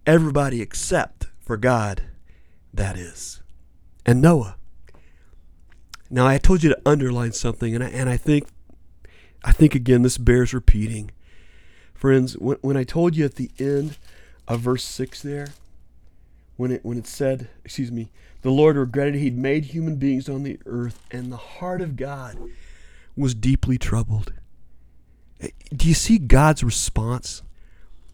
Everybody 0.06 0.62
except 0.62 1.26
for 1.38 1.56
God, 1.56 2.02
that 2.72 2.96
is. 2.96 3.42
And 4.06 4.20
Noah. 4.20 4.56
Now 6.08 6.26
I 6.26 6.38
told 6.38 6.62
you 6.62 6.70
to 6.70 6.80
underline 6.84 7.32
something, 7.32 7.74
and 7.74 7.84
I, 7.84 7.88
and 7.88 8.08
I 8.08 8.16
think 8.16 8.48
I 9.44 9.52
think 9.52 9.74
again 9.74 10.02
this 10.02 10.18
bears 10.18 10.52
repeating. 10.52 11.12
Friends, 11.94 12.36
when, 12.36 12.56
when 12.62 12.76
I 12.76 12.84
told 12.84 13.14
you 13.14 13.24
at 13.24 13.36
the 13.36 13.50
end 13.58 13.96
of 14.48 14.60
verse 14.60 14.84
6 14.84 15.22
there, 15.22 15.48
when 16.60 16.72
it 16.72 16.84
when 16.84 16.98
it 16.98 17.06
said, 17.06 17.48
excuse 17.64 17.90
me, 17.90 18.10
the 18.42 18.50
Lord 18.50 18.76
regretted 18.76 19.14
he'd 19.14 19.38
made 19.38 19.64
human 19.64 19.96
beings 19.96 20.28
on 20.28 20.42
the 20.42 20.58
earth, 20.66 21.02
and 21.10 21.32
the 21.32 21.38
heart 21.38 21.80
of 21.80 21.96
God 21.96 22.36
was 23.16 23.34
deeply 23.34 23.78
troubled. 23.78 24.34
Eh, 25.40 25.48
do 25.74 25.88
you 25.88 25.94
see 25.94 26.18
God's 26.18 26.62
response? 26.62 27.42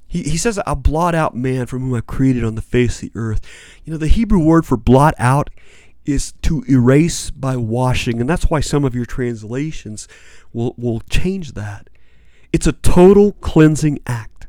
He, 0.06 0.22
he 0.22 0.36
says, 0.36 0.60
I'll 0.64 0.76
blot 0.76 1.16
out 1.16 1.34
man 1.34 1.66
from 1.66 1.82
whom 1.82 1.94
I've 1.94 2.06
created 2.06 2.44
on 2.44 2.54
the 2.54 2.62
face 2.62 3.02
of 3.02 3.12
the 3.12 3.18
earth. 3.18 3.44
You 3.84 3.90
know, 3.90 3.98
the 3.98 4.06
Hebrew 4.06 4.38
word 4.38 4.64
for 4.64 4.76
blot 4.76 5.14
out 5.18 5.50
is 6.04 6.32
to 6.42 6.64
erase 6.68 7.32
by 7.32 7.56
washing, 7.56 8.20
and 8.20 8.30
that's 8.30 8.48
why 8.48 8.60
some 8.60 8.84
of 8.84 8.94
your 8.94 9.06
translations 9.06 10.06
will, 10.52 10.72
will 10.78 11.00
change 11.10 11.54
that. 11.54 11.90
It's 12.52 12.68
a 12.68 12.72
total 12.72 13.32
cleansing 13.32 13.98
act. 14.06 14.46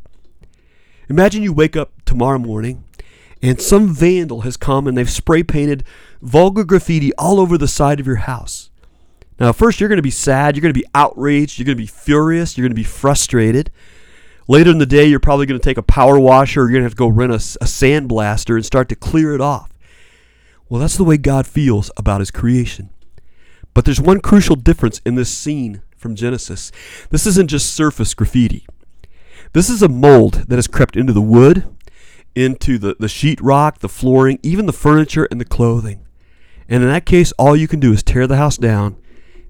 Imagine 1.10 1.42
you 1.42 1.52
wake 1.52 1.76
up 1.76 1.94
tomorrow 2.06 2.38
morning 2.38 2.84
and 3.42 3.62
some 3.62 3.94
vandal 3.94 4.42
has 4.42 4.58
come 4.58 4.88
and 4.88 4.98
they've 4.98 5.10
spray 5.10 5.44
painted 5.44 5.84
vulgar 6.22 6.64
graffiti 6.64 7.14
all 7.16 7.40
over 7.40 7.58
the 7.58 7.68
side 7.68 8.00
of 8.00 8.08
your 8.08 8.18
house. 8.18 8.70
Now, 9.40 9.52
first, 9.52 9.80
you're 9.80 9.90
going 9.90 9.98
to 9.98 10.04
be 10.04 10.10
sad, 10.10 10.56
you're 10.56 10.62
going 10.62 10.74
to 10.74 10.80
be 10.80 10.88
outraged, 10.96 11.60
you're 11.60 11.66
going 11.66 11.78
to 11.78 11.84
be 11.84 11.88
furious, 11.88 12.58
you're 12.58 12.64
going 12.64 12.72
to 12.72 12.76
be 12.76 12.84
frustrated. 12.84 13.72
Later 14.48 14.72
in 14.72 14.80
the 14.80 14.86
day, 14.86 15.06
you're 15.06 15.20
probably 15.20 15.46
going 15.46 15.60
to 15.60 15.64
take 15.64 15.78
a 15.78 15.84
power 15.84 16.20
washer 16.20 16.62
or 16.62 16.64
you're 16.64 16.72
going 16.72 16.82
to 16.82 16.86
have 16.86 16.94
to 16.94 16.98
go 16.98 17.08
rent 17.08 17.32
a, 17.32 17.36
a 17.36 17.68
sandblaster 17.68 18.56
and 18.56 18.66
start 18.66 18.90
to 18.90 18.96
clear 18.96 19.36
it 19.36 19.42
off. 19.42 19.72
Well, 20.70 20.82
that's 20.82 20.98
the 20.98 21.04
way 21.04 21.18
God 21.18 21.46
feels 21.46 21.92
about 21.98 22.22
his 22.22 22.32
creation. 22.32 22.90
But 23.74 23.86
there's 23.86 24.02
one 24.02 24.22
crucial 24.22 24.56
difference 24.56 25.02
in 25.06 25.16
this 25.16 25.30
scene 25.30 25.82
from 25.96 26.16
Genesis. 26.16 26.72
This 27.10 27.28
isn't 27.28 27.50
just 27.50 27.74
surface 27.74 28.14
graffiti. 28.14 28.66
This 29.54 29.70
is 29.70 29.84
a 29.84 29.90
mold 29.90 30.46
that 30.48 30.56
has 30.56 30.68
crept 30.68 30.98
into 30.98 31.14
the 31.14 31.22
wood, 31.22 31.64
into 32.38 32.78
the, 32.78 32.96
the 33.00 33.08
sheetrock, 33.08 33.80
the 33.80 33.90
flooring, 33.90 34.40
even 34.44 34.68
the 34.68 34.74
furniture 34.74 35.28
and 35.32 35.42
the 35.42 35.46
clothing. 35.46 36.06
And 36.70 36.84
in 36.84 36.90
that 36.90 37.06
case, 37.06 37.32
all 37.34 37.56
you 37.56 37.68
can 37.68 37.80
do 37.80 37.92
is 37.92 38.04
tear 38.04 38.28
the 38.28 38.38
house 38.38 38.58
down 38.58 38.98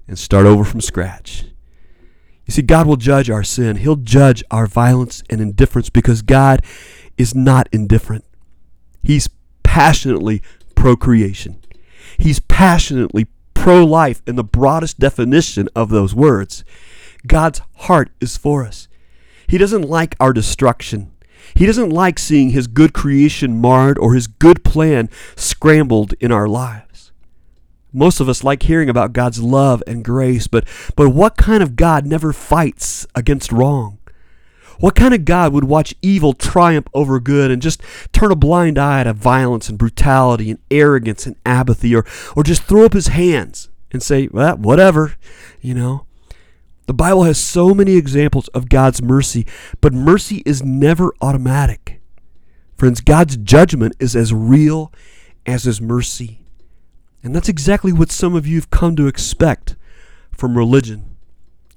and 0.06 0.18
start 0.18 0.46
over 0.46 0.64
from 0.64 0.80
scratch. 0.80 1.44
You 2.46 2.52
see, 2.52 2.62
God 2.62 2.86
will 2.86 2.96
judge 2.96 3.28
our 3.28 3.44
sin. 3.44 3.76
He'll 3.76 3.96
judge 3.96 4.42
our 4.50 4.66
violence 4.66 5.22
and 5.28 5.40
indifference 5.40 5.90
because 5.90 6.22
God 6.22 6.62
is 7.18 7.34
not 7.34 7.68
indifferent. 7.72 8.24
He's 9.02 9.28
passionately 9.62 10.40
procreation. 10.74 11.60
He's 12.16 12.40
passionately 12.40 13.26
pro 13.52 13.84
life 13.84 14.22
in 14.26 14.36
the 14.36 14.44
broadest 14.44 14.98
definition 14.98 15.68
of 15.76 15.90
those 15.90 16.14
words. 16.14 16.64
God's 17.26 17.60
heart 17.76 18.10
is 18.18 18.38
for 18.38 18.64
us. 18.64 18.88
He 19.46 19.58
doesn't 19.58 19.82
like 19.82 20.16
our 20.18 20.32
destruction. 20.32 21.12
He 21.54 21.66
doesn't 21.66 21.90
like 21.90 22.18
seeing 22.18 22.50
his 22.50 22.66
good 22.66 22.92
creation 22.92 23.60
marred 23.60 23.98
or 23.98 24.14
his 24.14 24.26
good 24.26 24.64
plan 24.64 25.08
scrambled 25.36 26.14
in 26.20 26.32
our 26.32 26.48
lives. 26.48 27.12
Most 27.92 28.20
of 28.20 28.28
us 28.28 28.44
like 28.44 28.64
hearing 28.64 28.88
about 28.88 29.12
God's 29.12 29.42
love 29.42 29.82
and 29.86 30.04
grace, 30.04 30.46
but, 30.46 30.66
but 30.94 31.08
what 31.08 31.36
kind 31.36 31.62
of 31.62 31.74
God 31.74 32.04
never 32.04 32.32
fights 32.32 33.06
against 33.14 33.50
wrong? 33.50 33.98
What 34.78 34.94
kind 34.94 35.12
of 35.12 35.24
God 35.24 35.52
would 35.52 35.64
watch 35.64 35.94
evil 36.02 36.34
triumph 36.34 36.86
over 36.94 37.18
good 37.18 37.50
and 37.50 37.60
just 37.60 37.82
turn 38.12 38.30
a 38.30 38.36
blind 38.36 38.78
eye 38.78 39.02
to 39.04 39.12
violence 39.12 39.68
and 39.68 39.78
brutality 39.78 40.50
and 40.50 40.60
arrogance 40.70 41.26
and 41.26 41.34
apathy 41.44 41.96
or, 41.96 42.04
or 42.36 42.44
just 42.44 42.62
throw 42.62 42.84
up 42.84 42.92
his 42.92 43.08
hands 43.08 43.70
and 43.90 44.02
say, 44.02 44.28
well, 44.30 44.56
whatever, 44.56 45.14
you 45.60 45.74
know? 45.74 46.06
The 46.88 46.94
Bible 46.94 47.24
has 47.24 47.36
so 47.36 47.74
many 47.74 47.96
examples 47.96 48.48
of 48.48 48.70
God's 48.70 49.02
mercy, 49.02 49.46
but 49.82 49.92
mercy 49.92 50.42
is 50.46 50.64
never 50.64 51.12
automatic. 51.20 52.00
Friends, 52.78 53.02
God's 53.02 53.36
judgment 53.36 53.94
is 54.00 54.16
as 54.16 54.32
real 54.32 54.90
as 55.44 55.64
His 55.64 55.82
mercy. 55.82 56.46
And 57.22 57.36
that's 57.36 57.50
exactly 57.50 57.92
what 57.92 58.10
some 58.10 58.34
of 58.34 58.46
you 58.46 58.56
have 58.56 58.70
come 58.70 58.96
to 58.96 59.06
expect 59.06 59.76
from 60.32 60.56
religion. 60.56 61.14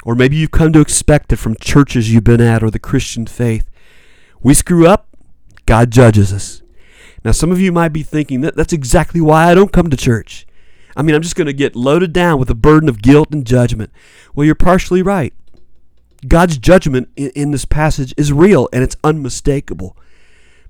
Or 0.06 0.16
maybe 0.16 0.38
you've 0.38 0.52
come 0.52 0.72
to 0.72 0.80
expect 0.80 1.34
it 1.34 1.36
from 1.36 1.58
churches 1.60 2.14
you've 2.14 2.24
been 2.24 2.40
at 2.40 2.64
or 2.64 2.72
the 2.72 2.80
Christian 2.80 3.26
faith. 3.28 3.70
We 4.42 4.54
screw 4.54 4.88
up, 4.88 5.10
God 5.66 5.92
judges 5.92 6.32
us. 6.32 6.62
Now, 7.26 7.34
some 7.34 7.52
of 7.52 7.60
you 7.60 7.74
might 7.74 7.92
be 7.92 8.04
thinking 8.04 8.40
that 8.42 8.56
that's 8.56 8.72
exactly 8.72 9.20
why 9.20 9.52
I 9.52 9.56
don't 9.56 9.74
come 9.74 9.90
to 9.90 9.98
church. 9.98 10.48
I 10.96 11.02
mean, 11.02 11.16
I'm 11.16 11.22
just 11.22 11.36
going 11.36 11.48
to 11.48 11.54
get 11.54 11.76
loaded 11.76 12.14
down 12.14 12.40
with 12.40 12.48
the 12.48 12.56
burden 12.56 12.90
of 12.90 13.02
guilt 13.02 13.30
and 13.32 13.46
judgment. 13.46 13.92
Well, 14.34 14.46
you're 14.46 14.56
partially 14.56 15.02
right. 15.02 15.34
God's 16.28 16.58
judgment 16.58 17.10
in, 17.16 17.32
in 17.32 17.52
this 17.52 17.66
passage 17.66 18.14
is 18.18 18.32
real 18.34 18.70
and 18.72 18.84
it's 18.84 18.98
unmistakable. 19.04 19.98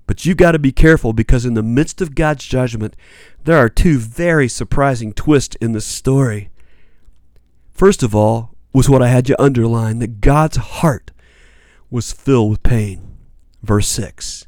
But 0.07 0.25
you've 0.25 0.37
got 0.37 0.53
to 0.53 0.59
be 0.59 0.71
careful 0.71 1.13
because 1.13 1.45
in 1.45 1.53
the 1.53 1.63
midst 1.63 2.01
of 2.01 2.15
God's 2.15 2.45
judgment, 2.45 2.95
there 3.43 3.57
are 3.57 3.69
two 3.69 3.97
very 3.97 4.47
surprising 4.47 5.13
twists 5.13 5.55
in 5.57 5.71
this 5.71 5.85
story. 5.85 6.49
First 7.71 8.03
of 8.03 8.13
all, 8.15 8.51
was 8.73 8.89
what 8.89 9.01
I 9.01 9.09
had 9.09 9.27
you 9.27 9.35
underline 9.37 9.99
that 9.99 10.21
God's 10.21 10.57
heart 10.57 11.11
was 11.89 12.11
filled 12.11 12.51
with 12.51 12.63
pain. 12.63 13.17
Verse 13.61 13.87
6. 13.89 14.47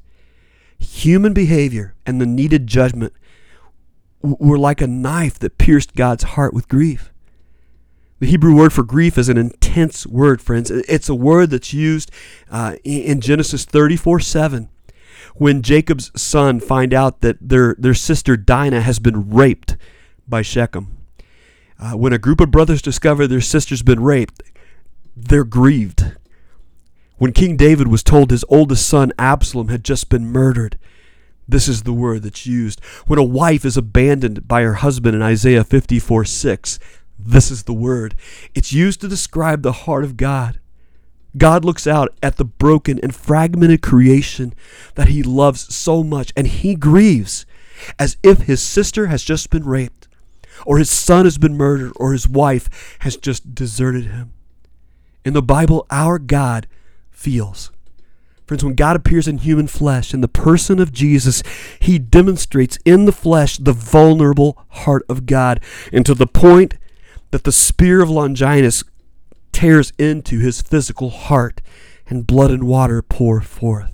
Human 0.79 1.33
behavior 1.33 1.95
and 2.05 2.19
the 2.19 2.25
needed 2.25 2.67
judgment 2.67 3.13
were 4.23 4.57
like 4.57 4.81
a 4.81 4.87
knife 4.87 5.37
that 5.39 5.57
pierced 5.57 5.95
God's 5.95 6.23
heart 6.23 6.53
with 6.53 6.67
grief. 6.67 7.11
The 8.19 8.27
Hebrew 8.27 8.55
word 8.55 8.71
for 8.71 8.83
grief 8.83 9.17
is 9.17 9.27
an 9.27 9.37
intense 9.37 10.07
word, 10.07 10.41
friends. 10.41 10.71
It's 10.71 11.09
a 11.09 11.15
word 11.15 11.49
that's 11.49 11.73
used 11.73 12.09
uh, 12.49 12.77
in 12.83 13.19
Genesis 13.19 13.65
34 13.65 14.21
7 14.21 14.69
when 15.35 15.61
Jacob's 15.61 16.11
son 16.19 16.59
find 16.59 16.93
out 16.93 17.21
that 17.21 17.37
their, 17.41 17.75
their 17.77 17.93
sister 17.93 18.37
Dinah 18.37 18.81
has 18.81 18.99
been 18.99 19.29
raped 19.29 19.75
by 20.27 20.41
Shechem. 20.41 20.97
Uh, 21.79 21.93
when 21.93 22.13
a 22.13 22.17
group 22.19 22.39
of 22.39 22.51
brothers 22.51 22.81
discover 22.81 23.27
their 23.27 23.41
sister's 23.41 23.81
been 23.81 24.01
raped, 24.01 24.41
they're 25.17 25.43
grieved. 25.43 26.15
When 27.17 27.33
King 27.33 27.57
David 27.57 27.87
was 27.87 28.03
told 28.03 28.31
his 28.31 28.45
oldest 28.47 28.87
son 28.87 29.11
Absalom 29.17 29.67
had 29.67 29.83
just 29.83 30.09
been 30.09 30.25
murdered, 30.27 30.77
this 31.47 31.67
is 31.67 31.83
the 31.83 31.93
word 31.93 32.23
that's 32.23 32.45
used. 32.45 32.83
When 33.07 33.19
a 33.19 33.23
wife 33.23 33.65
is 33.65 33.77
abandoned 33.77 34.47
by 34.47 34.61
her 34.63 34.75
husband 34.75 35.15
in 35.15 35.21
Isaiah 35.21 35.63
54 35.63 36.25
6, 36.25 36.79
this 37.19 37.51
is 37.51 37.63
the 37.63 37.73
word. 37.73 38.15
It's 38.53 38.73
used 38.73 39.01
to 39.01 39.07
describe 39.07 39.61
the 39.61 39.71
heart 39.71 40.03
of 40.03 40.17
God. 40.17 40.59
God 41.35 41.65
looks 41.65 41.87
out 41.87 42.13
at 42.21 42.37
the 42.37 42.45
broken 42.45 42.99
and 43.01 43.15
fragmented 43.15 43.81
creation 43.81 44.53
that 44.95 45.07
he 45.07 45.23
loves 45.23 45.73
so 45.73 46.03
much, 46.03 46.31
and 46.37 46.47
he 46.47 46.75
grieves 46.75 47.45
as 47.97 48.17
if 48.23 48.41
his 48.41 48.61
sister 48.61 49.07
has 49.07 49.23
just 49.23 49.49
been 49.49 49.65
raped, 49.65 50.07
or 50.65 50.77
his 50.77 50.89
son 50.89 51.25
has 51.25 51.37
been 51.37 51.57
murdered, 51.57 51.91
or 51.95 52.13
his 52.13 52.27
wife 52.27 52.97
has 52.99 53.17
just 53.17 53.55
deserted 53.55 54.05
him. 54.05 54.33
In 55.25 55.33
the 55.33 55.41
Bible, 55.41 55.87
our 55.89 56.19
God 56.19 56.67
feels. 57.09 57.71
Friends, 58.45 58.63
when 58.63 58.75
God 58.75 58.95
appears 58.95 59.27
in 59.27 59.37
human 59.37 59.67
flesh, 59.67 60.13
in 60.13 60.21
the 60.21 60.27
person 60.27 60.79
of 60.79 60.91
Jesus, 60.91 61.43
he 61.79 61.97
demonstrates 61.97 62.77
in 62.83 63.05
the 63.05 63.11
flesh 63.11 63.57
the 63.57 63.73
vulnerable 63.73 64.61
heart 64.69 65.05
of 65.07 65.25
God, 65.25 65.61
and 65.91 66.05
to 66.05 66.13
the 66.13 66.27
point 66.27 66.75
that 67.31 67.45
the 67.45 67.51
spear 67.51 68.01
of 68.01 68.09
Longinus 68.09 68.83
tears 69.53 69.93
into 69.97 70.39
his 70.39 70.61
physical 70.61 71.09
heart, 71.09 71.61
and 72.07 72.27
blood 72.27 72.51
and 72.51 72.65
water 72.65 73.01
pour 73.01 73.39
forth. 73.39 73.91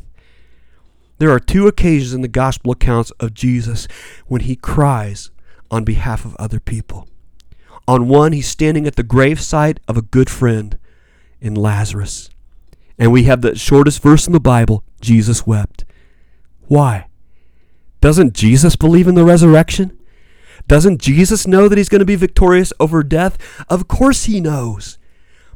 There 1.19 1.31
are 1.31 1.39
two 1.39 1.67
occasions 1.67 2.13
in 2.13 2.21
the 2.21 2.27
gospel 2.27 2.71
accounts 2.71 3.11
of 3.19 3.33
Jesus 3.33 3.87
when 4.25 4.41
he 4.41 4.55
cries 4.55 5.29
on 5.69 5.83
behalf 5.83 6.25
of 6.25 6.35
other 6.37 6.59
people. 6.59 7.07
On 7.87 8.07
one, 8.07 8.31
he's 8.31 8.47
standing 8.47 8.87
at 8.87 8.95
the 8.95 9.03
gravesite 9.03 9.77
of 9.87 9.97
a 9.97 10.01
good 10.01 10.29
friend 10.29 10.77
in 11.41 11.55
Lazarus. 11.55 12.29
And 12.99 13.13
we 13.13 13.23
have 13.23 13.41
the 13.41 13.55
shortest 13.55 14.01
verse 14.01 14.27
in 14.27 14.33
the 14.33 14.39
Bible 14.41 14.83
Jesus 14.99 15.47
wept. 15.47 15.85
Why? 16.67 17.07
Doesn't 18.01 18.33
Jesus 18.33 18.75
believe 18.75 19.07
in 19.07 19.15
the 19.15 19.23
resurrection? 19.23 19.97
Doesn't 20.67 21.01
Jesus 21.01 21.47
know 21.47 21.67
that 21.67 21.77
he's 21.77 21.89
going 21.89 21.99
to 21.99 22.05
be 22.05 22.15
victorious 22.15 22.71
over 22.79 23.01
death? 23.01 23.37
Of 23.69 23.87
course 23.87 24.25
he 24.25 24.39
knows. 24.39 24.97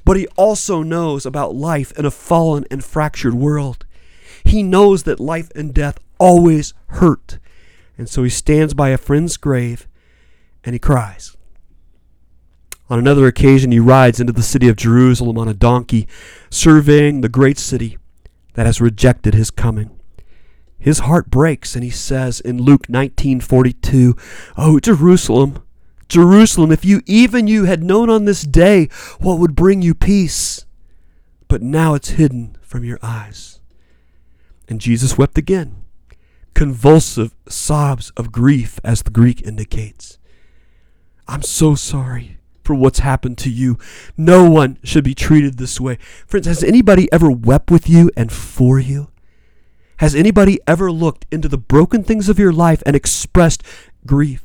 But 0.06 0.18
he 0.18 0.28
also 0.36 0.82
knows 0.82 1.26
about 1.26 1.56
life 1.56 1.92
in 1.98 2.06
a 2.06 2.12
fallen 2.12 2.66
and 2.72 2.84
fractured 2.84 3.34
world. 3.34 3.86
He 4.44 4.64
knows 4.64 5.04
that 5.04 5.20
life 5.20 5.52
and 5.56 5.74
death 5.74 6.00
always 6.18 6.74
hurt. 6.88 7.40
And 7.98 8.10
so 8.10 8.24
he 8.24 8.30
stands 8.30 8.74
by 8.74 8.90
a 8.90 8.98
friend's 8.98 9.38
grave 9.38 9.88
and 10.64 10.74
he 10.74 10.80
cries. 10.80 11.38
On 12.90 13.00
another 13.00 13.28
occasion, 13.28 13.72
he 13.72 13.80
rides 13.80 14.20
into 14.20 14.34
the 14.34 14.44
city 14.44 14.68
of 14.68 14.76
Jerusalem 14.76 15.38
on 15.38 15.48
a 15.48 15.54
donkey, 15.54 16.08
surveying 16.50 17.22
the 17.22 17.30
great 17.30 17.58
city 17.58 17.98
that 18.56 18.66
has 18.66 18.82
rejected 18.82 19.34
his 19.34 19.52
coming. 19.52 19.90
His 20.78 21.00
heart 21.00 21.32
breaks, 21.32 21.76
and 21.76 21.84
he 21.84 21.90
says 21.90 22.42
in 22.42 22.62
Luke 22.62 22.90
19:42, 22.90 24.18
"Oh 24.58 24.80
Jerusalem, 24.80 25.60
Jerusalem, 26.10 26.74
if 26.74 26.84
you 26.84 27.02
even 27.06 27.48
you 27.48 27.64
had 27.64 27.84
known 27.84 28.10
on 28.10 28.26
this 28.26 28.44
day 28.44 28.90
what 29.20 29.40
would 29.40 29.56
bring 29.56 29.82
you 29.82 29.96
peace, 29.96 30.66
but 31.48 31.62
now 31.62 31.94
it's 31.94 32.10
hidden 32.10 32.58
from 32.62 32.84
your 32.84 33.00
eyes." 33.02 33.62
And 34.68 34.82
Jesus 34.82 35.18
wept 35.18 35.38
again, 35.38 35.78
convulsive 36.54 37.34
sobs 37.48 38.12
of 38.18 38.34
grief, 38.34 38.78
as 38.84 39.02
the 39.02 39.10
Greek 39.10 39.42
indicates. 39.42 40.18
I'm 41.30 41.44
so 41.44 41.76
sorry 41.76 42.40
for 42.64 42.74
what's 42.74 43.00
happened 43.00 43.38
to 43.40 43.50
you. 43.50 43.78
No 44.18 44.50
one 44.50 44.78
should 44.84 45.04
be 45.04 45.16
treated 45.16 45.58
this 45.58 45.80
way. 45.80 45.98
Friends, 46.26 46.48
has 46.48 46.64
anybody 46.64 47.12
ever 47.12 47.30
wept 47.30 47.70
with 47.70 47.90
you 47.90 48.10
and 48.16 48.32
for 48.32 48.80
you? 48.80 49.10
Has 49.98 50.16
anybody 50.16 50.60
ever 50.68 50.92
looked 50.92 51.26
into 51.32 51.48
the 51.48 51.58
broken 51.58 52.04
things 52.04 52.28
of 52.30 52.40
your 52.40 52.52
life 52.52 52.82
and 52.86 52.96
expressed 52.96 53.64
grief? 54.06 54.42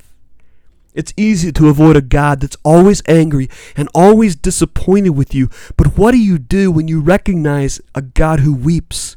It's 0.94 1.14
easy 1.16 1.52
to 1.52 1.68
avoid 1.68 1.96
a 1.96 2.00
God 2.00 2.40
that's 2.40 2.56
always 2.64 3.02
angry 3.06 3.48
and 3.76 3.88
always 3.94 4.34
disappointed 4.34 5.10
with 5.10 5.34
you. 5.34 5.48
But 5.76 5.96
what 5.96 6.12
do 6.12 6.18
you 6.18 6.38
do 6.38 6.70
when 6.70 6.88
you 6.88 7.00
recognize 7.00 7.80
a 7.94 8.02
God 8.02 8.40
who 8.40 8.52
weeps, 8.52 9.14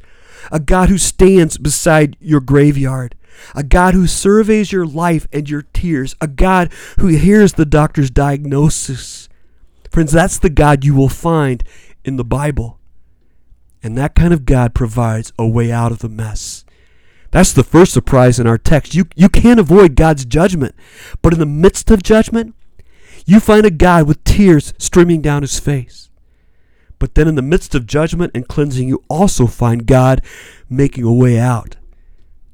a 0.51 0.59
God 0.59 0.89
who 0.89 0.97
stands 0.97 1.57
beside 1.57 2.17
your 2.19 2.39
graveyard, 2.39 3.15
a 3.55 3.63
God 3.63 3.93
who 3.93 4.07
surveys 4.07 4.71
your 4.71 4.85
life 4.85 5.27
and 5.31 5.49
your 5.49 5.63
tears, 5.73 6.15
a 6.21 6.27
God 6.27 6.71
who 6.99 7.07
hears 7.07 7.53
the 7.53 7.65
doctor's 7.65 8.09
diagnosis. 8.09 9.29
Friends, 9.91 10.11
that's 10.11 10.39
the 10.39 10.49
God 10.49 10.85
you 10.85 10.95
will 10.95 11.09
find 11.09 11.63
in 12.03 12.15
the 12.15 12.23
Bible. 12.23 12.79
And 13.83 13.97
that 13.97 14.15
kind 14.15 14.33
of 14.33 14.45
God 14.45 14.73
provides 14.73 15.33
a 15.37 15.47
way 15.47 15.71
out 15.71 15.91
of 15.91 15.99
the 15.99 16.09
mess. 16.09 16.63
That's 17.31 17.53
the 17.53 17.63
first 17.63 17.93
surprise 17.93 18.39
in 18.39 18.47
our 18.47 18.57
text. 18.57 18.93
You, 18.93 19.05
you 19.15 19.29
can't 19.29 19.59
avoid 19.59 19.95
God's 19.95 20.25
judgment. 20.25 20.75
But 21.21 21.33
in 21.33 21.39
the 21.39 21.45
midst 21.45 21.89
of 21.89 22.03
judgment, 22.03 22.55
you 23.25 23.39
find 23.39 23.65
a 23.65 23.71
God 23.71 24.07
with 24.07 24.23
tears 24.23 24.73
streaming 24.77 25.21
down 25.21 25.41
his 25.41 25.59
face. 25.59 26.09
But 26.99 27.15
then 27.15 27.27
in 27.27 27.35
the 27.35 27.41
midst 27.41 27.73
of 27.73 27.87
judgment 27.87 28.31
and 28.35 28.47
cleansing, 28.47 28.87
you 28.87 29.03
also 29.09 29.47
find 29.47 29.87
God 29.87 30.21
making 30.69 31.03
a 31.03 31.13
way 31.13 31.39
out. 31.39 31.77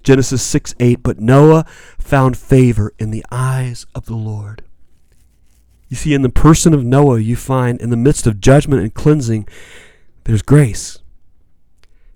Genesis 0.07 0.41
6 0.41 0.73
8, 0.79 1.03
but 1.03 1.19
Noah 1.19 1.65
found 1.99 2.37
favor 2.37 2.93
in 2.97 3.11
the 3.11 3.25
eyes 3.29 3.85
of 3.93 4.05
the 4.05 4.15
Lord. 4.15 4.63
You 5.89 5.97
see, 5.97 6.13
in 6.13 6.21
the 6.21 6.29
person 6.29 6.73
of 6.73 6.85
Noah, 6.85 7.19
you 7.19 7.35
find 7.35 7.81
in 7.81 7.89
the 7.89 7.97
midst 7.97 8.25
of 8.25 8.39
judgment 8.39 8.81
and 8.81 8.93
cleansing, 8.93 9.49
there's 10.23 10.41
grace. 10.41 10.99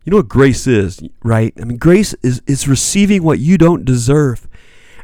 You 0.05 0.11
know 0.11 0.17
what 0.17 0.29
grace 0.29 0.67
is, 0.67 1.01
right? 1.21 1.53
I 1.59 1.65
mean, 1.65 1.79
grace 1.79 2.13
is, 2.23 2.41
is 2.47 2.65
receiving 2.65 3.23
what 3.23 3.39
you 3.39 3.57
don't 3.57 3.83
deserve 3.83 4.47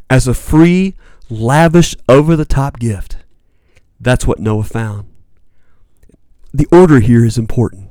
as 0.08 0.26
a 0.26 0.32
free, 0.32 0.94
lavish, 1.28 1.94
over 2.08 2.36
the 2.36 2.46
top 2.46 2.78
gift. 2.78 3.18
That's 4.00 4.26
what 4.26 4.38
Noah 4.38 4.64
found. 4.64 5.06
The 6.54 6.66
order 6.72 7.00
here 7.00 7.26
is 7.26 7.36
important. 7.36 7.90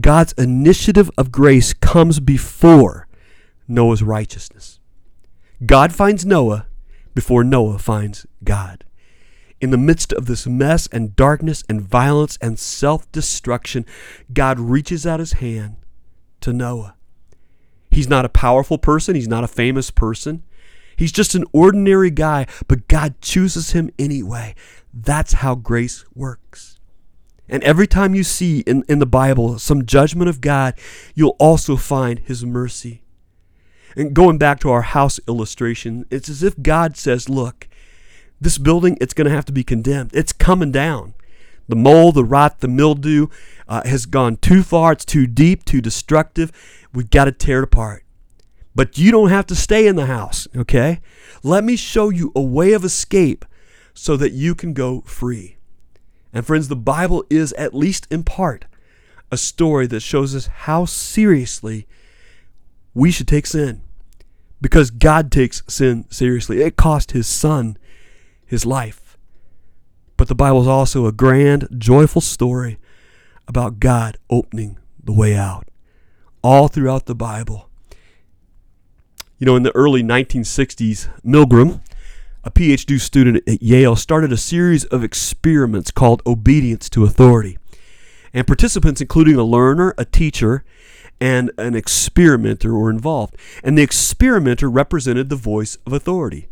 God's 0.00 0.32
initiative 0.38 1.10
of 1.18 1.30
grace 1.30 1.74
comes 1.74 2.20
before 2.20 3.07
Noah's 3.68 4.02
righteousness. 4.02 4.80
God 5.64 5.92
finds 5.92 6.24
Noah 6.24 6.66
before 7.14 7.44
Noah 7.44 7.78
finds 7.78 8.26
God. 8.42 8.84
In 9.60 9.70
the 9.70 9.76
midst 9.76 10.12
of 10.12 10.26
this 10.26 10.46
mess 10.46 10.86
and 10.88 11.16
darkness 11.16 11.64
and 11.68 11.82
violence 11.82 12.38
and 12.40 12.58
self 12.58 13.10
destruction, 13.12 13.84
God 14.32 14.58
reaches 14.58 15.06
out 15.06 15.20
his 15.20 15.34
hand 15.34 15.76
to 16.40 16.52
Noah. 16.52 16.94
He's 17.90 18.08
not 18.08 18.24
a 18.24 18.28
powerful 18.30 18.78
person, 18.78 19.14
he's 19.14 19.28
not 19.28 19.44
a 19.44 19.48
famous 19.48 19.90
person. 19.90 20.44
He's 20.96 21.12
just 21.12 21.36
an 21.36 21.44
ordinary 21.52 22.10
guy, 22.10 22.46
but 22.66 22.88
God 22.88 23.20
chooses 23.20 23.70
him 23.70 23.88
anyway. 24.00 24.56
That's 24.92 25.34
how 25.34 25.54
grace 25.54 26.04
works. 26.12 26.78
And 27.48 27.62
every 27.62 27.86
time 27.86 28.16
you 28.16 28.24
see 28.24 28.60
in, 28.60 28.84
in 28.88 28.98
the 28.98 29.06
Bible 29.06 29.58
some 29.60 29.86
judgment 29.86 30.28
of 30.28 30.40
God, 30.40 30.74
you'll 31.14 31.36
also 31.38 31.76
find 31.76 32.18
his 32.18 32.44
mercy. 32.44 33.02
And 33.96 34.14
going 34.14 34.38
back 34.38 34.60
to 34.60 34.70
our 34.70 34.82
house 34.82 35.18
illustration, 35.26 36.06
it's 36.10 36.28
as 36.28 36.42
if 36.42 36.60
God 36.62 36.96
says, 36.96 37.28
Look, 37.28 37.68
this 38.40 38.58
building, 38.58 38.96
it's 39.00 39.14
going 39.14 39.26
to 39.26 39.34
have 39.34 39.46
to 39.46 39.52
be 39.52 39.64
condemned. 39.64 40.10
It's 40.14 40.32
coming 40.32 40.72
down. 40.72 41.14
The 41.68 41.76
mold, 41.76 42.14
the 42.14 42.24
rot, 42.24 42.60
the 42.60 42.68
mildew 42.68 43.26
uh, 43.68 43.82
has 43.84 44.06
gone 44.06 44.36
too 44.36 44.62
far. 44.62 44.92
It's 44.92 45.04
too 45.04 45.26
deep, 45.26 45.64
too 45.64 45.80
destructive. 45.80 46.50
We've 46.94 47.10
got 47.10 47.26
to 47.26 47.32
tear 47.32 47.58
it 47.58 47.64
apart. 47.64 48.04
But 48.74 48.96
you 48.96 49.10
don't 49.10 49.30
have 49.30 49.46
to 49.46 49.56
stay 49.56 49.86
in 49.86 49.96
the 49.96 50.06
house, 50.06 50.46
okay? 50.56 51.00
Let 51.42 51.64
me 51.64 51.76
show 51.76 52.10
you 52.10 52.32
a 52.34 52.40
way 52.40 52.72
of 52.72 52.84
escape 52.84 53.44
so 53.92 54.16
that 54.16 54.32
you 54.32 54.54
can 54.54 54.72
go 54.72 55.00
free. 55.02 55.56
And 56.32 56.46
friends, 56.46 56.68
the 56.68 56.76
Bible 56.76 57.24
is, 57.28 57.52
at 57.54 57.74
least 57.74 58.06
in 58.10 58.22
part, 58.22 58.66
a 59.30 59.36
story 59.36 59.86
that 59.88 60.00
shows 60.00 60.34
us 60.34 60.46
how 60.46 60.84
seriously 60.84 61.86
we 62.98 63.12
should 63.12 63.28
take 63.28 63.46
sin. 63.46 63.80
Because 64.60 64.90
God 64.90 65.30
takes 65.30 65.62
sin 65.68 66.04
seriously. 66.10 66.62
It 66.62 66.74
cost 66.74 67.12
his 67.12 67.28
son 67.28 67.78
his 68.44 68.66
life. 68.66 69.16
But 70.16 70.26
the 70.26 70.34
Bible 70.34 70.62
is 70.62 70.66
also 70.66 71.06
a 71.06 71.12
grand, 71.12 71.68
joyful 71.78 72.20
story 72.20 72.78
about 73.46 73.78
God 73.78 74.18
opening 74.28 74.78
the 75.02 75.12
way 75.12 75.36
out. 75.36 75.68
All 76.42 76.66
throughout 76.66 77.06
the 77.06 77.14
Bible. 77.14 77.70
You 79.38 79.46
know, 79.46 79.54
in 79.54 79.62
the 79.62 79.76
early 79.76 80.02
1960s, 80.02 81.08
Milgram, 81.24 81.80
a 82.42 82.50
PhD 82.50 83.00
student 83.00 83.48
at 83.48 83.62
Yale, 83.62 83.94
started 83.94 84.32
a 84.32 84.36
series 84.36 84.84
of 84.86 85.04
experiments 85.04 85.92
called 85.92 86.20
Obedience 86.26 86.88
to 86.90 87.04
Authority. 87.04 87.58
And 88.34 88.44
participants, 88.44 89.00
including 89.00 89.36
a 89.36 89.44
learner, 89.44 89.94
a 89.96 90.04
teacher, 90.04 90.64
and 91.20 91.50
an 91.58 91.74
experimenter 91.74 92.74
were 92.74 92.90
involved. 92.90 93.36
And 93.62 93.76
the 93.76 93.82
experimenter 93.82 94.70
represented 94.70 95.28
the 95.28 95.36
voice 95.36 95.76
of 95.86 95.92
authority. 95.92 96.48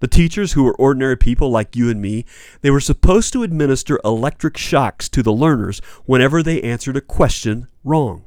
The 0.00 0.08
teachers, 0.08 0.52
who 0.52 0.64
were 0.64 0.74
ordinary 0.74 1.16
people 1.16 1.50
like 1.50 1.76
you 1.76 1.88
and 1.88 2.02
me, 2.02 2.26
they 2.60 2.70
were 2.70 2.80
supposed 2.80 3.32
to 3.32 3.42
administer 3.42 3.98
electric 4.04 4.58
shocks 4.58 5.08
to 5.08 5.22
the 5.22 5.32
learners 5.32 5.80
whenever 6.04 6.42
they 6.42 6.60
answered 6.60 6.96
a 6.96 7.00
question 7.00 7.68
wrong. 7.82 8.24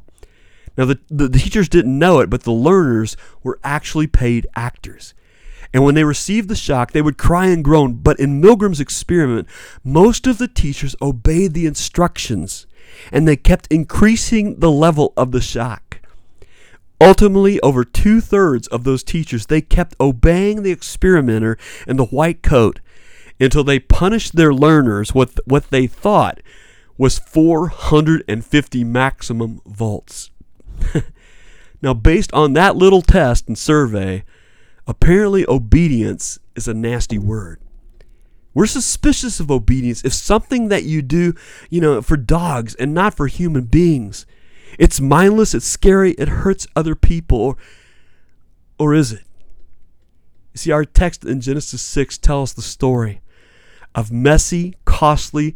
Now, 0.78 0.86
the, 0.86 1.00
the, 1.10 1.28
the 1.28 1.40
teachers 1.40 1.70
didn't 1.70 1.98
know 1.98 2.20
it, 2.20 2.30
but 2.30 2.44
the 2.44 2.52
learners 2.52 3.18
were 3.44 3.60
actually 3.64 4.08
paid 4.08 4.48
actors. 4.56 5.14
And 5.74 5.84
when 5.84 5.96
they 5.96 6.04
received 6.04 6.50
the 6.50 6.56
shock, 6.56 6.92
they 6.92 7.02
would 7.02 7.18
cry 7.18 7.48
and 7.48 7.64
groan. 7.64 7.96
But 7.96 8.20
in 8.20 8.42
Milgram's 8.42 8.80
experiment, 8.80 9.48
most 9.84 10.26
of 10.26 10.38
the 10.38 10.48
teachers 10.48 10.96
obeyed 11.02 11.54
the 11.54 11.66
instructions 11.66 12.66
and 13.12 13.28
they 13.28 13.36
kept 13.36 13.68
increasing 13.72 14.60
the 14.60 14.72
level 14.72 15.14
of 15.16 15.32
the 15.32 15.42
shock. 15.42 16.00
Ultimately, 17.00 17.60
over 17.62 17.84
two 17.84 18.22
thirds 18.22 18.68
of 18.68 18.84
those 18.84 19.04
teachers, 19.04 19.46
they 19.46 19.62
kept 19.62 19.96
obeying 20.00 20.64
the 20.64 20.72
experimenter 20.72 21.58
in 21.88 21.98
the 21.98 22.06
white 22.06 22.42
coat 22.42 22.80
until 23.40 23.64
they 23.64 23.80
punished 23.80 24.36
their 24.36 24.54
learners 24.54 25.14
with 25.14 25.40
what 25.46 25.70
they 25.70 25.86
thought 25.86 26.42
was 26.98 27.20
450 27.20 28.84
maximum 28.84 29.62
volts. 29.68 30.32
now, 31.82 31.94
based 31.94 32.34
on 32.34 32.54
that 32.54 32.76
little 32.76 33.04
test 33.04 33.48
and 33.48 33.58
survey, 33.58 34.24
apparently 34.88 35.46
obedience 35.48 36.40
is 36.56 36.68
a 36.68 36.74
nasty 36.74 37.20
word. 37.20 37.60
We're 38.58 38.66
suspicious 38.66 39.40
of 39.40 39.52
obedience 39.52 40.04
if 40.04 40.14
something 40.14 40.70
that 40.70 40.82
you 40.82 41.04
do, 41.04 41.36
you 41.70 41.80
know, 41.80 42.02
for 42.02 42.18
dogs 42.18 42.74
and 42.74 42.92
not 42.92 43.14
for 43.14 43.28
human 43.28 43.66
beings. 43.66 44.26
It's 44.80 45.00
mindless, 45.00 45.54
it's 45.54 45.68
scary, 45.68 46.14
it 46.14 46.28
hurts 46.28 46.66
other 46.76 46.96
people. 46.96 47.38
Or, 47.40 47.58
or 48.80 48.96
is 48.96 49.12
it? 49.12 49.26
See, 50.56 50.72
our 50.72 50.86
text 50.86 51.24
in 51.24 51.40
Genesis 51.40 51.84
6 51.84 52.18
tells 52.18 52.54
the 52.56 52.64
story 52.64 53.22
of 53.94 54.12
messy, 54.12 54.74
costly, 54.86 55.56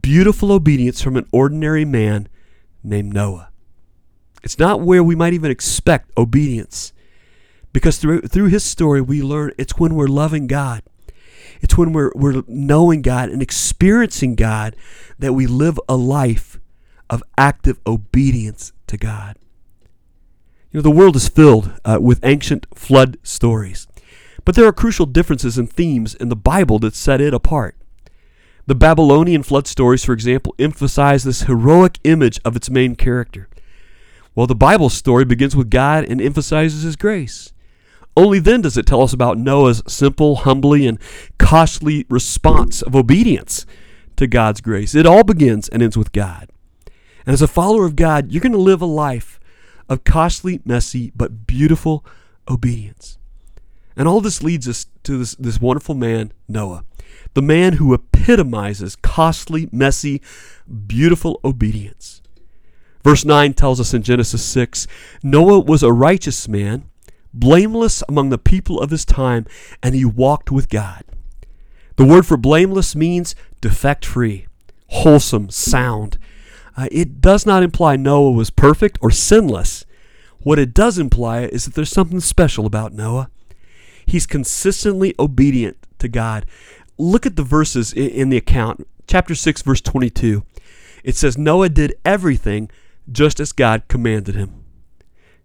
beautiful 0.00 0.50
obedience 0.50 1.00
from 1.00 1.16
an 1.16 1.28
ordinary 1.30 1.84
man 1.84 2.26
named 2.82 3.14
Noah. 3.14 3.50
It's 4.42 4.58
not 4.58 4.80
where 4.80 5.04
we 5.04 5.14
might 5.14 5.32
even 5.32 5.52
expect 5.52 6.10
obedience. 6.18 6.92
Because 7.72 7.98
through, 7.98 8.22
through 8.22 8.48
his 8.48 8.64
story, 8.64 9.00
we 9.00 9.22
learn 9.22 9.52
it's 9.58 9.78
when 9.78 9.94
we're 9.94 10.08
loving 10.08 10.48
God 10.48 10.82
it's 11.62 11.78
when 11.78 11.92
we're, 11.92 12.10
we're 12.14 12.42
knowing 12.48 13.00
God 13.00 13.30
and 13.30 13.40
experiencing 13.40 14.34
God 14.34 14.76
that 15.18 15.32
we 15.32 15.46
live 15.46 15.80
a 15.88 15.96
life 15.96 16.58
of 17.08 17.22
active 17.38 17.78
obedience 17.86 18.72
to 18.88 18.96
God. 18.96 19.36
You 20.70 20.78
know, 20.78 20.82
the 20.82 20.90
world 20.90 21.16
is 21.16 21.28
filled 21.28 21.72
uh, 21.84 21.98
with 22.00 22.24
ancient 22.24 22.66
flood 22.74 23.16
stories, 23.22 23.86
but 24.44 24.54
there 24.54 24.66
are 24.66 24.72
crucial 24.72 25.06
differences 25.06 25.56
and 25.56 25.70
themes 25.70 26.14
in 26.14 26.30
the 26.30 26.36
Bible 26.36 26.78
that 26.80 26.94
set 26.94 27.20
it 27.20 27.32
apart. 27.32 27.76
The 28.66 28.74
Babylonian 28.74 29.42
flood 29.42 29.66
stories, 29.66 30.04
for 30.04 30.12
example, 30.12 30.54
emphasize 30.58 31.24
this 31.24 31.42
heroic 31.42 31.98
image 32.04 32.40
of 32.44 32.56
its 32.56 32.70
main 32.70 32.96
character, 32.96 33.48
while 34.34 34.46
the 34.46 34.54
Bible 34.54 34.88
story 34.88 35.24
begins 35.24 35.54
with 35.54 35.68
God 35.70 36.04
and 36.04 36.20
emphasizes 36.20 36.82
His 36.82 36.96
grace. 36.96 37.52
Only 38.16 38.38
then 38.38 38.60
does 38.60 38.76
it 38.76 38.86
tell 38.86 39.02
us 39.02 39.12
about 39.12 39.38
Noah's 39.38 39.82
simple, 39.86 40.36
humbly, 40.36 40.86
and 40.86 40.98
costly 41.38 42.04
response 42.08 42.82
of 42.82 42.94
obedience 42.94 43.64
to 44.16 44.26
God's 44.26 44.60
grace. 44.60 44.94
It 44.94 45.06
all 45.06 45.24
begins 45.24 45.68
and 45.68 45.82
ends 45.82 45.96
with 45.96 46.12
God. 46.12 46.50
And 47.24 47.32
as 47.32 47.42
a 47.42 47.48
follower 47.48 47.86
of 47.86 47.96
God, 47.96 48.30
you're 48.30 48.42
going 48.42 48.52
to 48.52 48.58
live 48.58 48.82
a 48.82 48.86
life 48.86 49.40
of 49.88 50.04
costly, 50.04 50.60
messy, 50.64 51.12
but 51.14 51.46
beautiful 51.46 52.04
obedience. 52.48 53.18
And 53.96 54.08
all 54.08 54.20
this 54.20 54.42
leads 54.42 54.68
us 54.68 54.86
to 55.04 55.18
this, 55.18 55.34
this 55.36 55.60
wonderful 55.60 55.94
man, 55.94 56.32
Noah, 56.48 56.84
the 57.34 57.42
man 57.42 57.74
who 57.74 57.94
epitomizes 57.94 58.96
costly, 58.96 59.68
messy, 59.72 60.20
beautiful 60.86 61.40
obedience. 61.44 62.22
Verse 63.04 63.24
9 63.24 63.54
tells 63.54 63.80
us 63.80 63.92
in 63.94 64.02
Genesis 64.02 64.44
6 64.44 64.86
Noah 65.22 65.60
was 65.60 65.82
a 65.82 65.92
righteous 65.92 66.46
man 66.46 66.84
blameless 67.34 68.02
among 68.08 68.30
the 68.30 68.38
people 68.38 68.80
of 68.80 68.90
his 68.90 69.04
time, 69.04 69.46
and 69.82 69.94
he 69.94 70.04
walked 70.04 70.50
with 70.50 70.68
God. 70.68 71.04
The 71.96 72.04
word 72.04 72.26
for 72.26 72.36
blameless 72.36 72.96
means 72.96 73.34
defect 73.60 74.04
free, 74.04 74.46
wholesome, 74.88 75.50
sound. 75.50 76.18
Uh, 76.76 76.88
it 76.90 77.20
does 77.20 77.44
not 77.44 77.62
imply 77.62 77.96
Noah 77.96 78.32
was 78.32 78.50
perfect 78.50 78.98
or 79.02 79.10
sinless. 79.10 79.84
What 80.40 80.58
it 80.58 80.74
does 80.74 80.98
imply 80.98 81.42
is 81.42 81.64
that 81.64 81.74
there's 81.74 81.90
something 81.90 82.20
special 82.20 82.66
about 82.66 82.92
Noah. 82.92 83.30
He's 84.06 84.26
consistently 84.26 85.14
obedient 85.18 85.76
to 85.98 86.08
God. 86.08 86.46
Look 86.98 87.26
at 87.26 87.36
the 87.36 87.42
verses 87.42 87.92
in 87.92 88.30
the 88.30 88.36
account. 88.36 88.86
Chapter 89.06 89.34
6, 89.34 89.62
verse 89.62 89.80
22. 89.80 90.44
It 91.04 91.16
says, 91.16 91.36
Noah 91.38 91.68
did 91.68 91.94
everything 92.04 92.70
just 93.10 93.40
as 93.40 93.52
God 93.52 93.82
commanded 93.88 94.34
him. 94.34 94.61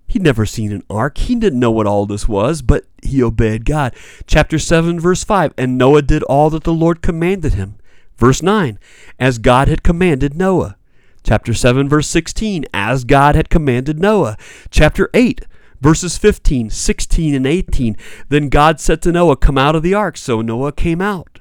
He'd 0.08 0.24
never 0.24 0.46
seen 0.46 0.72
an 0.72 0.84
ark. 0.90 1.18
He 1.18 1.36
didn't 1.36 1.60
know 1.60 1.72
what 1.72 1.86
all 1.86 2.06
this 2.06 2.28
was, 2.28 2.62
but 2.62 2.86
he 3.04 3.22
obeyed 3.22 3.66
God. 3.66 3.94
Chapter 4.26 4.58
7, 4.58 5.00
verse 5.00 5.24
5 5.24 5.54
And 5.58 5.78
Noah 5.78 6.02
did 6.02 6.24
all 6.24 6.50
that 6.52 6.64
the 6.64 6.74
Lord 6.74 7.02
commanded 7.02 7.54
him. 7.54 7.76
Verse 8.18 8.42
9 8.42 8.80
As 9.20 9.38
God 9.38 9.68
had 9.68 9.84
commanded 9.84 10.36
Noah. 10.36 10.78
Chapter 11.24 11.54
7, 11.54 11.90
verse 11.90 12.08
16 12.08 12.66
As 12.74 13.04
God 13.04 13.36
had 13.36 13.50
commanded 13.50 14.00
Noah. 14.00 14.38
Chapter 14.72 15.10
8, 15.14 15.42
verses 15.82 16.18
15, 16.18 16.70
16, 16.70 17.36
and 17.36 17.46
18 17.46 17.98
Then 18.30 18.48
God 18.48 18.80
said 18.80 19.02
to 19.02 19.12
Noah, 19.12 19.36
Come 19.36 19.58
out 19.58 19.76
of 19.76 19.84
the 19.84 19.94
ark. 19.94 20.16
So 20.16 20.42
Noah 20.42 20.72
came 20.72 21.02
out. 21.02 21.40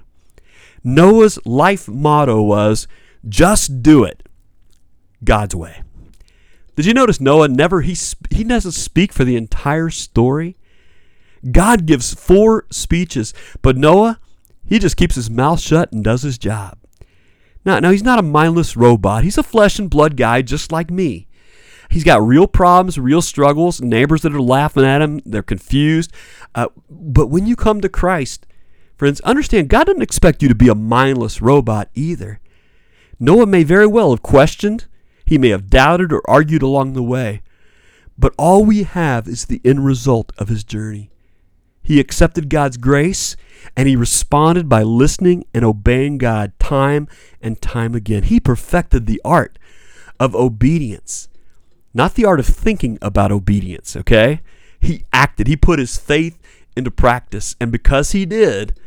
Noah's 0.82 1.38
life 1.46 1.88
motto 1.88 2.42
was, 2.42 2.88
Just 3.28 3.82
do 3.82 4.02
it 4.02 4.28
God's 5.22 5.54
way. 5.54 5.82
Did 6.76 6.86
you 6.86 6.94
notice 6.94 7.20
Noah 7.20 7.48
never 7.48 7.80
he 7.80 7.96
he 8.30 8.44
doesn't 8.44 8.72
speak 8.72 9.12
for 9.12 9.24
the 9.24 9.36
entire 9.36 9.90
story? 9.90 10.56
God 11.50 11.86
gives 11.86 12.14
four 12.14 12.66
speeches, 12.70 13.32
but 13.62 13.76
Noah, 13.76 14.20
he 14.64 14.78
just 14.78 14.96
keeps 14.96 15.14
his 15.14 15.30
mouth 15.30 15.60
shut 15.60 15.90
and 15.92 16.04
does 16.04 16.22
his 16.22 16.38
job. 16.38 16.78
Now, 17.64 17.78
now 17.80 17.90
he's 17.90 18.02
not 18.02 18.18
a 18.18 18.22
mindless 18.22 18.76
robot. 18.76 19.24
He's 19.24 19.38
a 19.38 19.42
flesh 19.42 19.78
and 19.78 19.90
blood 19.90 20.16
guy 20.16 20.42
just 20.42 20.70
like 20.70 20.90
me. 20.90 21.26
He's 21.90 22.04
got 22.04 22.22
real 22.22 22.46
problems, 22.46 22.98
real 22.98 23.22
struggles, 23.22 23.80
neighbors 23.80 24.22
that 24.22 24.34
are 24.34 24.40
laughing 24.40 24.84
at 24.84 25.02
him, 25.02 25.20
they're 25.24 25.42
confused. 25.42 26.12
Uh, 26.54 26.68
but 26.90 27.28
when 27.28 27.46
you 27.46 27.56
come 27.56 27.80
to 27.80 27.88
Christ, 27.88 28.46
friends, 28.96 29.20
understand 29.22 29.68
God 29.68 29.84
doesn't 29.84 30.02
expect 30.02 30.42
you 30.42 30.48
to 30.48 30.54
be 30.54 30.68
a 30.68 30.74
mindless 30.74 31.40
robot 31.40 31.88
either. 31.94 32.40
Noah 33.18 33.46
may 33.46 33.62
very 33.62 33.86
well 33.86 34.10
have 34.10 34.22
questioned, 34.22 34.86
he 35.26 35.36
may 35.36 35.48
have 35.48 35.68
doubted 35.68 36.12
or 36.12 36.22
argued 36.30 36.62
along 36.62 36.92
the 36.92 37.02
way, 37.02 37.42
but 38.16 38.32
all 38.38 38.64
we 38.64 38.84
have 38.84 39.26
is 39.28 39.44
the 39.44 39.60
end 39.64 39.84
result 39.84 40.32
of 40.38 40.48
his 40.48 40.64
journey. 40.64 41.10
He 41.82 42.00
accepted 42.00 42.48
God's 42.48 42.76
grace 42.76 43.36
and 43.76 43.88
he 43.88 43.96
responded 43.96 44.68
by 44.68 44.82
listening 44.82 45.44
and 45.52 45.64
obeying 45.64 46.18
God 46.18 46.52
time 46.58 47.08
and 47.42 47.60
time 47.60 47.94
again. 47.94 48.24
He 48.24 48.40
perfected 48.40 49.06
the 49.06 49.20
art 49.24 49.58
of 50.18 50.34
obedience, 50.34 51.28
not 51.92 52.14
the 52.14 52.24
art 52.24 52.40
of 52.40 52.46
thinking 52.46 52.98
about 53.02 53.32
obedience, 53.32 53.96
okay? 53.96 54.40
He 54.80 55.04
acted, 55.12 55.46
he 55.46 55.56
put 55.56 55.78
his 55.78 55.96
faith 55.96 56.38
into 56.76 56.90
practice, 56.90 57.56
and 57.60 57.72
because 57.72 58.12
he 58.12 58.26
did, 58.26 58.78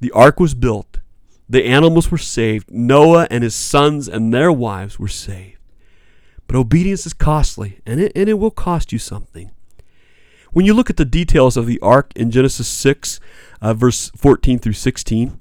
the 0.00 0.10
ark 0.12 0.40
was 0.40 0.54
built, 0.54 0.98
the 1.48 1.64
animals 1.64 2.10
were 2.10 2.18
saved, 2.18 2.70
Noah 2.70 3.26
and 3.30 3.42
his 3.42 3.54
sons 3.54 4.08
and 4.08 4.32
their 4.32 4.52
wives 4.52 4.98
were 4.98 5.08
saved. 5.08 5.59
But 6.50 6.58
obedience 6.58 7.06
is 7.06 7.12
costly, 7.12 7.78
and 7.86 8.00
it, 8.00 8.10
and 8.16 8.28
it 8.28 8.34
will 8.34 8.50
cost 8.50 8.92
you 8.92 8.98
something. 8.98 9.52
When 10.50 10.66
you 10.66 10.74
look 10.74 10.90
at 10.90 10.96
the 10.96 11.04
details 11.04 11.56
of 11.56 11.66
the 11.66 11.78
ark 11.78 12.12
in 12.16 12.32
Genesis 12.32 12.66
6, 12.66 13.20
uh, 13.62 13.72
verse 13.72 14.10
14 14.16 14.58
through 14.58 14.72
16, 14.72 15.38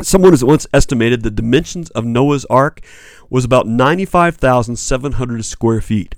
someone 0.00 0.30
has 0.30 0.44
once 0.44 0.64
estimated 0.72 1.24
the 1.24 1.30
dimensions 1.32 1.90
of 1.90 2.04
Noah's 2.04 2.44
ark 2.44 2.82
was 3.30 3.44
about 3.44 3.66
95,700 3.66 5.44
square 5.44 5.80
feet. 5.80 6.14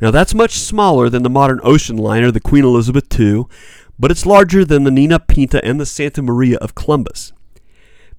Now, 0.00 0.12
that's 0.12 0.32
much 0.32 0.52
smaller 0.52 1.08
than 1.08 1.24
the 1.24 1.28
modern 1.28 1.58
ocean 1.64 1.96
liner, 1.96 2.30
the 2.30 2.38
Queen 2.38 2.62
Elizabeth 2.62 3.08
II, 3.18 3.46
but 3.98 4.12
it's 4.12 4.24
larger 4.24 4.64
than 4.64 4.84
the 4.84 4.92
Nina 4.92 5.18
Pinta 5.18 5.60
and 5.64 5.80
the 5.80 5.84
Santa 5.84 6.22
Maria 6.22 6.58
of 6.58 6.76
Columbus. 6.76 7.32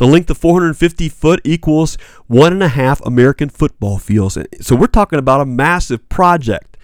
The 0.01 0.07
length 0.07 0.31
of 0.31 0.39
450 0.39 1.09
foot 1.09 1.41
equals 1.43 1.95
one 2.25 2.53
and 2.53 2.63
a 2.63 2.69
half 2.69 3.01
American 3.01 3.49
football 3.49 3.99
fields. 3.99 4.35
So 4.59 4.75
we're 4.75 4.87
talking 4.87 5.19
about 5.19 5.41
a 5.41 5.45
massive 5.45 6.09
project. 6.09 6.75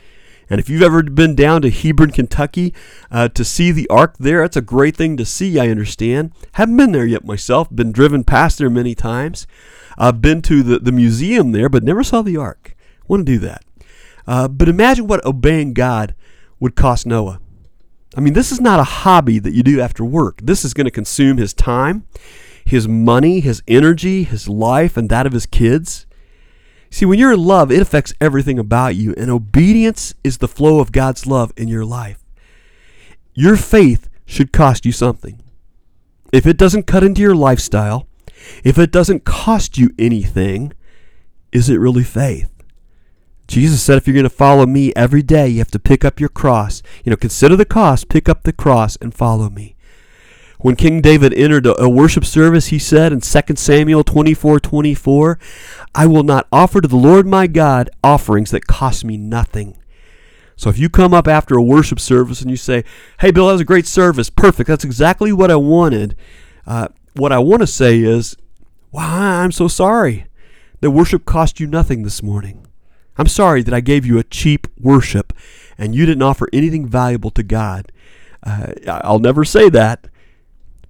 And 0.51 0.59
if 0.59 0.70
you've 0.70 0.84
ever 0.84 1.01
been 1.01 1.34
down 1.34 1.63
to 1.63 1.72
Hebron, 1.72 2.11
Kentucky 2.11 2.76
uh, 3.09 3.30
to 3.30 3.43
see 3.43 3.72
the 3.72 3.89
Ark 3.89 4.18
there, 4.20 4.41
that's 4.41 4.55
a 4.55 4.61
great 4.61 4.95
thing 4.95 5.18
to 5.18 5.26
see, 5.26 5.59
I 5.59 5.70
understand. 5.70 6.32
Haven't 6.51 6.78
been 6.78 6.91
there 6.91 7.07
yet 7.07 7.26
myself, 7.26 7.76
been 7.76 7.91
driven 7.91 8.24
past 8.24 8.59
there 8.59 8.70
many 8.70 8.93
times. 8.93 9.47
I've 9.97 10.22
been 10.22 10.43
to 10.43 10.61
the, 10.61 10.78
the 10.78 10.91
museum 10.91 11.53
there, 11.53 11.70
but 11.70 11.84
never 11.84 12.03
saw 12.03 12.22
the 12.22 12.38
Ark. 12.38 12.76
Want 13.07 13.26
to 13.26 13.32
do 13.32 13.39
that. 13.39 13.65
Uh, 14.28 14.47
but 14.47 14.70
imagine 14.70 15.07
what 15.07 15.26
obeying 15.26 15.74
God 15.74 16.13
would 16.59 16.76
cost 16.76 17.07
Noah. 17.07 17.39
I 18.15 18.22
mean, 18.22 18.34
this 18.34 18.51
is 18.51 18.61
not 18.61 18.80
a 18.80 18.84
hobby 18.84 19.39
that 19.39 19.53
you 19.53 19.63
do 19.63 19.82
after 19.82 20.05
work. 20.05 20.39
This 20.43 20.63
is 20.63 20.76
going 20.76 20.86
to 20.86 20.91
consume 20.91 21.38
his 21.38 21.55
time 21.55 22.05
his 22.68 22.88
money, 22.88 23.39
his 23.39 23.63
energy, 23.68 24.24
his 24.24 24.49
life, 24.49 24.97
and 24.97 25.09
that 25.09 25.26
of 25.26 25.32
his 25.32 25.45
kids. 25.45 26.05
See, 26.89 27.05
when 27.05 27.18
you're 27.18 27.34
in 27.34 27.43
love, 27.43 27.72
it 27.72 27.82
affects 27.82 28.13
everything 28.20 28.59
about 28.59 28.95
you, 28.95 29.13
and 29.18 29.32
obedience 29.32 30.13
is 30.24 30.38
the 30.38 30.49
flow 30.49 30.80
of 30.80 30.91
God's 30.91 31.26
love 31.26 31.53
in 31.55 31.70
your 31.70 31.86
life. 31.86 32.26
Your 33.34 33.55
faith 33.55 34.09
should 34.26 34.51
cost 34.51 34.86
you 34.86 34.91
something. 34.91 35.41
If 36.34 36.45
it 36.45 36.57
doesn't 36.57 36.88
cut 36.88 37.05
into 37.05 37.22
your 37.22 37.36
lifestyle, 37.36 38.07
if 38.65 38.78
it 38.78 38.91
doesn't 38.91 39.24
cost 39.24 39.78
you 39.78 39.91
anything, 39.97 40.74
is 41.53 41.70
it 41.70 41.78
really 41.78 42.03
faith? 42.03 42.51
Jesus 43.47 43.82
said, 43.82 43.95
if 43.95 44.05
you're 44.05 44.13
going 44.13 44.24
to 44.24 44.30
follow 44.30 44.65
me 44.65 44.91
every 44.93 45.24
day, 45.24 45.47
you 45.47 45.59
have 45.59 45.72
to 45.72 45.80
pick 45.80 46.03
up 46.03 46.20
your 46.20 46.28
cross. 46.28 46.84
You 47.05 47.11
know, 47.11 47.15
consider 47.15 47.55
the 47.55 47.63
cost, 47.63 48.09
pick 48.09 48.28
up 48.28 48.43
the 48.43 48.51
cross, 48.51 48.97
and 48.97 49.13
follow 49.13 49.49
me. 49.49 49.76
When 50.60 50.76
King 50.76 51.01
David 51.01 51.34
entered 51.34 51.68
a, 51.68 51.88
worship 51.88 52.26
service, 52.26 52.68
he 52.68 52.80
said 52.80 53.14
in 53.14 53.22
2 53.22 53.41
Samuel 53.55 54.03
24 54.03 54.60
24, 54.60 55.39
I 55.93 56.08
will 56.08 56.24
not 56.24 56.47
offer 56.51 56.82
to 56.82 56.88
the 56.88 56.95
Lord 56.95 57.28
my 57.28 57.45
God 57.45 57.89
offerings 58.03 58.51
that 58.51 58.66
cost 58.66 59.05
me 59.05 59.18
nothing. 59.18 59.78
So 60.55 60.70
if 60.70 60.80
you 60.80 60.89
come 60.89 61.14
up 61.14 61.28
after 61.28 61.55
a 61.55 61.62
worship 61.62 61.99
service 61.99 62.41
and 62.41 62.49
you 62.49 62.58
say, 62.58 62.84
Hey, 63.20 63.30
Bill, 63.30 63.45
that 63.47 63.53
was 63.53 63.62
a 63.62 63.66
great 63.66 63.86
service, 63.86 64.32
perfect, 64.32 64.68
that's 64.68 64.84
exactly 64.84 65.32
what 65.32 65.51
I 65.51 65.55
wanted, 65.55 66.16
uh, 66.66 66.88
what 67.14 67.32
I 67.32 67.38
want 67.38 67.62
to 67.62 67.68
say 67.68 67.99
is, 67.99 68.36
Wow, 68.91 69.41
I'm 69.43 69.51
so 69.51 69.68
sorry 69.68 70.26
that 70.82 70.91
worship 70.91 71.26
cost 71.26 71.60
you 71.60 71.68
nothing 71.68 72.01
this 72.01 72.24
morning. 72.24 72.66
I'm 73.18 73.28
sorry 73.28 73.62
that 73.64 73.74
I 73.74 73.82
gave 73.82 74.05
you 74.05 74.18
a 74.18 74.24
cheap 74.24 74.68
worship 74.80 75.34
and 75.78 75.93
you 75.93 76.08
didn't 76.08 76.24
offer 76.24 76.47
anything 76.51 76.88
valuable 76.88 77.32
to 77.32 77.43
God. 77.43 77.91
Uh, 78.43 78.74
I'll 78.88 79.20
never 79.20 79.43
say 79.43 79.70
that. 79.70 80.08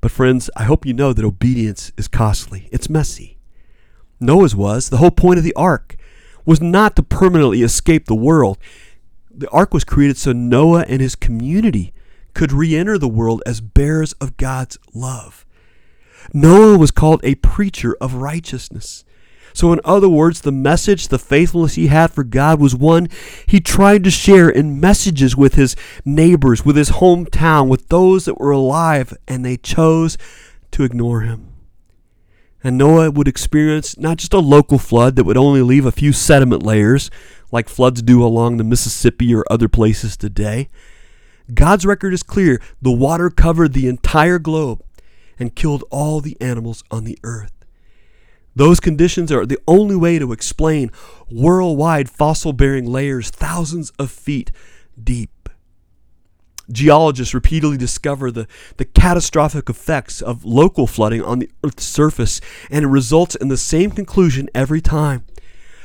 But, 0.01 0.11
friends, 0.11 0.49
I 0.55 0.63
hope 0.63 0.85
you 0.85 0.93
know 0.93 1.13
that 1.13 1.25
obedience 1.25 1.91
is 1.97 2.07
costly, 2.07 2.69
it's 2.71 2.89
messy. 2.89 3.37
Noah's 4.19 4.55
was. 4.55 4.89
The 4.89 4.97
whole 4.97 5.11
point 5.11 5.37
of 5.37 5.43
the 5.43 5.53
ark 5.55 5.95
was 6.45 6.61
not 6.61 6.95
to 6.95 7.03
permanently 7.03 7.61
escape 7.61 8.05
the 8.05 8.15
world. 8.15 8.57
The 9.29 9.49
ark 9.49 9.73
was 9.73 9.83
created 9.83 10.17
so 10.17 10.31
Noah 10.31 10.85
and 10.87 11.01
his 11.01 11.15
community 11.15 11.93
could 12.33 12.51
re 12.51 12.75
enter 12.75 12.97
the 12.97 13.07
world 13.07 13.43
as 13.45 13.61
bearers 13.61 14.13
of 14.13 14.37
God's 14.37 14.77
love. 14.93 15.45
Noah 16.33 16.77
was 16.77 16.91
called 16.91 17.21
a 17.23 17.35
preacher 17.35 17.95
of 17.99 18.15
righteousness. 18.15 19.03
So, 19.58 19.74
in 19.74 19.82
other 19.84 20.08
words, 20.08 20.41
the 20.41 20.51
message, 20.51 21.08
the 21.08 21.18
faithfulness 21.18 21.74
he 21.74 21.88
had 21.88 22.12
for 22.12 22.24
God 22.24 22.62
was 22.62 22.76
one 22.76 23.08
he 23.47 23.60
tried 23.60 24.03
to 24.03 24.12
share 24.12 24.47
in 24.47 24.80
messages 24.80 25.36
with 25.36 25.55
his 25.55 25.76
neighbors, 26.05 26.64
with 26.64 26.76
his 26.76 26.91
hometown, 26.91 27.68
with 27.68 27.89
those 27.89 28.26
that 28.26 28.39
were 28.39 28.51
alive, 28.51 29.18
and 29.28 29.43
they 29.43 29.58
chose 29.58 30.16
to 30.70 30.84
ignore 30.84 31.22
him. 31.22 31.55
And 32.64 32.78
Noah 32.78 33.10
would 33.10 33.28
experience 33.28 33.97
not 33.97 34.18
just 34.18 34.32
a 34.32 34.38
local 34.38 34.78
flood 34.78 35.16
that 35.16 35.24
would 35.24 35.38
only 35.38 35.64
leave 35.64 35.88
a 35.88 35.91
few 35.91 36.14
sediment 36.14 36.62
layers, 36.62 37.10
like 37.51 37.68
floods 37.68 38.03
do 38.03 38.24
along 38.24 38.58
the 38.58 38.64
Mississippi 38.64 39.34
or 39.34 39.43
other 39.49 39.68
places 39.68 40.16
today. 40.16 40.70
God's 41.51 41.84
record 41.84 42.14
is 42.14 42.22
clear. 42.22 42.62
The 42.80 42.91
water 42.91 43.32
covered 43.32 43.74
the 43.74 43.88
entire 43.88 44.38
globe 44.38 44.84
and 45.39 45.55
killed 45.55 45.84
all 45.89 46.22
the 46.22 46.39
animals 46.39 46.84
on 46.91 47.05
the 47.05 47.18
earth. 47.24 47.57
Those 48.58 48.80
conditions 48.80 49.32
are 49.32 49.45
the 49.45 49.60
only 49.68 49.95
way 49.95 50.18
to 50.18 50.32
explain 50.32 50.91
worldwide 51.30 52.10
fossil 52.10 52.53
bearing 52.53 52.88
layers 52.88 53.30
thousands 53.30 53.91
of 53.99 54.10
feet 54.10 54.51
deep. 55.01 55.47
Geologists 56.72 57.36
repeatedly 57.36 57.78
discover 57.78 58.32
the, 58.32 58.47
the 58.78 58.86
catastrophic 58.86 59.70
effects 59.70 60.24
of 60.24 60.43
local 60.43 60.88
flooding 60.88 61.22
on 61.24 61.38
the 61.38 61.51
Earth's 61.64 61.86
surface, 61.86 62.41
and 62.72 62.84
it 62.84 62.88
results 62.88 63.36
in 63.36 63.49
the 63.49 63.58
same 63.58 63.91
conclusion 63.91 64.49
every 64.55 64.82
time. 64.82 65.24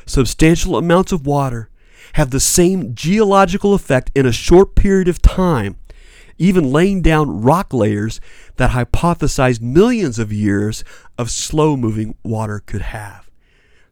Substantial 0.06 0.78
amounts 0.78 1.12
of 1.12 1.26
water 1.26 1.68
have 2.14 2.30
the 2.30 2.40
same 2.40 2.94
geological 2.94 3.74
effect 3.74 4.10
in 4.14 4.24
a 4.24 4.32
short 4.32 4.74
period 4.74 5.08
of 5.08 5.20
time 5.20 5.76
even 6.38 6.72
laying 6.72 7.02
down 7.02 7.42
rock 7.42 7.72
layers 7.72 8.20
that 8.56 8.70
hypothesized 8.70 9.60
millions 9.60 10.18
of 10.18 10.32
years 10.32 10.82
of 11.22 11.30
slow 11.30 11.76
moving 11.76 12.14
water 12.22 12.62
could 12.64 12.82
have. 12.82 13.30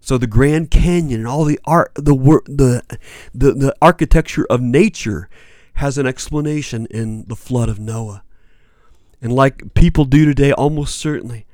So 0.01 0.19
the 0.19 0.27
Grand 0.27 0.71
Canyon 0.71 1.21
and 1.21 1.29
all 1.29 1.45
the 1.45 1.61
art, 1.65 1.93
the, 1.95 2.15
the, 2.47 2.99
the, 3.33 3.53
the 3.53 3.77
architecture 3.81 4.47
of 4.51 4.61
nature 4.61 5.31
has 5.75 5.97
an 5.97 6.07
explanation 6.07 6.87
in 6.91 7.25
the 7.29 7.37
flood 7.37 7.69
of 7.69 7.79
Noah. 7.79 8.23
And 9.23 9.33
like 9.33 9.75
people 9.75 10.05
do 10.05 10.25
today, 10.25 10.53
almost 10.53 10.99
certainly, 10.99 11.47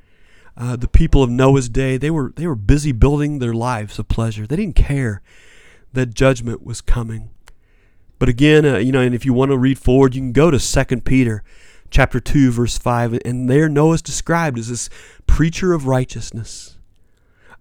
uh, 0.55 0.75
the 0.75 0.87
people 0.87 1.21
of 1.21 1.29
Noah's 1.29 1.69
day, 1.69 1.97
they 1.97 2.09
were, 2.09 2.33
they 2.35 2.47
were 2.47 2.55
busy 2.55 2.91
building 2.91 3.39
their 3.39 3.53
lives 3.53 3.99
of 3.99 4.07
pleasure. 4.07 4.47
They 4.47 4.55
didn't 4.55 4.75
care 4.75 5.21
that 5.93 6.13
judgment 6.13 6.65
was 6.65 6.81
coming. 6.81 7.29
But 8.17 8.29
again, 8.29 8.65
uh, 8.65 8.77
you 8.77 8.91
know, 8.91 9.01
and 9.01 9.13
if 9.13 9.25
you 9.25 9.33
want 9.33 9.51
to 9.51 9.57
read 9.57 9.77
forward, 9.77 10.15
you 10.15 10.21
can 10.21 10.31
go 10.31 10.49
to 10.49 10.57
2 10.59 11.01
Peter 11.01 11.43
chapter 11.89 12.19
2 12.19 12.51
verse 12.51 12.77
5 12.77 13.19
and 13.25 13.49
there 13.49 13.69
Noah 13.69 13.95
is 13.95 14.01
described 14.01 14.59
as 14.59 14.69
this 14.69 14.89
preacher 15.25 15.73
of 15.73 15.87
righteousness. 15.87 16.77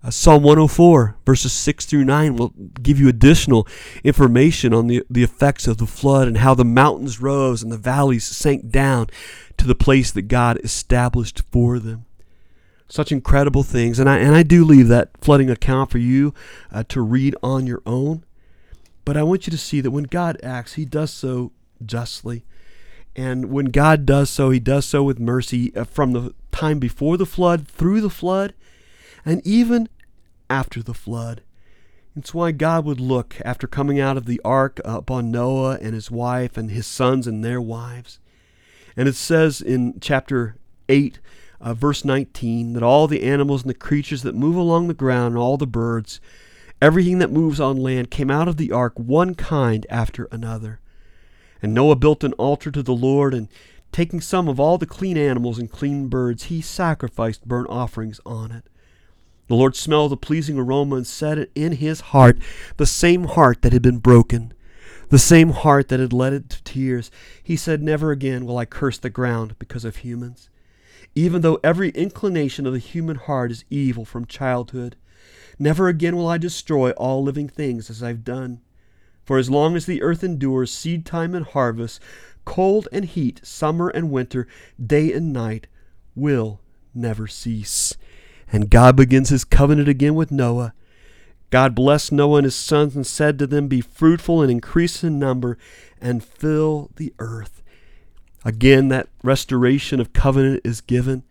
Uh, 0.03 0.11
Psalm 0.11 0.43
104 0.43 1.17
verses 1.25 1.53
6 1.53 1.87
through 1.87 2.05
9 2.05 2.37
will 2.37 2.53
give 2.83 3.01
you 3.01 3.09
additional 3.09 3.67
information 4.05 4.73
on 4.75 4.87
the, 4.87 5.03
the 5.11 5.23
effects 5.23 5.67
of 5.67 5.79
the 5.79 5.87
flood 5.87 6.29
and 6.29 6.39
how 6.39 6.55
the 6.55 6.65
mountains 6.65 7.21
rose 7.21 7.63
and 7.63 7.73
the 7.73 7.79
valleys 7.79 8.25
sank 8.25 8.71
down 8.71 9.09
to 9.57 9.67
the 9.67 9.75
place 9.75 10.11
that 10.11 10.23
God 10.23 10.59
established 10.63 11.43
for 11.51 11.79
them. 11.79 12.05
Such 12.89 13.11
incredible 13.11 13.63
things. 13.63 13.99
And 13.99 14.09
I, 14.09 14.19
and 14.19 14.35
I 14.35 14.43
do 14.43 14.65
leave 14.65 14.89
that 14.89 15.11
flooding 15.21 15.51
account 15.51 15.91
for 15.91 15.99
you 15.99 16.35
uh, 16.71 16.85
to 16.89 17.01
read 17.01 17.35
on 17.43 17.67
your 17.67 17.83
own. 17.85 18.25
But 19.05 19.17
I 19.17 19.23
want 19.23 19.47
you 19.47 19.51
to 19.51 19.59
see 19.59 19.81
that 19.81 19.91
when 19.91 20.05
God 20.05 20.39
acts, 20.43 20.75
he 20.75 20.85
does 20.85 21.11
so 21.11 21.53
justly. 21.85 22.45
And 23.17 23.47
when 23.47 23.67
God 23.67 24.07
does 24.07 24.31
so, 24.31 24.51
he 24.51 24.61
does 24.61 24.85
so 24.85 25.03
with 25.03 25.19
mercy 25.19 25.75
uh, 25.75 25.85
from 25.85 26.13
the 26.13 26.35
time 26.53 26.79
before 26.79 27.17
the 27.17 27.27
flood, 27.27 27.67
through 27.67 28.01
the 28.01 28.11
flood, 28.11 28.55
and 29.25 29.45
even 29.45 29.89
after 30.49 30.83
the 30.83 30.95
flood. 30.95 31.43
It's 32.15 32.33
why 32.33 32.53
God 32.53 32.85
would 32.85 33.01
look 33.01 33.37
after 33.45 33.67
coming 33.67 33.99
out 33.99 34.17
of 34.17 34.27
the 34.27 34.41
ark 34.45 34.81
upon 34.85 35.31
Noah 35.31 35.79
and 35.81 35.95
his 35.95 36.11
wife 36.11 36.57
and 36.57 36.71
his 36.71 36.87
sons 36.87 37.27
and 37.27 37.45
their 37.45 37.61
wives. 37.61 38.21
And 38.97 39.09
it 39.09 39.17
says 39.17 39.61
in 39.61 39.99
chapter 40.01 40.57
8, 40.89 41.19
uh, 41.61 41.75
verse 41.75 42.05
19, 42.05 42.75
that 42.75 42.83
all 42.83 43.09
the 43.09 43.23
animals 43.23 43.63
and 43.63 43.71
the 43.71 43.75
creatures 43.75 44.23
that 44.23 44.35
move 44.35 44.57
along 44.57 44.89
the 44.89 44.95
ground 44.95 45.33
and 45.33 45.39
all 45.39 45.57
the 45.57 45.67
birds 45.67 46.21
Everything 46.81 47.21
that 47.21 47.33
moves 47.33 47.59
on 47.59 47.79
land 47.79 48.11
came 48.11 48.31
out 48.31 48.49
of 48.49 48.59
the 48.59 48.71
ark, 48.71 48.93
one 48.97 49.35
kind 49.35 49.87
after 49.89 50.29
another. 50.31 50.81
And 51.63 51.73
Noah 51.75 51.97
built 51.97 52.25
an 52.25 52.33
altar 52.35 52.71
to 52.71 52.83
the 52.83 52.95
Lord, 52.95 53.35
and 53.35 53.49
taking 53.93 54.21
some 54.21 54.49
of 54.49 54.61
all 54.61 54.79
the 54.79 54.87
clean 54.87 55.17
animals 55.17 55.59
and 55.59 55.71
clean 55.71 56.09
birds, 56.09 56.45
he 56.45 56.61
sacrificed 56.61 57.49
burnt 57.49 57.69
offerings 57.71 58.21
on 58.27 58.53
it. 58.53 58.65
The 59.49 59.55
Lord 59.55 59.77
smelled 59.77 60.13
the 60.13 60.17
pleasing 60.17 60.59
aroma 60.59 60.97
and 60.97 61.07
set 61.07 61.39
in 61.55 61.73
his 61.73 62.01
heart 62.01 62.39
the 62.77 62.87
same 62.87 63.25
heart 63.25 63.63
that 63.63 63.73
had 63.73 63.83
been 63.83 63.99
broken, 63.99 64.53
the 65.09 65.19
same 65.19 65.51
heart 65.51 65.89
that 65.89 66.01
had 66.01 66.13
led 66.13 66.33
it 66.33 66.51
to 66.51 66.63
tears. 66.65 67.11
He 67.43 67.57
said, 67.57 67.83
Never 67.83 68.11
again 68.11 68.45
will 68.45 68.59
I 68.59 68.65
curse 68.65 68.99
the 68.99 69.09
ground 69.09 69.57
because 69.59 69.85
of 69.85 69.97
humans. 69.97 70.51
Even 71.15 71.43
though 71.43 71.61
every 71.63 71.91
inclination 71.91 72.67
of 72.67 72.73
the 72.73 72.79
human 72.81 73.17
heart 73.17 73.53
is 73.53 73.65
evil 73.71 74.05
from 74.05 74.27
childhood, 74.27 74.97
Never 75.59 75.89
again 75.89 76.17
will 76.17 76.29
I 76.29 76.39
destroy 76.39 76.91
all 76.93 77.23
living 77.23 77.49
things 77.49 77.89
as 77.89 78.03
I've 78.03 78.25
done. 78.25 78.61
For 79.27 79.39
as 79.39 79.51
long 79.51 79.75
as 79.75 79.87
the 79.87 80.03
earth 80.03 80.23
endures 80.23 80.73
seed 80.73 81.05
time 81.05 81.35
and 81.35 81.45
harvest, 81.45 82.01
cold 82.45 82.87
and 82.93 83.05
heat, 83.05 83.45
summer 83.45 83.89
and 83.89 84.11
winter, 84.11 84.47
day 84.85 85.13
and 85.13 85.33
night 85.33 85.67
will 86.15 86.61
never 86.95 87.27
cease. 87.27 87.97
And 88.53 88.71
God 88.71 88.95
begins 88.95 89.31
his 89.31 89.45
covenant 89.45 89.89
again 89.89 90.15
with 90.15 90.31
Noah. 90.31 90.73
God 91.51 91.75
blessed 91.75 92.13
Noah 92.13 92.39
and 92.39 92.45
his 92.45 92.55
sons 92.55 92.95
and 92.95 93.05
said 93.07 93.37
to 93.41 93.47
them, 93.49 93.67
Be 93.67 93.81
fruitful 93.81 94.43
and 94.43 94.51
increase 94.51 95.03
in 95.03 95.19
number 95.19 95.59
and 96.01 96.23
fill 96.23 96.91
the 96.97 97.13
earth. 97.19 97.63
Again, 98.45 98.89
that 98.89 99.09
restoration 99.25 99.99
of 99.99 100.13
covenant 100.13 100.61
is 100.65 100.81
given. 100.81 101.25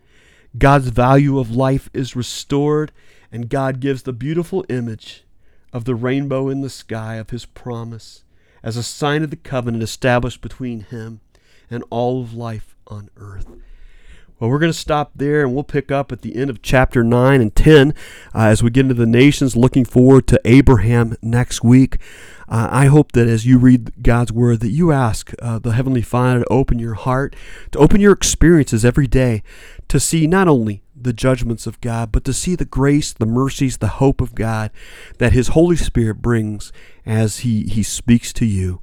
God's 0.58 0.89
value 0.89 1.39
of 1.39 1.52
life 1.52 1.89
is 1.93 2.16
restored 2.16 2.91
and 3.32 3.50
God 3.50 3.80
gives 3.80 4.04
the 4.04 4.14
beautiful 4.14 4.66
image 4.68 5.24
of 5.76 5.84
the 5.84 5.93
rainbow 5.93 6.47
in 6.47 6.61
the 6.61 6.69
sky 6.69 7.15
of 7.15 7.32
his 7.32 7.45
promise 7.45 8.23
as 8.63 8.78
a 8.78 8.82
sign 8.82 9.23
of 9.23 9.30
the 9.30 9.36
covenant 9.36 9.84
established 9.84 10.39
between 10.39 10.80
him 10.80 11.19
and 11.69 11.84
all 11.89 12.21
of 12.21 12.34
life 12.34 12.78
on 12.88 13.09
earth. 13.17 13.47
Well, 14.39 14.49
we're 14.49 14.59
going 14.59 14.71
to 14.71 14.78
stop 14.78 15.11
there 15.15 15.41
and 15.41 15.53
we'll 15.53 15.65
pick 15.65 15.91
up 15.91 16.13
at 16.13 16.21
the 16.21 16.38
end 16.38 16.49
of 16.49 16.61
chapter 16.61 17.03
9 17.03 17.41
and 17.41 17.53
10 17.53 17.89
uh, 18.34 18.43
as 18.43 18.63
we 18.63 18.69
get 18.69 18.86
into 18.86 18.93
the 18.93 19.05
nations, 19.05 19.57
looking 19.57 19.84
forward 19.84 20.28
to 20.28 20.39
Abraham 20.45 21.17
next 21.21 21.61
week. 21.61 21.97
Uh, 22.47 22.69
I 22.71 22.86
hope 22.86 23.11
that 23.11 23.28
as 23.28 23.45
you 23.45 23.57
read 23.57 24.01
God's 24.01 24.32
Word, 24.32 24.61
that 24.61 24.69
you 24.69 24.93
ask 24.93 25.34
uh, 25.41 25.59
the 25.59 25.71
Heavenly 25.71 26.01
Father 26.01 26.39
to 26.39 26.45
open 26.49 26.80
your 26.80 26.93
heart, 26.93 27.36
to 27.71 27.80
open 27.80 27.99
your 27.99 28.13
experiences 28.13 28.86
every 28.86 29.07
day, 29.07 29.43
to 29.89 29.99
see 29.99 30.26
not 30.26 30.47
only 30.47 30.85
the 30.96 31.14
judgments 31.14 31.68
of 31.68 31.82
God, 31.82 32.12
but 32.12 32.24
to 32.26 32.34
see 32.34 32.56
the 32.56 32.66
grace, 32.66 33.14
the 33.14 33.26
mercies, 33.26 33.78
the 33.78 33.88
hope 33.88 34.22
of 34.22 34.36
God 34.36 34.72
that 35.18 35.34
His 35.34 35.50
Holy 35.50 35.76
Spirit 35.76 36.22
brings 36.22 36.72
as 37.06 37.39
He, 37.39 37.64
he 37.64 37.84
speaks 37.84 38.32
to 38.34 38.46
you. 38.46 38.82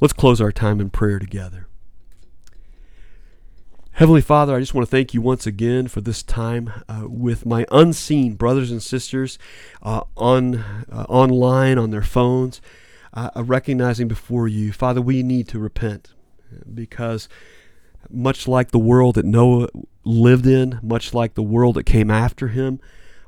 Let's 0.00 0.14
close 0.14 0.40
our 0.40 0.52
time 0.52 0.80
in 0.80 0.90
prayer 0.90 1.18
together. 1.18 1.66
Heavenly 3.92 4.22
Father, 4.22 4.56
I 4.56 4.60
just 4.60 4.72
want 4.72 4.86
to 4.86 4.90
thank 4.90 5.12
you 5.12 5.20
once 5.20 5.46
again 5.46 5.86
for 5.86 6.00
this 6.00 6.22
time 6.22 6.72
uh, 6.88 7.02
with 7.06 7.44
my 7.44 7.66
unseen 7.70 8.34
brothers 8.34 8.70
and 8.70 8.82
sisters 8.82 9.38
uh, 9.82 10.02
on 10.16 10.56
uh, 10.90 11.04
online 11.08 11.76
on 11.76 11.90
their 11.90 12.00
phones, 12.00 12.62
uh, 13.12 13.30
recognizing 13.36 14.08
before 14.08 14.48
you, 14.48 14.72
Father, 14.72 15.02
we 15.02 15.22
need 15.22 15.48
to 15.48 15.58
repent 15.58 16.14
because 16.72 17.28
much 18.08 18.48
like 18.48 18.70
the 18.70 18.78
world 18.78 19.16
that 19.16 19.26
Noah 19.26 19.68
lived 20.04 20.46
in, 20.46 20.78
much 20.82 21.14
like 21.14 21.34
the 21.34 21.42
world 21.42 21.76
that 21.76 21.84
came 21.84 22.10
after 22.10 22.48
him, 22.48 22.80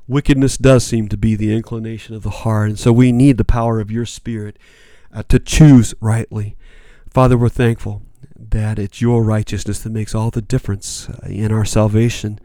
wickedness 0.07 0.57
does 0.57 0.85
seem 0.85 1.07
to 1.09 1.17
be 1.17 1.35
the 1.35 1.53
inclination 1.55 2.15
of 2.15 2.23
the 2.23 2.29
heart. 2.29 2.69
And 2.69 2.79
so 2.79 2.91
we 2.91 3.11
need 3.11 3.37
the 3.37 3.45
power 3.45 3.79
of 3.79 3.91
your 3.91 4.05
Spirit 4.05 4.57
uh, 5.13 5.23
to 5.29 5.39
choose 5.39 5.93
rightly. 6.01 6.55
Father, 7.09 7.37
we're 7.37 7.49
thankful 7.49 8.01
that 8.35 8.79
it's 8.79 9.01
your 9.01 9.23
righteousness 9.23 9.79
that 9.79 9.91
makes 9.91 10.13
all 10.13 10.31
the 10.31 10.41
difference 10.41 11.09
uh, 11.09 11.27
in 11.27 11.51
our 11.51 11.65
salvation. 11.65 12.39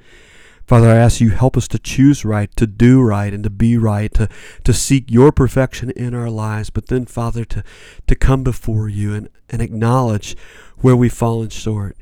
Father, 0.66 0.89
I 0.89 0.97
ask 0.97 1.20
you 1.20 1.31
help 1.31 1.57
us 1.57 1.66
to 1.68 1.79
choose 1.79 2.26
right, 2.26 2.55
to 2.57 2.66
do 2.66 3.01
right, 3.03 3.33
and 3.33 3.43
to 3.43 3.51
be 3.51 3.79
right, 3.79 4.12
to, 4.14 4.29
to 4.64 4.74
seek 4.74 5.11
your 5.11 5.33
perfection 5.33 5.91
in 5.91 6.14
our 6.14 6.29
lives, 6.29 6.68
but 6.68 6.89
then, 6.89 7.07
Father, 7.07 7.47
to, 7.47 7.64
to 8.07 8.14
come 8.14 8.45
before 8.45 8.87
you 8.87 9.14
and, 9.14 9.31
and 9.49 9.62
acknowledge 9.62 10.37
where 10.76 10.95
we've 10.95 11.12
fallen 11.12 11.49
short. 11.49 11.97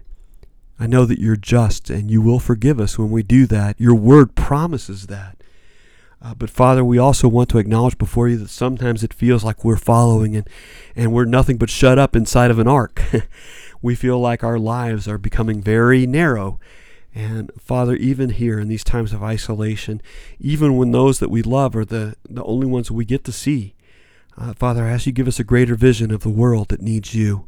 I 0.79 0.87
know 0.87 1.05
that 1.07 1.18
you're 1.18 1.37
just 1.37 1.91
and 1.91 2.11
you 2.11 2.20
will 2.20 2.39
forgive 2.39 2.79
us 2.81 2.99
when 2.99 3.11
we 3.11 3.22
do 3.22 3.47
that. 3.47 3.81
Your 3.81 3.95
word 3.95 4.35
promises 4.35 5.07
that. 5.07 5.37
Uh, 6.22 6.35
but 6.35 6.51
Father, 6.51 6.85
we 6.85 6.99
also 6.99 7.29
want 7.29 7.49
to 7.51 7.59
acknowledge 7.59 7.99
before 7.99 8.29
you 8.29 8.37
that 8.39 8.51
sometimes 8.51 9.05
it 9.05 9.14
feels 9.14 9.45
like 9.45 9.64
we're 9.64 9.77
following 9.77 10.35
and, 10.35 10.49
and 10.95 11.12
we're 11.12 11.24
nothing 11.24 11.57
but 11.57 11.70
shut 11.70 11.99
up 11.99 12.16
inside 12.16 12.51
of 12.51 12.59
an 12.59 12.68
ark. 12.68 13.03
we 13.83 13.95
feel 13.95 14.18
like 14.18 14.43
our 14.43 14.59
lives 14.59 15.07
are 15.07 15.18
becoming 15.18 15.61
very 15.62 16.07
narrow 16.07 16.59
and 17.16 17.51
Father, 17.59 17.97
even 17.97 18.29
here 18.29 18.61
in 18.61 18.68
these 18.68 18.85
times 18.85 19.14
of 19.14 19.22
isolation, 19.22 20.03
even 20.39 20.77
when 20.77 20.91
those 20.91 21.18
that 21.18 21.31
we 21.31 21.41
love 21.41 21.74
are 21.74 21.85
the, 21.87 22.14
the 22.29 22.45
only 22.45 22.66
ones 22.66 22.91
we 22.91 23.07
get 23.07 23.24
to 23.24 23.33
see, 23.33 23.74
uh, 24.37 24.53
Father, 24.53 24.85
I 24.85 24.91
ask 24.91 25.07
you 25.07 25.12
give 25.12 25.27
us 25.27 25.41
a 25.41 25.45
greater 25.45 25.77
vision 25.77 26.11
of 26.11 26.20
the 26.20 26.29
world 26.29 26.68
that 26.68 26.83
needs 26.83 27.14
you. 27.14 27.47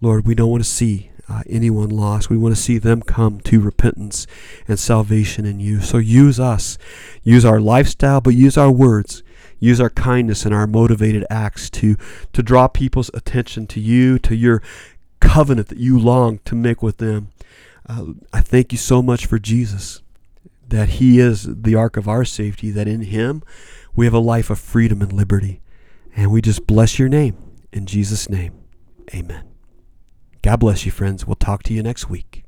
Lord, 0.00 0.26
we 0.26 0.34
don't 0.34 0.50
want 0.50 0.64
to 0.64 0.70
see 0.70 1.10
uh, 1.28 1.42
anyone 1.48 1.90
lost. 1.90 2.30
We 2.30 2.38
want 2.38 2.54
to 2.54 2.60
see 2.60 2.78
them 2.78 3.02
come 3.02 3.40
to 3.40 3.60
repentance 3.60 4.26
and 4.66 4.78
salvation 4.78 5.44
in 5.44 5.60
you. 5.60 5.80
So 5.80 5.98
use 5.98 6.40
us, 6.40 6.78
use 7.22 7.44
our 7.44 7.60
lifestyle, 7.60 8.20
but 8.20 8.34
use 8.34 8.56
our 8.56 8.70
words, 8.70 9.22
use 9.58 9.80
our 9.80 9.90
kindness 9.90 10.44
and 10.44 10.54
our 10.54 10.66
motivated 10.66 11.26
acts 11.28 11.68
to, 11.70 11.96
to 12.32 12.42
draw 12.42 12.68
people's 12.68 13.10
attention 13.12 13.66
to 13.68 13.80
you, 13.80 14.18
to 14.20 14.34
your 14.34 14.62
covenant 15.20 15.68
that 15.68 15.78
you 15.78 15.98
long 15.98 16.38
to 16.44 16.54
make 16.54 16.82
with 16.82 16.98
them. 16.98 17.28
Uh, 17.86 18.06
I 18.32 18.40
thank 18.40 18.72
you 18.72 18.78
so 18.78 19.02
much 19.02 19.26
for 19.26 19.38
Jesus, 19.38 20.02
that 20.66 20.90
He 20.90 21.18
is 21.18 21.46
the 21.62 21.74
ark 21.74 21.96
of 21.96 22.08
our 22.08 22.24
safety, 22.24 22.70
that 22.70 22.88
in 22.88 23.02
Him 23.02 23.42
we 23.94 24.06
have 24.06 24.14
a 24.14 24.18
life 24.18 24.50
of 24.50 24.58
freedom 24.58 25.02
and 25.02 25.12
liberty. 25.12 25.60
And 26.14 26.30
we 26.30 26.40
just 26.40 26.66
bless 26.66 26.98
your 26.98 27.08
name. 27.08 27.36
In 27.72 27.86
Jesus' 27.86 28.28
name, 28.28 28.52
amen. 29.14 29.57
God 30.42 30.60
bless 30.60 30.86
you, 30.86 30.92
friends. 30.92 31.26
We'll 31.26 31.34
talk 31.36 31.62
to 31.64 31.74
you 31.74 31.82
next 31.82 32.08
week. 32.08 32.44